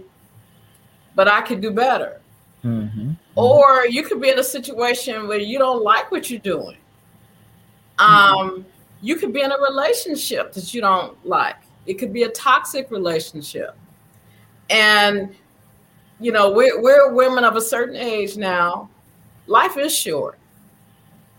but 1.16 1.28
I 1.28 1.41
could 1.41 1.62
do 1.62 1.72
better. 1.72 2.22
Mm-hmm. 2.64 3.12
Or 3.36 3.86
you 3.88 4.03
could 4.03 4.22
be 4.22 4.30
in 4.30 4.39
a 4.39 4.43
situation 4.43 5.28
where 5.28 5.39
you 5.39 5.58
don't 5.58 5.84
like 5.84 6.12
what 6.12 6.30
you're 6.30 6.39
doing. 6.39 6.78
Um, 7.99 8.66
you 9.01 9.16
could 9.16 9.34
be 9.34 9.41
in 9.41 9.51
a 9.51 9.58
relationship 9.60 10.53
that 10.53 10.74
you 10.74 10.82
don't 10.82 11.24
like. 11.26 11.58
It 11.86 11.95
could 11.95 12.12
be 12.12 12.24
a 12.24 12.30
toxic 12.30 12.91
relationship. 12.91 13.76
And, 14.70 15.36
you 16.20 16.32
know, 16.32 16.51
we're, 16.51 16.82
we're 16.82 17.14
women 17.14 17.43
of 17.43 17.55
a 17.55 17.62
certain 17.62 17.95
age 17.95 18.38
now. 18.38 18.89
Life 19.45 19.78
is 19.78 19.95
short. 19.95 20.38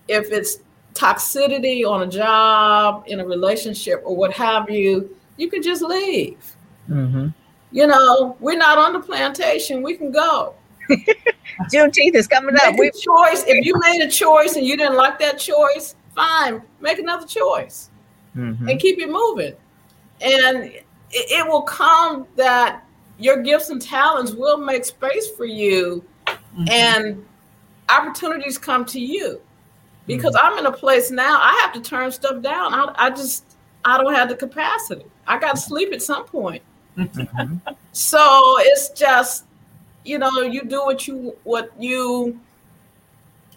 If 0.06 0.32
it's 0.32 0.60
toxicity 0.98 1.88
on 1.88 2.02
a 2.02 2.06
job, 2.06 3.04
in 3.06 3.20
a 3.20 3.26
relationship, 3.26 4.02
or 4.04 4.16
what 4.16 4.32
have 4.32 4.68
you, 4.68 5.14
you 5.36 5.48
can 5.48 5.62
just 5.62 5.82
leave. 5.82 6.56
Mm-hmm. 6.90 7.28
You 7.70 7.86
know, 7.86 8.36
we're 8.40 8.58
not 8.58 8.78
on 8.78 8.92
the 8.94 9.00
plantation. 9.00 9.82
We 9.82 9.96
can 9.96 10.10
go. 10.10 10.54
Juneteenth 11.72 12.14
is 12.14 12.26
coming 12.26 12.54
make 12.54 12.62
up. 12.62 12.74
We 12.78 12.90
choice. 12.90 13.44
If 13.46 13.64
you 13.64 13.74
made 13.78 14.02
a 14.02 14.10
choice 14.10 14.56
and 14.56 14.66
you 14.66 14.76
didn't 14.76 14.96
like 14.96 15.18
that 15.20 15.38
choice, 15.38 15.94
fine. 16.14 16.62
Make 16.80 16.98
another 16.98 17.26
choice 17.26 17.90
mm-hmm. 18.36 18.68
and 18.68 18.80
keep 18.80 18.98
it 18.98 19.10
moving. 19.10 19.54
And 20.20 20.64
it, 20.64 20.84
it 21.10 21.46
will 21.46 21.62
come 21.62 22.26
that 22.36 22.84
your 23.18 23.42
gifts 23.42 23.68
and 23.68 23.80
talents 23.80 24.32
will 24.32 24.58
make 24.58 24.84
space 24.84 25.28
for 25.36 25.44
you, 25.44 26.04
mm-hmm. 26.26 26.68
and 26.70 27.24
opportunities 27.88 28.58
come 28.58 28.84
to 28.86 29.00
you. 29.00 29.40
Because 30.08 30.34
mm-hmm. 30.34 30.52
I'm 30.52 30.58
in 30.58 30.66
a 30.66 30.72
place 30.72 31.12
now, 31.12 31.38
I 31.40 31.56
have 31.62 31.72
to 31.74 31.80
turn 31.80 32.10
stuff 32.10 32.42
down. 32.42 32.74
I, 32.74 32.92
I 32.96 33.10
just 33.10 33.44
I 33.84 34.02
don't 34.02 34.14
have 34.14 34.28
the 34.28 34.34
capacity. 34.34 35.04
I 35.26 35.38
got 35.38 35.54
to 35.54 35.60
sleep 35.60 35.92
at 35.92 36.02
some 36.02 36.24
point. 36.24 36.62
Mm-hmm. 36.96 37.56
so 37.92 38.56
it's 38.60 38.88
just, 38.90 39.44
you 40.04 40.18
know, 40.18 40.40
you 40.40 40.64
do 40.64 40.84
what 40.84 41.06
you 41.06 41.36
what 41.44 41.70
you 41.78 42.40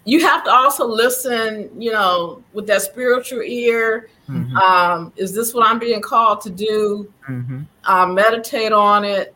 you 0.04 0.20
have 0.20 0.44
to 0.44 0.50
also 0.50 0.86
listen, 0.86 1.70
you 1.80 1.92
know, 1.92 2.42
with 2.52 2.66
that 2.66 2.82
spiritual 2.82 3.42
ear. 3.42 4.08
Mm-hmm. 4.28 4.56
Um, 4.56 5.12
is 5.16 5.34
this 5.34 5.54
what 5.54 5.66
I'm 5.66 5.78
being 5.78 6.00
called 6.00 6.40
to 6.42 6.50
do? 6.50 7.12
Mm-hmm. 7.28 7.62
Uh, 7.84 8.06
meditate 8.06 8.72
on 8.72 9.04
it, 9.04 9.34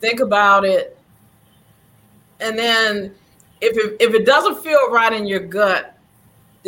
think 0.00 0.20
about 0.20 0.64
it, 0.64 0.98
and 2.40 2.58
then 2.58 3.14
if 3.60 3.76
it, 3.76 3.96
if 4.00 4.14
it 4.14 4.24
doesn't 4.24 4.62
feel 4.62 4.90
right 4.90 5.12
in 5.12 5.26
your 5.26 5.40
gut, 5.40 5.97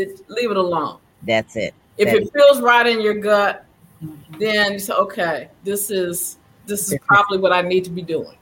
it, 0.00 0.28
leave 0.28 0.50
it 0.50 0.56
alone. 0.56 0.98
That's 1.22 1.56
it. 1.56 1.74
If 1.98 2.08
it 2.08 2.32
feels 2.32 2.60
right 2.60 2.86
in 2.86 3.00
your 3.00 3.14
gut, 3.14 3.66
then 4.38 4.74
you 4.74 4.78
say, 4.78 4.94
okay, 4.94 5.48
this 5.64 5.90
is 5.90 6.38
this 6.66 6.92
is 6.92 6.98
probably 7.06 7.38
what 7.38 7.52
I 7.52 7.62
need 7.62 7.84
to 7.84 7.90
be 7.90 8.02
doing. 8.02 8.36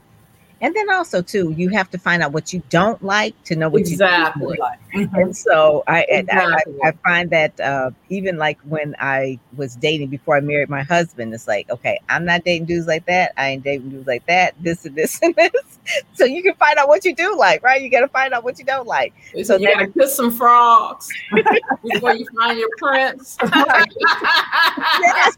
And 0.61 0.75
then 0.75 0.91
also 0.91 1.23
too, 1.23 1.55
you 1.57 1.69
have 1.71 1.91
to 1.91 1.99
find 1.99 2.23
out 2.23 2.33
what 2.33 2.53
you 2.53 2.63
don't 2.69 3.03
like 3.03 3.41
to 3.45 3.57
know 3.57 3.69
what 3.69 3.81
exactly. 3.81 4.57
you 4.57 4.61
like. 4.61 4.79
Mm-hmm. 4.93 5.15
And 5.15 5.37
so 5.37 5.85
I, 5.87 6.03
exactly. 6.09 6.75
I, 6.83 6.89
I, 6.89 6.93
find 6.93 7.31
that 7.31 7.61
uh, 7.61 7.91
even 8.09 8.39
like 8.39 8.59
when 8.63 8.97
I 8.99 9.39
was 9.57 9.77
dating 9.77 10.09
before 10.09 10.37
I 10.37 10.41
married 10.41 10.69
my 10.69 10.83
husband, 10.83 11.33
it's 11.33 11.47
like, 11.47 11.71
okay, 11.71 12.01
I'm 12.09 12.25
not 12.25 12.45
dating 12.45 12.67
dudes 12.67 12.87
like 12.87 13.07
that. 13.07 13.33
I 13.37 13.51
ain't 13.51 13.63
dating 13.63 13.91
dudes 13.91 14.07
like 14.07 14.27
that. 14.27 14.55
This 14.61 14.85
and 14.85 14.97
this 14.97 15.21
and 15.23 15.35
this. 15.37 15.79
So 16.15 16.25
you 16.25 16.43
can 16.43 16.55
find 16.55 16.79
out 16.79 16.89
what 16.89 17.05
you 17.05 17.15
do 17.15 17.37
like, 17.39 17.63
right? 17.63 17.81
You 17.81 17.91
got 17.91 18.01
to 18.01 18.09
find 18.09 18.35
out 18.35 18.43
what 18.43 18.59
you 18.59 18.65
don't 18.65 18.87
like. 18.87 19.15
So 19.45 19.57
you 19.57 19.73
got 19.73 19.81
to 19.81 19.87
kiss 19.89 20.15
some 20.15 20.31
frogs 20.31 21.09
before 21.85 22.15
you 22.15 22.27
find 22.37 22.59
your 22.59 22.69
prince. 22.79 23.37
yes 23.43 25.37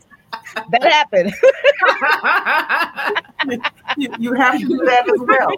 that 0.71 0.83
happened. 0.83 1.33
you, 3.97 4.15
you, 4.19 4.33
have 4.35 4.59
to 4.59 4.67
do 4.67 4.79
that 4.85 5.09
as 5.09 5.21
well. 5.21 5.53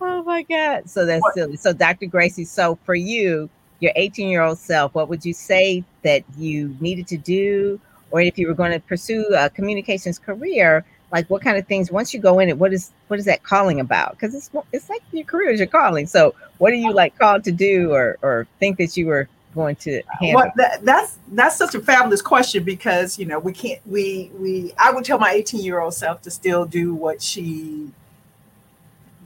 Oh 0.00 0.22
my 0.22 0.42
God. 0.42 0.88
So 0.88 1.06
that's 1.06 1.22
what? 1.22 1.34
silly. 1.34 1.56
So, 1.56 1.72
Dr. 1.72 2.06
Gracie, 2.06 2.44
so 2.44 2.78
for 2.84 2.94
you, 2.94 3.48
your 3.80 3.92
18 3.96 4.28
year 4.28 4.42
old 4.42 4.58
self, 4.58 4.94
what 4.94 5.08
would 5.08 5.24
you 5.24 5.32
say 5.32 5.84
that 6.02 6.24
you 6.36 6.76
needed 6.80 7.06
to 7.08 7.16
do? 7.16 7.80
Or 8.10 8.20
if 8.20 8.38
you 8.38 8.46
were 8.46 8.54
going 8.54 8.72
to 8.72 8.80
pursue 8.80 9.26
a 9.34 9.50
communications 9.50 10.18
career, 10.18 10.84
like 11.10 11.28
what 11.30 11.42
kind 11.42 11.56
of 11.56 11.66
things 11.66 11.90
once 11.90 12.12
you 12.12 12.20
go 12.20 12.38
in 12.38 12.48
it, 12.48 12.58
what 12.58 12.72
is 12.72 12.92
what 13.08 13.18
is 13.18 13.24
that 13.24 13.42
calling 13.42 13.80
about? 13.80 14.12
Because 14.12 14.34
it's 14.34 14.50
it's 14.72 14.88
like 14.88 15.02
your 15.12 15.24
career 15.24 15.50
is 15.50 15.60
your 15.60 15.66
calling. 15.68 16.06
So 16.06 16.34
what 16.58 16.72
are 16.72 16.76
you 16.76 16.92
like 16.92 17.18
called 17.18 17.44
to 17.44 17.52
do 17.52 17.92
or 17.92 18.18
or 18.22 18.46
think 18.58 18.78
that 18.78 18.96
you 18.96 19.06
were 19.06 19.28
going 19.54 19.76
to 19.76 20.02
handle? 20.20 20.42
Well, 20.42 20.52
that, 20.56 20.84
that's 20.84 21.18
that's 21.28 21.56
such 21.56 21.74
a 21.74 21.80
fabulous 21.80 22.22
question 22.22 22.64
because 22.64 23.18
you 23.18 23.26
know 23.26 23.38
we 23.38 23.52
can't 23.52 23.80
we 23.86 24.30
we 24.38 24.72
I 24.78 24.90
would 24.90 25.04
tell 25.04 25.18
my 25.18 25.30
18 25.30 25.62
year 25.62 25.80
old 25.80 25.94
self 25.94 26.22
to 26.22 26.30
still 26.30 26.64
do 26.64 26.94
what 26.94 27.22
she 27.22 27.90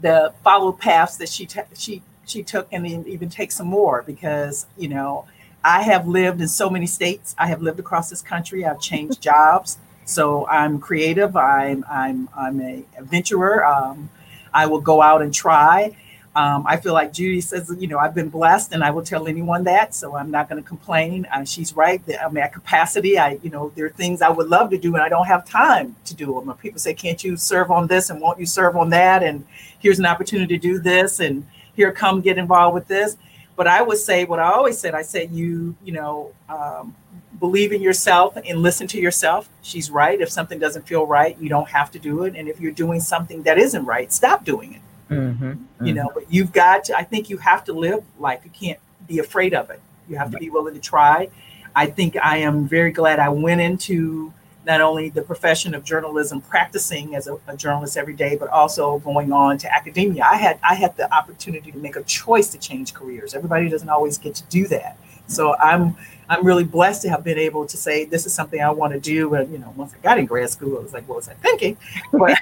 the 0.00 0.32
follow 0.44 0.72
paths 0.72 1.16
that 1.16 1.28
she 1.28 1.46
t- 1.46 1.60
she 1.74 2.02
she 2.24 2.42
took 2.42 2.68
and 2.70 2.86
even 2.86 3.28
take 3.28 3.50
some 3.50 3.66
more 3.66 4.02
because 4.02 4.66
you 4.76 4.88
know 4.88 5.24
I 5.64 5.82
have 5.82 6.06
lived 6.06 6.40
in 6.40 6.48
so 6.48 6.70
many 6.70 6.86
states. 6.86 7.34
I 7.38 7.48
have 7.48 7.62
lived 7.62 7.80
across 7.80 8.08
this 8.10 8.22
country. 8.22 8.64
I've 8.64 8.80
changed 8.80 9.20
jobs. 9.20 9.78
So 10.04 10.46
I'm 10.46 10.78
creative. 10.78 11.36
I'm 11.36 11.84
I'm 11.90 12.28
I'm 12.36 12.60
a 12.60 12.84
adventurer. 12.96 13.66
Um, 13.66 14.10
I 14.54 14.66
will 14.66 14.80
go 14.80 15.02
out 15.02 15.20
and 15.20 15.32
try. 15.34 15.96
Um, 16.36 16.64
I 16.66 16.76
feel 16.76 16.92
like 16.92 17.12
Judy 17.12 17.40
says, 17.40 17.74
you 17.78 17.88
know, 17.88 17.98
I've 17.98 18.14
been 18.14 18.28
blessed, 18.28 18.72
and 18.72 18.84
I 18.84 18.90
will 18.90 19.02
tell 19.02 19.26
anyone 19.26 19.64
that. 19.64 19.94
So 19.94 20.14
I'm 20.14 20.30
not 20.30 20.48
going 20.48 20.62
to 20.62 20.66
complain. 20.66 21.26
Uh, 21.32 21.44
she's 21.44 21.74
right. 21.74 22.00
I'm 22.22 22.36
at 22.36 22.52
capacity. 22.52 23.18
I, 23.18 23.38
you 23.42 23.50
know, 23.50 23.72
there 23.74 23.86
are 23.86 23.90
things 23.90 24.22
I 24.22 24.28
would 24.28 24.48
love 24.48 24.70
to 24.70 24.78
do, 24.78 24.94
and 24.94 25.02
I 25.02 25.08
don't 25.08 25.26
have 25.26 25.44
time 25.44 25.96
to 26.04 26.14
do 26.14 26.26
them. 26.26 26.54
People 26.58 26.78
say, 26.78 26.94
"Can't 26.94 27.22
you 27.24 27.36
serve 27.36 27.70
on 27.70 27.86
this?" 27.86 28.10
and 28.10 28.20
"Won't 28.20 28.38
you 28.38 28.46
serve 28.46 28.76
on 28.76 28.90
that?" 28.90 29.22
and 29.22 29.44
here's 29.80 29.98
an 29.98 30.06
opportunity 30.06 30.58
to 30.58 30.60
do 30.60 30.78
this, 30.78 31.20
and 31.20 31.46
here, 31.78 31.92
come 31.92 32.20
get 32.20 32.38
involved 32.38 32.74
with 32.74 32.88
this. 32.88 33.16
But 33.54 33.68
I 33.68 33.82
would 33.82 33.98
say 33.98 34.24
what 34.24 34.40
I 34.40 34.52
always 34.52 34.78
said. 34.78 34.94
I 34.94 35.02
said, 35.02 35.30
you, 35.30 35.76
you 35.84 35.92
know, 35.92 36.32
um, 36.48 36.94
believe 37.38 37.72
in 37.72 37.80
yourself 37.80 38.36
and 38.36 38.62
listen 38.62 38.88
to 38.88 39.00
yourself. 39.00 39.48
She's 39.62 39.88
right. 39.88 40.20
If 40.20 40.28
something 40.28 40.58
doesn't 40.58 40.88
feel 40.88 41.06
right, 41.06 41.38
you 41.40 41.48
don't 41.48 41.68
have 41.68 41.92
to 41.92 42.00
do 42.00 42.24
it. 42.24 42.34
And 42.34 42.48
if 42.48 42.60
you're 42.60 42.72
doing 42.72 43.00
something 43.00 43.44
that 43.44 43.58
isn't 43.58 43.84
right, 43.84 44.12
stop 44.12 44.44
doing 44.44 44.74
it 44.74 44.80
Mm-hmm, 45.10 45.44
mm-hmm. 45.44 45.86
You 45.86 45.94
know, 45.94 46.10
but 46.14 46.32
you've 46.32 46.52
got 46.52 46.84
to, 46.84 46.96
I 46.96 47.04
think 47.04 47.30
you 47.30 47.38
have 47.38 47.64
to 47.64 47.72
live 47.72 48.04
life. 48.18 48.40
You 48.44 48.50
can't 48.50 48.78
be 49.06 49.18
afraid 49.18 49.54
of 49.54 49.70
it. 49.70 49.80
You 50.08 50.16
have 50.16 50.30
to 50.30 50.38
be 50.38 50.50
willing 50.50 50.74
to 50.74 50.80
try. 50.80 51.28
I 51.74 51.86
think 51.86 52.16
I 52.16 52.38
am 52.38 52.66
very 52.66 52.92
glad 52.92 53.18
I 53.18 53.28
went 53.28 53.60
into 53.60 54.32
not 54.64 54.80
only 54.80 55.08
the 55.08 55.22
profession 55.22 55.74
of 55.74 55.84
journalism, 55.84 56.40
practicing 56.40 57.14
as 57.14 57.26
a, 57.26 57.38
a, 57.46 57.56
journalist 57.56 57.96
every 57.96 58.14
day, 58.14 58.36
but 58.36 58.48
also 58.50 58.98
going 58.98 59.32
on 59.32 59.56
to 59.58 59.74
academia. 59.74 60.24
I 60.24 60.36
had 60.36 60.58
I 60.62 60.74
had 60.74 60.96
the 60.96 61.12
opportunity 61.14 61.72
to 61.72 61.78
make 61.78 61.96
a 61.96 62.02
choice 62.02 62.48
to 62.50 62.58
change 62.58 62.92
careers. 62.92 63.34
Everybody 63.34 63.68
doesn't 63.68 63.88
always 63.88 64.18
get 64.18 64.34
to 64.36 64.42
do 64.44 64.66
that. 64.68 64.98
So 65.26 65.56
I'm 65.56 65.96
I'm 66.28 66.44
really 66.44 66.64
blessed 66.64 67.02
to 67.02 67.10
have 67.10 67.24
been 67.24 67.38
able 67.38 67.66
to 67.66 67.76
say 67.76 68.04
this 68.04 68.26
is 68.26 68.34
something 68.34 68.60
I 68.60 68.70
want 68.70 68.92
to 68.92 69.00
do. 69.00 69.34
And 69.34 69.50
you 69.52 69.58
know, 69.58 69.72
once 69.76 69.94
I 69.94 69.98
got 70.02 70.18
in 70.18 70.26
grad 70.26 70.50
school, 70.50 70.78
I 70.78 70.82
was 70.82 70.92
like, 70.92 71.08
what 71.08 71.16
was 71.16 71.28
I 71.28 71.34
thinking? 71.34 71.76
But, 72.12 72.38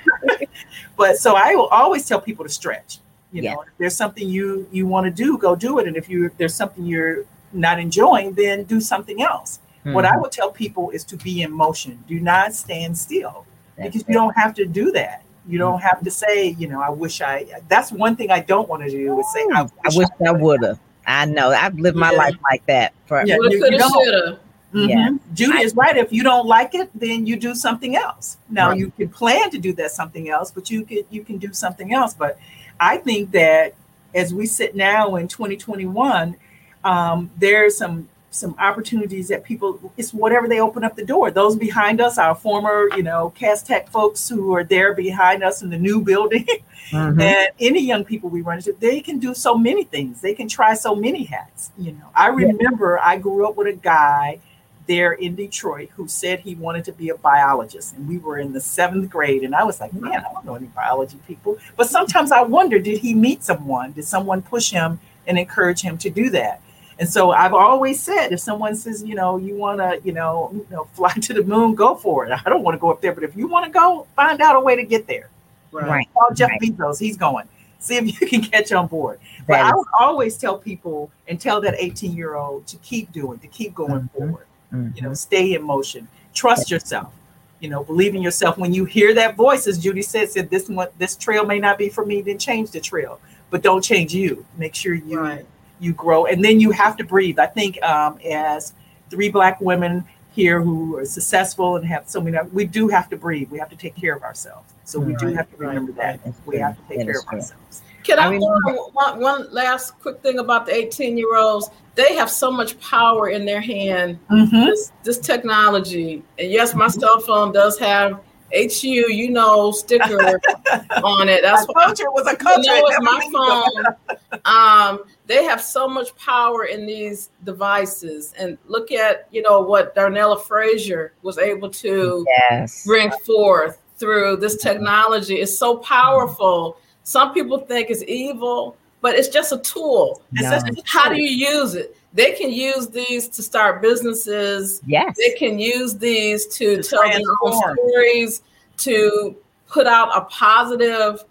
but 0.96 1.16
so 1.18 1.36
I 1.36 1.54
will 1.54 1.68
always 1.68 2.06
tell 2.06 2.20
people 2.20 2.44
to 2.44 2.50
stretch. 2.50 2.98
You 3.32 3.42
know, 3.42 3.62
if 3.62 3.68
there's 3.76 3.96
something 3.96 4.26
you 4.26 4.66
you 4.72 4.86
want 4.86 5.04
to 5.04 5.10
do, 5.10 5.36
go 5.36 5.54
do 5.54 5.78
it. 5.78 5.86
And 5.86 5.96
if 5.96 6.08
you 6.08 6.26
if 6.26 6.36
there's 6.38 6.54
something 6.54 6.86
you're 6.86 7.24
not 7.52 7.78
enjoying, 7.78 8.32
then 8.32 8.64
do 8.64 8.80
something 8.80 9.20
else. 9.20 9.58
Mm-hmm. 9.80 9.92
What 9.92 10.04
I 10.04 10.10
mm-hmm. 10.10 10.22
would 10.22 10.32
tell 10.32 10.50
people 10.50 10.90
is 10.90 11.04
to 11.04 11.16
be 11.16 11.42
in 11.42 11.52
motion. 11.52 12.02
Do 12.08 12.18
not 12.18 12.54
stand 12.54 12.96
still 12.96 13.44
that's 13.76 13.92
because 13.92 14.08
you 14.08 14.14
don't 14.14 14.34
have 14.36 14.54
to 14.54 14.66
do 14.66 14.90
that. 14.92 15.22
You 15.48 15.58
don't 15.58 15.80
have 15.80 16.02
to 16.02 16.10
say, 16.10 16.50
you 16.50 16.66
know, 16.66 16.80
I 16.80 16.90
wish 16.90 17.20
I. 17.20 17.46
That's 17.68 17.92
one 17.92 18.16
thing 18.16 18.30
I 18.30 18.40
don't 18.40 18.68
want 18.68 18.82
to 18.82 18.90
do 18.90 19.18
is 19.18 19.26
say, 19.32 19.46
I 19.54 19.62
wish 19.62 19.70
I, 19.84 19.98
wish 19.98 20.08
I, 20.20 20.28
I 20.28 20.32
would 20.32 20.64
have. 20.64 20.80
I 21.06 21.24
know. 21.24 21.50
I've 21.50 21.78
lived 21.78 21.96
my 21.96 22.10
yeah. 22.10 22.18
life 22.18 22.36
like 22.42 22.66
that. 22.66 22.92
For 23.06 23.24
yeah, 23.24 23.36
you, 23.36 23.50
you 23.52 23.78
mm-hmm. 23.78 24.88
Yeah. 24.88 25.10
Judy 25.32 25.58
is 25.62 25.74
right. 25.74 25.96
If 25.96 26.12
you 26.12 26.22
don't 26.22 26.46
like 26.46 26.74
it, 26.74 26.90
then 26.94 27.26
you 27.26 27.36
do 27.36 27.54
something 27.54 27.96
else. 27.96 28.38
Now 28.50 28.70
right. 28.70 28.78
you 28.78 28.90
can 28.90 29.08
plan 29.08 29.50
to 29.50 29.58
do 29.58 29.72
that 29.74 29.92
something 29.92 30.28
else, 30.28 30.50
but 30.50 30.70
you 30.70 30.84
can 30.84 31.04
you 31.10 31.24
can 31.24 31.38
do 31.38 31.52
something 31.52 31.94
else. 31.94 32.14
But 32.14 32.38
I 32.80 32.98
think 32.98 33.30
that 33.30 33.74
as 34.14 34.34
we 34.34 34.46
sit 34.46 34.74
now 34.74 35.16
in 35.16 35.28
2021, 35.28 36.36
um, 36.84 37.30
there's 37.36 37.76
some 37.76 38.08
some 38.36 38.54
opportunities 38.58 39.28
that 39.28 39.44
people 39.44 39.92
it's 39.96 40.12
whatever 40.12 40.48
they 40.48 40.60
open 40.60 40.84
up 40.84 40.94
the 40.94 41.04
door. 41.04 41.30
Those 41.30 41.56
behind 41.56 42.00
us 42.00 42.18
our 42.18 42.34
former 42.34 42.88
you 42.96 43.02
know 43.02 43.30
Cass 43.30 43.62
Tech 43.62 43.88
folks 43.88 44.28
who 44.28 44.54
are 44.54 44.64
there 44.64 44.94
behind 44.94 45.42
us 45.42 45.62
in 45.62 45.70
the 45.70 45.78
new 45.78 46.00
building 46.00 46.46
mm-hmm. 46.90 47.20
and 47.20 47.48
any 47.60 47.80
young 47.80 48.04
people 48.04 48.28
we 48.28 48.42
run 48.42 48.58
into 48.58 48.72
they 48.74 49.00
can 49.00 49.18
do 49.18 49.34
so 49.34 49.56
many 49.56 49.84
things. 49.84 50.20
They 50.20 50.34
can 50.34 50.48
try 50.48 50.74
so 50.74 50.94
many 50.94 51.24
hats 51.24 51.70
you 51.78 51.92
know. 51.92 52.08
I 52.14 52.28
remember 52.28 52.98
yeah. 53.00 53.08
i 53.08 53.18
grew 53.18 53.48
up 53.48 53.56
with 53.56 53.68
a 53.68 53.72
guy 53.72 54.40
there 54.86 55.12
in 55.14 55.34
detroit 55.34 55.88
who 55.96 56.06
said 56.06 56.38
he 56.40 56.54
wanted 56.54 56.84
to 56.84 56.92
be 56.92 57.08
a 57.08 57.16
biologist 57.16 57.96
and 57.96 58.08
we 58.08 58.18
were 58.18 58.38
in 58.38 58.52
the 58.52 58.60
seventh 58.60 59.10
grade 59.10 59.42
and 59.42 59.52
i 59.52 59.64
was 59.64 59.80
like 59.80 59.92
man 59.92 60.24
i 60.24 60.32
don't 60.32 60.44
know 60.44 60.54
any 60.54 60.66
biology 60.66 61.18
people. 61.26 61.58
But 61.76 61.88
sometimes 61.88 62.30
i 62.32 62.42
wonder 62.42 62.78
did 62.78 62.98
he 62.98 63.14
meet 63.14 63.42
someone? 63.42 63.92
Did 63.92 64.04
someone 64.04 64.42
push 64.42 64.70
him 64.70 65.00
and 65.26 65.38
encourage 65.38 65.80
him 65.80 65.98
to 65.98 66.10
do 66.10 66.30
that 66.30 66.60
and 66.98 67.08
so 67.08 67.30
I've 67.30 67.52
always 67.52 68.02
said, 68.02 68.32
if 68.32 68.40
someone 68.40 68.74
says, 68.74 69.02
you 69.02 69.14
know, 69.14 69.36
you 69.36 69.54
want 69.54 69.78
to, 69.78 70.00
you 70.02 70.12
know, 70.12 70.50
you 70.52 70.66
know, 70.70 70.84
fly 70.94 71.12
to 71.12 71.34
the 71.34 71.44
moon, 71.44 71.74
go 71.74 71.94
for 71.94 72.26
it. 72.26 72.32
I 72.32 72.48
don't 72.48 72.62
want 72.62 72.74
to 72.74 72.78
go 72.78 72.90
up 72.90 73.00
there, 73.00 73.12
but 73.12 73.24
if 73.24 73.36
you 73.36 73.46
want 73.46 73.66
to 73.66 73.70
go, 73.70 74.06
find 74.16 74.40
out 74.40 74.56
a 74.56 74.60
way 74.60 74.76
to 74.76 74.84
get 74.84 75.06
there. 75.06 75.28
Right. 75.72 76.08
Call 76.14 76.32
Jeff 76.32 76.48
right. 76.48 76.60
Bezos, 76.60 76.98
he's 76.98 77.18
going. 77.18 77.46
See 77.80 77.96
if 77.96 78.20
you 78.20 78.26
can 78.28 78.40
catch 78.40 78.72
on 78.72 78.86
board. 78.86 79.18
That 79.40 79.46
but 79.46 79.60
is- 79.60 79.72
I 79.72 79.74
would 79.74 79.86
always 80.00 80.38
tell 80.38 80.56
people 80.56 81.10
and 81.28 81.38
tell 81.38 81.60
that 81.60 81.74
18 81.76 82.16
year 82.16 82.34
old 82.34 82.66
to 82.68 82.78
keep 82.78 83.12
doing, 83.12 83.38
to 83.40 83.48
keep 83.48 83.74
going 83.74 83.92
mm-hmm. 83.92 84.18
forward. 84.18 84.46
Mm-hmm. 84.72 84.96
You 84.96 85.02
know, 85.02 85.14
stay 85.14 85.54
in 85.54 85.62
motion. 85.62 86.08
Trust 86.32 86.70
yourself. 86.70 87.12
You 87.60 87.68
know, 87.68 87.84
believe 87.84 88.14
in 88.14 88.22
yourself. 88.22 88.56
When 88.58 88.72
you 88.72 88.84
hear 88.84 89.14
that 89.14 89.36
voice, 89.36 89.66
as 89.66 89.78
Judy 89.78 90.02
said, 90.02 90.30
said 90.30 90.50
this 90.50 90.68
one, 90.68 90.88
this 90.98 91.16
trail 91.16 91.44
may 91.44 91.58
not 91.58 91.78
be 91.78 91.88
for 91.88 92.04
me, 92.04 92.22
then 92.22 92.38
change 92.38 92.70
the 92.70 92.80
trail. 92.80 93.18
But 93.50 93.62
don't 93.62 93.82
change 93.82 94.14
you. 94.14 94.44
Make 94.56 94.74
sure 94.74 94.94
you 94.94 95.20
right 95.20 95.46
you 95.80 95.92
grow, 95.92 96.26
and 96.26 96.44
then 96.44 96.60
you 96.60 96.70
have 96.70 96.96
to 96.96 97.04
breathe. 97.04 97.38
I 97.38 97.46
think 97.46 97.82
um, 97.82 98.18
as 98.24 98.72
three 99.10 99.28
black 99.28 99.60
women 99.60 100.04
here 100.32 100.60
who 100.60 100.96
are 100.96 101.04
successful 101.04 101.76
and 101.76 101.86
have 101.86 102.08
so 102.08 102.20
many, 102.20 102.38
we 102.52 102.66
do 102.66 102.88
have 102.88 103.08
to 103.10 103.16
breathe. 103.16 103.50
We 103.50 103.58
have 103.58 103.70
to 103.70 103.76
take 103.76 103.96
care 103.96 104.14
of 104.14 104.22
ourselves. 104.22 104.72
So 104.84 105.00
we 105.00 105.12
right, 105.12 105.20
do 105.20 105.26
have 105.34 105.50
to 105.50 105.56
remember 105.56 105.92
right, 105.92 106.22
that 106.22 106.34
we 106.44 106.58
have 106.58 106.76
to 106.76 106.82
take 106.88 107.06
care 107.06 107.20
of 107.20 107.26
ourselves. 107.28 107.82
Can 108.04 108.18
I, 108.20 108.34
I 108.34 108.38
one, 108.38 109.20
one 109.20 109.52
last 109.52 109.98
quick 109.98 110.22
thing 110.22 110.38
about 110.38 110.66
the 110.66 110.74
18 110.74 111.18
year 111.18 111.36
olds? 111.36 111.70
They 111.96 112.14
have 112.14 112.30
so 112.30 112.50
much 112.50 112.78
power 112.78 113.30
in 113.30 113.44
their 113.44 113.60
hand. 113.60 114.18
Mm-hmm. 114.30 114.66
This, 114.66 114.92
this 115.02 115.18
technology, 115.18 116.22
and 116.38 116.52
yes, 116.52 116.74
my 116.74 116.88
cell 116.88 117.18
phone 117.20 117.52
does 117.52 117.78
have 117.78 118.20
HU, 118.52 118.88
you 118.88 119.30
know, 119.30 119.72
sticker 119.72 120.40
on 121.02 121.28
it. 121.28 121.42
That's 121.42 121.64
why 121.66 121.90
it 121.90 122.12
was 122.12 122.26
a 122.26 122.36
country. 122.36 122.74
You 122.74 122.80
know, 122.80 122.86
it's 122.86 123.00
my 123.02 123.28
phone. 123.32 124.40
Um, 124.44 125.04
they 125.26 125.44
have 125.44 125.60
so 125.60 125.88
much 125.88 126.14
power 126.16 126.64
in 126.64 126.86
these 126.86 127.30
devices, 127.44 128.32
and 128.38 128.58
look 128.66 128.92
at 128.92 129.28
you 129.30 129.42
know 129.42 129.60
what 129.60 129.94
Darnella 129.94 130.40
Frazier 130.42 131.12
was 131.22 131.38
able 131.38 131.70
to 131.70 132.24
yes. 132.50 132.84
bring 132.84 133.10
forth 133.24 133.78
through 133.96 134.36
this 134.36 134.56
technology. 134.56 135.36
It's 135.36 135.56
so 135.56 135.78
powerful. 135.78 136.78
Some 137.02 137.32
people 137.32 137.58
think 137.58 137.90
it's 137.90 138.02
evil, 138.04 138.76
but 139.00 139.14
it's 139.14 139.28
just 139.28 139.52
a 139.52 139.58
tool. 139.58 140.22
No. 140.32 140.60
How 140.84 141.08
do 141.08 141.16
you 141.20 141.30
use 141.30 141.74
it? 141.74 141.96
they 142.16 142.32
can 142.32 142.50
use 142.50 142.88
these 142.88 143.28
to 143.28 143.42
start 143.42 143.82
businesses. 143.82 144.80
Yes. 144.86 145.16
They 145.18 145.34
can 145.38 145.58
use 145.58 145.96
these 145.96 146.46
to, 146.56 146.76
to 146.76 146.82
tell 146.82 147.02
their 147.02 147.20
own 147.44 147.76
stories, 147.76 148.40
to 148.78 149.36
put 149.68 149.86
out 149.86 150.16
a 150.16 150.22
positive, 150.22 151.22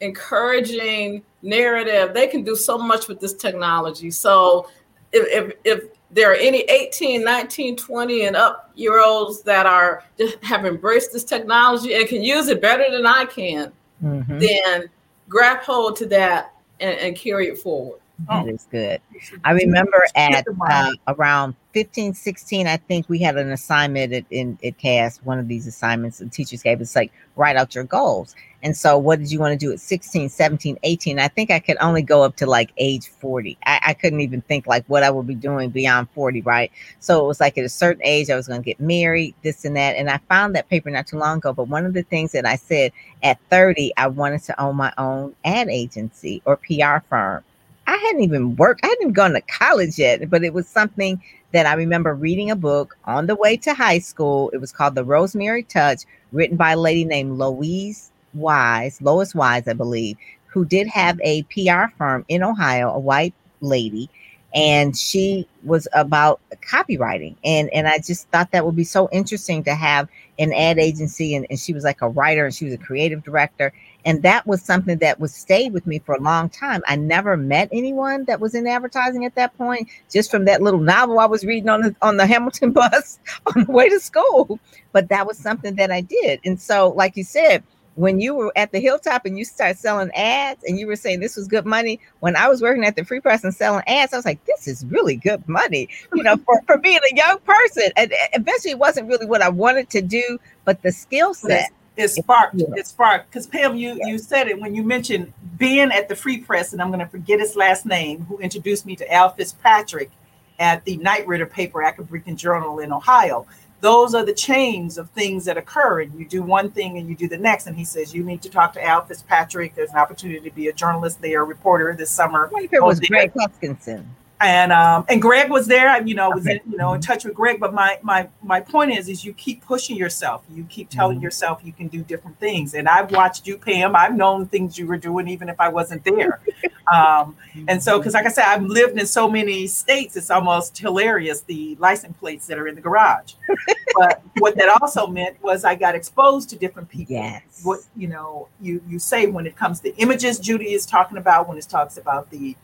encouraging 0.00 1.22
narrative. 1.42 2.14
They 2.14 2.26
can 2.26 2.42
do 2.42 2.56
so 2.56 2.78
much 2.78 3.08
with 3.08 3.20
this 3.20 3.34
technology. 3.34 4.10
So 4.10 4.68
if, 5.12 5.26
if, 5.28 5.56
if 5.64 5.90
there 6.10 6.30
are 6.32 6.36
any 6.36 6.60
18, 6.62 7.24
19, 7.24 7.76
20 7.76 8.24
and 8.26 8.36
up 8.36 8.70
year 8.74 9.02
olds 9.02 9.42
that 9.42 9.66
are 9.66 10.04
have 10.42 10.66
embraced 10.66 11.12
this 11.12 11.24
technology 11.24 11.94
and 11.94 12.08
can 12.08 12.22
use 12.22 12.48
it 12.48 12.60
better 12.60 12.90
than 12.90 13.06
I 13.06 13.24
can, 13.26 13.72
mm-hmm. 14.02 14.38
then 14.38 14.90
grab 15.28 15.60
hold 15.60 15.96
to 15.96 16.06
that 16.06 16.54
and, 16.80 16.98
and 16.98 17.16
carry 17.16 17.48
it 17.48 17.58
forward. 17.58 18.00
That 18.28 18.46
oh. 18.46 18.58
good. 18.70 19.00
I 19.44 19.52
remember 19.52 20.04
at 20.14 20.44
uh, 20.68 20.92
around 21.08 21.54
15, 21.72 22.14
16, 22.14 22.66
I 22.66 22.76
think 22.76 23.08
we 23.08 23.18
had 23.18 23.36
an 23.38 23.50
assignment 23.50 24.12
at, 24.12 24.24
in 24.30 24.58
at 24.64 24.76
Cass, 24.78 25.18
one 25.24 25.38
of 25.38 25.48
these 25.48 25.66
assignments 25.66 26.18
the 26.18 26.28
teachers 26.28 26.62
gave 26.62 26.80
us 26.80 26.94
like 26.94 27.12
write 27.36 27.56
out 27.56 27.74
your 27.74 27.84
goals. 27.84 28.34
And 28.62 28.76
so 28.76 28.98
what 28.98 29.18
did 29.18 29.32
you 29.32 29.38
want 29.38 29.58
to 29.58 29.66
do 29.66 29.72
at 29.72 29.80
16, 29.80 30.28
17, 30.28 30.78
18? 30.82 31.18
I 31.18 31.28
think 31.28 31.50
I 31.50 31.58
could 31.58 31.78
only 31.80 32.02
go 32.02 32.22
up 32.22 32.36
to 32.36 32.46
like 32.46 32.72
age 32.76 33.08
40. 33.08 33.56
I, 33.64 33.80
I 33.86 33.94
couldn't 33.94 34.20
even 34.20 34.42
think 34.42 34.66
like 34.66 34.84
what 34.86 35.02
I 35.02 35.10
would 35.10 35.26
be 35.26 35.34
doing 35.34 35.70
beyond 35.70 36.10
40, 36.10 36.42
right? 36.42 36.70
So 36.98 37.24
it 37.24 37.26
was 37.26 37.40
like 37.40 37.56
at 37.56 37.64
a 37.64 37.70
certain 37.70 38.02
age, 38.04 38.28
I 38.28 38.36
was 38.36 38.48
going 38.48 38.60
to 38.60 38.64
get 38.64 38.78
married, 38.78 39.34
this 39.42 39.64
and 39.64 39.76
that. 39.76 39.96
And 39.96 40.10
I 40.10 40.18
found 40.28 40.54
that 40.54 40.68
paper 40.68 40.90
not 40.90 41.06
too 41.06 41.18
long 41.18 41.38
ago. 41.38 41.52
But 41.52 41.68
one 41.68 41.86
of 41.86 41.94
the 41.94 42.02
things 42.02 42.32
that 42.32 42.44
I 42.44 42.56
said 42.56 42.92
at 43.22 43.38
30, 43.48 43.92
I 43.96 44.08
wanted 44.08 44.42
to 44.44 44.60
own 44.60 44.76
my 44.76 44.92
own 44.98 45.34
ad 45.44 45.68
agency 45.68 46.42
or 46.44 46.56
PR 46.56 46.98
firm. 47.08 47.42
I 47.86 47.96
hadn't 47.96 48.22
even 48.22 48.54
worked, 48.56 48.84
I 48.84 48.88
hadn't 48.88 49.14
gone 49.14 49.32
to 49.32 49.40
college 49.40 49.98
yet, 49.98 50.30
but 50.30 50.44
it 50.44 50.54
was 50.54 50.68
something 50.68 51.20
that 51.52 51.66
I 51.66 51.72
remember 51.72 52.14
reading 52.14 52.50
a 52.50 52.56
book 52.56 52.96
on 53.06 53.26
the 53.26 53.34
way 53.34 53.56
to 53.56 53.74
high 53.74 53.98
school. 53.98 54.50
It 54.50 54.58
was 54.58 54.70
called 54.70 54.94
The 54.94 55.02
Rosemary 55.02 55.64
Touch, 55.64 56.04
written 56.30 56.56
by 56.56 56.72
a 56.72 56.76
lady 56.76 57.04
named 57.04 57.36
Louise 57.38 58.12
Wyse, 58.36 59.00
Lois 59.00 59.34
Wyse, 59.34 59.68
I 59.68 59.72
believe, 59.72 60.16
who 60.46 60.64
did 60.64 60.86
have 60.88 61.20
a 61.22 61.42
PR 61.44 61.94
firm 61.96 62.24
in 62.28 62.42
Ohio, 62.42 62.90
a 62.90 62.98
white 62.98 63.34
lady 63.60 64.10
and 64.54 64.96
she 64.96 65.46
was 65.62 65.86
about 65.92 66.40
copywriting. 66.62 67.36
And 67.44 67.70
and 67.72 67.86
i 67.86 67.98
just 67.98 68.28
thought 68.30 68.50
that 68.52 68.64
would 68.64 68.76
be 68.76 68.84
so 68.84 69.08
interesting 69.12 69.62
to 69.64 69.74
have 69.74 70.08
an 70.38 70.52
ad 70.52 70.78
agency 70.78 71.34
and, 71.34 71.46
and 71.50 71.58
she 71.58 71.72
was 71.72 71.84
like 71.84 72.00
a 72.02 72.08
writer 72.08 72.46
and 72.46 72.54
she 72.54 72.64
was 72.64 72.74
a 72.74 72.78
creative 72.78 73.22
director. 73.22 73.72
And 74.04 74.22
that 74.22 74.46
was 74.46 74.62
something 74.62 74.96
that 74.98 75.20
was 75.20 75.34
stayed 75.34 75.74
with 75.74 75.86
me 75.86 75.98
for 75.98 76.14
a 76.14 76.20
long 76.20 76.48
time. 76.48 76.82
I 76.88 76.96
never 76.96 77.36
met 77.36 77.68
anyone 77.70 78.24
that 78.24 78.40
was 78.40 78.54
in 78.54 78.66
advertising 78.66 79.26
at 79.26 79.34
that 79.34 79.56
point 79.58 79.88
just 80.10 80.30
from 80.30 80.46
that 80.46 80.62
little 80.62 80.80
novel 80.80 81.18
i 81.18 81.26
was 81.26 81.44
reading 81.44 81.68
on 81.68 81.82
the 81.82 81.94
on 82.02 82.16
the 82.16 82.26
hamilton 82.34 82.72
bus 82.72 83.18
on 83.54 83.64
the 83.64 83.72
way 83.72 83.88
to 83.88 84.00
school. 84.00 84.58
But 84.92 85.08
that 85.10 85.26
was 85.26 85.38
something 85.38 85.76
that 85.76 85.90
i 85.92 86.00
did. 86.00 86.40
And 86.44 86.60
so 86.60 86.90
like 86.90 87.16
you 87.16 87.24
said 87.24 87.62
when 88.00 88.18
you 88.18 88.34
were 88.34 88.50
at 88.56 88.72
the 88.72 88.80
hilltop 88.80 89.26
and 89.26 89.38
you 89.38 89.44
started 89.44 89.78
selling 89.78 90.10
ads 90.14 90.64
and 90.64 90.78
you 90.78 90.86
were 90.86 90.96
saying 90.96 91.20
this 91.20 91.36
was 91.36 91.46
good 91.46 91.66
money 91.66 92.00
when 92.20 92.34
i 92.34 92.48
was 92.48 92.62
working 92.62 92.84
at 92.84 92.96
the 92.96 93.04
free 93.04 93.20
press 93.20 93.44
and 93.44 93.54
selling 93.54 93.84
ads 93.86 94.14
i 94.14 94.16
was 94.16 94.24
like 94.24 94.42
this 94.46 94.66
is 94.66 94.86
really 94.86 95.16
good 95.16 95.46
money 95.46 95.86
you 96.14 96.22
know 96.22 96.36
for, 96.38 96.62
for 96.66 96.78
being 96.78 96.98
a 97.12 97.14
young 97.14 97.38
person. 97.40 97.90
And 97.96 98.12
eventually 98.32 98.72
it 98.72 98.78
wasn't 98.78 99.06
really 99.06 99.26
what 99.26 99.42
i 99.42 99.50
wanted 99.50 99.90
to 99.90 100.00
do 100.00 100.38
but 100.64 100.80
the 100.82 100.92
skill 100.92 101.34
set 101.34 101.70
it 101.96 102.08
sparked 102.08 102.54
it 102.58 102.86
sparked. 102.86 103.30
Because 103.30 103.46
pam 103.46 103.76
you 103.76 103.98
yeah. 103.98 104.06
you 104.06 104.18
said 104.18 104.48
it 104.48 104.58
when 104.58 104.74
you 104.74 104.82
mentioned 104.82 105.32
being 105.58 105.92
at 105.92 106.08
the 106.08 106.16
free 106.16 106.38
press 106.38 106.72
and 106.72 106.80
i'm 106.80 106.88
going 106.88 107.00
to 107.00 107.06
forget 107.06 107.38
his 107.38 107.54
last 107.54 107.84
name 107.84 108.24
who 108.24 108.38
introduced 108.38 108.86
me 108.86 108.96
to 108.96 109.12
al 109.12 109.30
fitzpatrick 109.30 110.10
at 110.58 110.84
the 110.84 110.96
Knight 110.98 111.26
Ridder 111.26 111.46
paper 111.46 111.82
Akron 111.82 112.06
Beacon 112.10 112.36
Journal 112.36 112.78
in 112.80 112.92
Ohio 112.92 113.46
those 113.80 114.14
are 114.14 114.24
the 114.24 114.34
chains 114.34 114.98
of 114.98 115.10
things 115.10 115.44
that 115.46 115.56
occur 115.56 116.00
and 116.00 116.18
you 116.18 116.26
do 116.26 116.42
one 116.42 116.70
thing 116.70 116.98
and 116.98 117.08
you 117.08 117.16
do 117.16 117.28
the 117.28 117.38
next 117.38 117.66
and 117.66 117.76
he 117.76 117.84
says 117.84 118.14
you 118.14 118.22
need 118.22 118.42
to 118.42 118.50
talk 118.50 118.72
to 118.74 118.84
al 118.84 119.04
fitzpatrick. 119.04 119.74
There's 119.74 119.90
an 119.90 119.98
opportunity 119.98 120.48
to 120.48 120.54
be 120.54 120.68
a 120.68 120.72
journalist 120.72 121.20
there 121.20 121.42
a 121.42 121.44
reporter 121.44 121.94
this 121.96 122.10
summer. 122.10 122.48
What 122.48 122.64
if 122.64 122.72
it 122.72 122.82
was 122.82 123.00
greg 123.00 123.32
hutchinson 123.38 124.14
and 124.40 124.72
um 124.72 125.04
and 125.08 125.20
greg 125.20 125.50
was 125.50 125.66
there. 125.66 125.88
I, 125.88 125.98
you 125.98 126.14
know 126.14 126.30
was 126.30 126.46
in, 126.46 126.60
you 126.68 126.76
know 126.76 126.94
in 126.94 127.00
touch 127.00 127.24
with 127.24 127.34
greg. 127.34 127.60
But 127.60 127.74
my 127.74 127.98
my 128.02 128.28
my 128.42 128.60
point 128.60 128.92
is 128.92 129.08
is 129.08 129.24
you 129.24 129.34
keep 129.34 129.64
pushing 129.64 129.96
yourself. 129.96 130.42
You 130.50 130.64
keep 130.64 130.88
telling 130.88 131.18
mm-hmm. 131.18 131.24
yourself 131.24 131.60
you 131.62 131.72
can 131.72 131.88
do 131.88 132.02
different 132.02 132.38
things. 132.40 132.74
And 132.74 132.88
i've 132.88 133.10
watched 133.12 133.46
you 133.46 133.58
pam. 133.58 133.94
I've 133.94 134.14
known 134.14 134.46
things 134.46 134.78
you 134.78 134.86
were 134.86 134.96
doing 134.96 135.28
even 135.28 135.48
if 135.48 135.60
i 135.60 135.68
wasn't 135.68 136.04
there. 136.04 136.40
Um 136.90 137.36
and 137.68 137.80
so 137.80 137.98
because 137.98 138.14
like 138.14 138.26
i 138.26 138.30
said 138.30 138.46
i've 138.46 138.64
lived 138.64 138.98
in 138.98 139.06
so 139.06 139.30
many 139.30 139.68
states 139.68 140.16
it's 140.16 140.28
almost 140.28 140.76
hilarious 140.76 141.42
the 141.42 141.76
license 141.78 142.16
plates 142.18 142.48
that 142.48 142.58
are 142.58 142.66
in 142.66 142.74
the 142.74 142.80
garage. 142.80 143.34
But 143.94 144.22
what 144.38 144.56
that 144.56 144.80
also 144.80 145.06
meant 145.06 145.40
was 145.40 145.64
i 145.64 145.76
got 145.76 145.94
exposed 145.94 146.48
to 146.50 146.56
different 146.56 146.88
people. 146.88 147.14
Yes. 147.14 147.42
What 147.62 147.80
you 147.96 148.08
know 148.08 148.48
you 148.60 148.82
you 148.88 148.98
say 148.98 149.26
when 149.26 149.46
it 149.46 149.54
comes 149.54 149.78
to 149.80 149.94
images 149.98 150.40
judy 150.40 150.72
is 150.72 150.84
talking 150.84 151.18
about 151.18 151.48
when 151.48 151.58
it 151.58 151.68
talks 151.68 151.96
about 151.96 152.28
the 152.30 152.56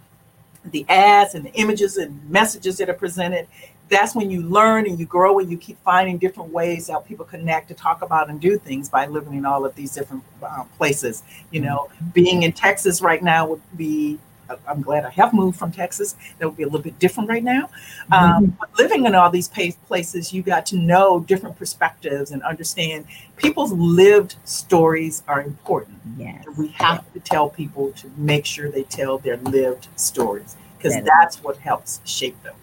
the 0.73 0.85
ads 0.89 1.35
and 1.35 1.45
the 1.45 1.53
images 1.55 1.97
and 1.97 2.29
messages 2.31 2.79
that 2.79 2.89
are 2.89 2.95
presented 2.95 3.47
that's 3.89 4.17
when 4.17 4.31
you 4.31 4.43
learn 4.43 4.87
and 4.87 4.99
you 4.99 5.07
grow 5.07 5.39
and 5.39 5.49
you 5.49 5.57
keep 5.57 5.81
finding 5.85 6.19
different 6.19 6.53
ways 6.53 6.89
that 6.89 7.07
people 7.07 7.25
connect 7.25 7.69
to 7.69 7.75
talk 7.75 8.03
about 8.03 8.29
and 8.29 8.41
do 8.41 8.59
things 8.59 8.89
by 8.89 9.07
living 9.07 9.35
in 9.35 9.47
all 9.47 9.65
of 9.65 9.75
these 9.77 9.95
different 9.95 10.25
uh, 10.43 10.65
places. 10.77 11.23
You 11.51 11.61
know 11.61 11.89
being 12.13 12.43
in 12.43 12.53
texas 12.53 13.01
right 13.01 13.23
now 13.23 13.47
would 13.47 13.63
be 13.77 14.19
I'm 14.67 14.83
glad 14.83 15.05
I 15.05 15.11
have 15.11 15.33
moved 15.33 15.59
from 15.59 15.73
Texas. 15.73 16.17
That 16.39 16.49
would 16.49 16.57
be 16.57 16.63
a 16.63 16.67
little 16.67 16.83
bit 16.83 16.99
different 16.99 17.29
right 17.29 17.43
now. 17.43 17.71
Um, 18.13 18.47
mm-hmm. 18.47 18.75
living 18.79 19.07
in 19.07 19.15
all 19.15 19.31
these 19.31 19.49
places, 19.49 20.33
you 20.33 20.43
got 20.43 20.67
to 20.67 20.77
know 20.77 21.21
different 21.21 21.57
perspectives 21.57 22.31
and 22.31 22.43
understand 22.43 23.07
people's 23.37 23.73
lived 23.73 24.37
stories 24.45 25.23
are 25.29 25.43
important. 25.43 25.99
Yes. 26.17 26.45
We 26.57 26.69
have 26.69 27.13
to 27.13 27.21
tell 27.21 27.49
people 27.51 27.93
to 27.93 28.11
make 28.17 28.47
sure 28.47 28.71
they 28.71 28.85
tell 28.85 29.19
their 29.19 29.37
lived 29.39 29.89
stories 29.97 30.57
because 30.77 30.95
that 30.95 31.05
that's 31.05 31.43
what 31.43 31.57
helps 31.59 32.01
shape 32.05 32.41
them. 32.43 32.55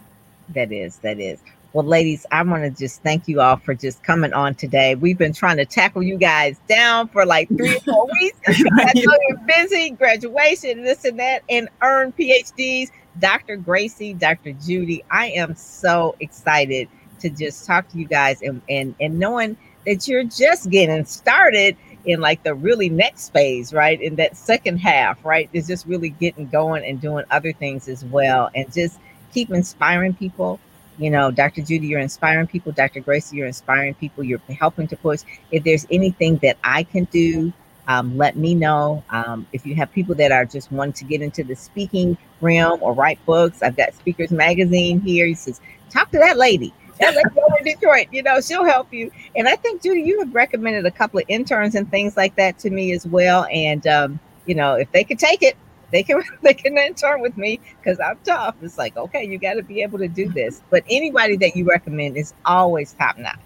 That 0.50 0.72
is, 0.72 0.98
that 0.98 1.20
is. 1.20 1.40
Well, 1.74 1.86
ladies, 1.86 2.24
I 2.32 2.43
want 2.43 2.61
to 2.61 2.69
just 2.69 3.01
thank 3.01 3.28
you 3.28 3.41
all 3.41 3.57
for 3.57 3.74
just 3.74 4.03
coming 4.03 4.32
on 4.32 4.53
today. 4.53 4.93
We've 4.93 5.17
been 5.17 5.34
trying 5.34 5.57
to 5.57 5.65
tackle 5.65 6.03
you 6.03 6.19
guys 6.19 6.59
down 6.67 7.07
for 7.07 7.26
like 7.26 7.47
three 7.47 7.76
or 7.76 7.80
four 7.80 8.07
weeks. 8.21 8.38
I 8.47 8.91
know 8.93 9.17
you're 9.28 9.39
busy, 9.47 9.89
graduation, 9.89 10.84
this 10.84 11.03
and 11.03 11.19
that, 11.19 11.41
and 11.49 11.67
earn 11.82 12.11
PhDs. 12.11 12.91
Dr. 13.17 13.55
Gracie, 13.57 14.13
Dr. 14.13 14.53
Judy, 14.53 15.03
I 15.09 15.30
am 15.32 15.55
so 15.55 16.15
excited 16.19 16.89
to 17.21 17.32
just 17.32 17.65
talk 17.65 17.89
to 17.89 17.97
you 17.97 18.05
guys 18.05 18.43
and 18.43 18.61
and 18.69 18.93
and 18.99 19.17
knowing 19.17 19.57
that 19.88 20.07
you're 20.07 20.26
just 20.26 20.69
getting 20.69 21.05
started 21.05 21.76
in 22.05 22.21
like 22.21 22.43
the 22.43 22.53
really 22.53 22.89
next 22.89 23.34
phase, 23.34 23.74
right? 23.74 23.99
In 23.99 24.15
that 24.17 24.38
second 24.38 24.78
half, 24.78 25.26
right? 25.26 25.49
Is 25.53 25.65
just 25.65 25.88
really 25.88 26.09
getting 26.09 26.47
going 26.49 26.86
and 26.86 27.01
doing 27.01 27.26
other 27.32 27.51
things 27.51 27.88
as 27.88 28.05
well 28.05 28.51
and 28.53 28.71
just 28.71 28.99
keep 29.34 29.49
inspiring 29.49 30.13
people. 30.13 30.59
You 30.98 31.10
know, 31.10 31.32
Dr. 31.32 31.62
Judy, 31.62 31.88
you're 31.88 32.00
inspiring 32.00 32.48
people. 32.48 32.72
Dr. 32.72 33.00
Gracie, 33.00 33.38
you're 33.38 33.48
inspiring 33.48 33.94
people. 33.96 34.24
You're 34.24 34.41
helping 34.60 34.88
to 34.88 34.96
push. 34.96 35.22
If 35.52 35.64
there's 35.64 35.88
anything 35.89 36.38
that 36.38 36.58
I 36.64 36.84
can 36.84 37.06
do, 37.06 37.52
um, 37.88 38.18
let 38.18 38.36
me 38.38 38.54
know. 38.56 39.04
Um, 39.10 39.46
if 39.54 39.66
you 39.66 39.76
have 39.76 39.91
people 39.91 40.16
that 40.16 40.32
are 40.32 40.46
just 40.46 40.72
wanting 40.72 40.94
to 40.94 41.06
get 41.06 41.22
into 41.22 41.44
the 41.44 41.56
speaking 41.56 42.18
realm 42.41 42.82
or 42.82 42.94
write 42.94 43.24
books, 43.26 43.62
I've 43.62 43.76
got 43.76 43.94
Speakers 43.94 44.32
Magazine 44.32 45.02
here. 45.02 45.26
He 45.26 45.34
says, 45.34 45.60
talk 45.89 46.12
to 46.12 46.20
that 46.20 46.38
lady 46.38 46.74
that 47.00 47.16
lady 47.16 47.39
over 47.46 47.58
in 47.60 47.64
Detroit, 47.66 48.08
you 48.12 48.24
know, 48.24 48.39
she'll 48.41 48.66
help 48.66 48.94
you. 48.94 49.12
And 49.36 49.48
I 49.48 49.56
think, 49.56 49.82
Judy, 49.82 50.02
you 50.02 50.20
have 50.20 50.34
recommended 50.34 50.86
a 50.86 50.91
couple 50.91 51.20
of 51.20 51.26
interns 51.28 51.76
and 51.76 51.89
things 51.89 52.18
like 52.18 52.36
that 52.36 52.60
to 52.60 52.70
me 52.70 52.94
as 52.94 53.06
well. 53.06 53.46
And 53.52 53.86
um, 53.88 54.20
you 54.46 54.56
know, 54.56 54.76
if 54.76 54.91
they 54.91 55.04
could 55.04 55.20
take 55.20 55.41
it, 55.41 55.56
they 55.94 56.04
can 56.04 56.22
they 56.41 56.54
can 56.54 56.78
intern 56.78 57.22
with 57.22 57.38
me 57.38 57.62
because 57.78 58.00
I'm 58.00 58.20
tough. 58.26 58.56
It's 58.62 58.78
like, 58.78 58.98
okay, 58.98 59.24
you 59.24 59.38
got 59.38 59.54
to 59.54 59.64
be 59.64 59.82
able 59.82 60.00
to 60.00 60.10
do 60.10 60.28
this. 60.30 60.62
But 60.70 60.84
anybody 60.89 61.38
that 61.38 61.56
you 61.56 61.66
recommend 61.66 62.18
is 62.18 62.34
always 62.46 62.91
top 62.94 63.18
notch, 63.18 63.39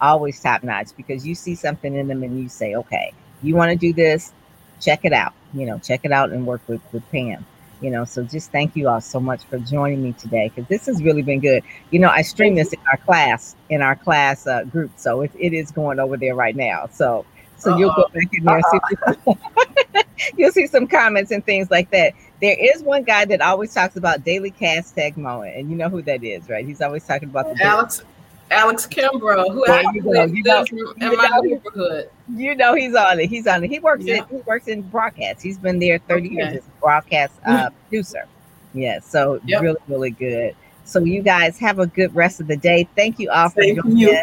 always 0.00 0.38
top 0.40 0.62
notch 0.62 0.88
because 0.96 1.26
you 1.26 1.34
see 1.34 1.54
something 1.54 1.94
in 1.94 2.08
them 2.08 2.22
and 2.22 2.38
you 2.38 2.48
say, 2.50 2.74
okay, 2.74 3.12
you 3.42 3.54
want 3.54 3.70
to 3.70 3.76
do 3.76 3.94
this, 3.94 4.32
check 4.80 5.04
it 5.04 5.12
out. 5.12 5.32
You 5.54 5.64
know, 5.64 5.78
check 5.78 6.00
it 6.04 6.12
out 6.12 6.30
and 6.30 6.46
work 6.46 6.60
with 6.68 6.82
with 6.92 7.08
Pam 7.10 7.46
you 7.80 7.90
know 7.90 8.04
so 8.04 8.22
just 8.22 8.50
thank 8.52 8.74
you 8.74 8.88
all 8.88 9.00
so 9.00 9.20
much 9.20 9.44
for 9.44 9.58
joining 9.58 10.02
me 10.02 10.12
today 10.14 10.48
because 10.48 10.66
this 10.68 10.86
has 10.86 11.02
really 11.02 11.22
been 11.22 11.40
good 11.40 11.62
you 11.90 11.98
know 11.98 12.08
i 12.08 12.22
stream 12.22 12.54
this 12.54 12.72
in 12.72 12.80
our 12.90 12.96
class 12.98 13.54
in 13.68 13.82
our 13.82 13.94
class 13.96 14.46
uh, 14.46 14.64
group 14.64 14.90
so 14.96 15.20
it, 15.20 15.30
it 15.38 15.52
is 15.52 15.70
going 15.70 15.98
over 15.98 16.16
there 16.16 16.34
right 16.34 16.56
now 16.56 16.88
so 16.90 17.24
so 17.56 17.70
uh-huh. 17.70 17.78
you'll 17.78 17.94
go 17.94 18.08
back 18.12 18.28
in 18.32 18.44
there 18.44 18.60
see, 18.70 20.32
you'll 20.36 20.52
see 20.52 20.66
some 20.66 20.86
comments 20.86 21.30
and 21.30 21.44
things 21.44 21.70
like 21.70 21.90
that 21.90 22.12
there 22.40 22.56
is 22.58 22.82
one 22.82 23.02
guy 23.02 23.24
that 23.24 23.40
always 23.40 23.72
talks 23.72 23.96
about 23.96 24.24
daily 24.24 24.50
hashtag 24.52 25.16
moment 25.16 25.56
and 25.56 25.70
you 25.70 25.76
know 25.76 25.88
who 25.88 26.02
that 26.02 26.22
is 26.22 26.48
right 26.48 26.66
he's 26.66 26.80
always 26.80 27.04
talking 27.04 27.28
about 27.28 27.46
the 27.54 27.62
alex 27.62 28.02
Alex 28.50 28.86
Kimbrough, 28.86 29.52
who 29.52 29.64
well, 29.66 29.94
you 29.94 30.02
know, 30.02 30.24
you 30.24 30.42
know, 30.44 30.64
in 31.00 31.16
my 31.16 31.40
neighborhood. 31.42 32.10
You 32.32 32.54
know 32.54 32.74
he's 32.74 32.94
on 32.94 33.18
it. 33.18 33.28
He's 33.28 33.46
on 33.46 33.64
it. 33.64 33.70
He 33.70 33.78
works 33.80 34.04
yeah. 34.04 34.18
in 34.18 34.28
he 34.28 34.36
works 34.42 34.68
in 34.68 34.82
broadcast. 34.82 35.42
He's 35.42 35.58
been 35.58 35.78
there 35.78 35.98
30 35.98 36.26
okay. 36.26 36.34
years 36.34 36.56
as 36.58 36.66
a 36.66 36.80
broadcast 36.80 37.34
uh, 37.44 37.70
producer. 37.70 38.26
Yeah, 38.72 39.00
so 39.00 39.40
yep. 39.44 39.62
really, 39.62 39.78
really 39.88 40.10
good. 40.10 40.54
So 40.84 41.00
you 41.00 41.22
guys 41.22 41.58
have 41.58 41.80
a 41.80 41.86
good 41.86 42.14
rest 42.14 42.40
of 42.40 42.46
the 42.46 42.56
day. 42.56 42.88
Thank 42.94 43.18
you 43.18 43.30
all 43.30 43.48
for 43.48 43.62
joining 43.62 43.96
you. 43.96 44.22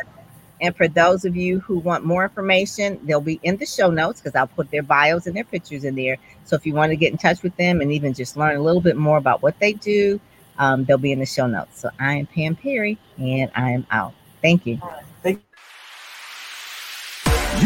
And 0.64 0.76
for 0.76 0.88
those 0.88 1.26
of 1.26 1.36
you 1.36 1.60
who 1.60 1.78
want 1.78 2.06
more 2.06 2.24
information, 2.24 2.98
they'll 3.04 3.20
be 3.20 3.38
in 3.44 3.58
the 3.58 3.66
show 3.66 3.92
notes 3.92 4.22
because 4.22 4.34
I'll 4.34 4.48
put 4.48 4.72
their 4.72 4.82
bios 4.82 5.28
and 5.28 5.36
their 5.36 5.44
pictures 5.44 5.84
in 5.84 5.96
there. 5.96 6.18
So 6.46 6.56
if 6.56 6.66
you 6.66 6.74
want 6.74 6.92
to 6.92 6.96
get 6.96 7.12
in 7.12 7.18
touch 7.18 7.44
with 7.44 7.54
them 7.58 7.82
and 7.82 7.92
even 7.92 8.14
just 8.14 8.38
learn 8.38 8.56
a 8.56 8.62
little 8.62 8.80
bit 8.80 8.96
more 8.96 9.18
about 9.18 9.42
what 9.42 9.60
they 9.60 9.74
do, 9.74 10.22
um, 10.58 10.86
they'll 10.86 10.98
be 10.98 11.12
in 11.12 11.20
the 11.20 11.26
show 11.26 11.48
notes. 11.48 11.82
So 11.82 11.90
I 12.00 12.14
am 12.14 12.28
Pam 12.28 12.56
Perry 12.56 12.98
and 13.18 13.52
I 13.54 13.72
am 13.72 13.86
out. 13.92 14.14
Thank 14.42 14.66
you. 14.66 14.80
Thank 15.22 15.40
you. 15.40 15.44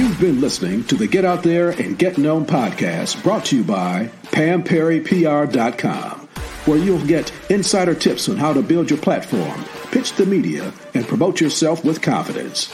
You've 0.02 0.20
been 0.20 0.42
listening 0.42 0.84
to 0.86 0.96
the 0.96 1.06
Get 1.06 1.24
Out 1.24 1.44
There 1.44 1.70
and 1.70 2.00
Get 2.00 2.18
Known 2.18 2.48
podcast 2.48 3.22
brought 3.22 3.46
to 3.46 3.58
you 3.58 3.64
by 3.64 4.10
PamPerryPR.com, 4.32 6.28
where 6.66 6.80
you'll 6.80 7.06
get 7.06 7.32
insider 7.52 7.94
tips 7.94 8.28
on 8.28 8.38
how 8.38 8.54
to 8.54 8.64
build 8.64 8.90
your 8.90 9.00
platform, 9.00 9.64
pitch 9.92 10.14
the 10.14 10.26
media, 10.26 10.74
and 10.96 11.08
promote 11.08 11.40
yourself 11.40 11.86
with 11.86 12.02
confidence. 12.02 12.74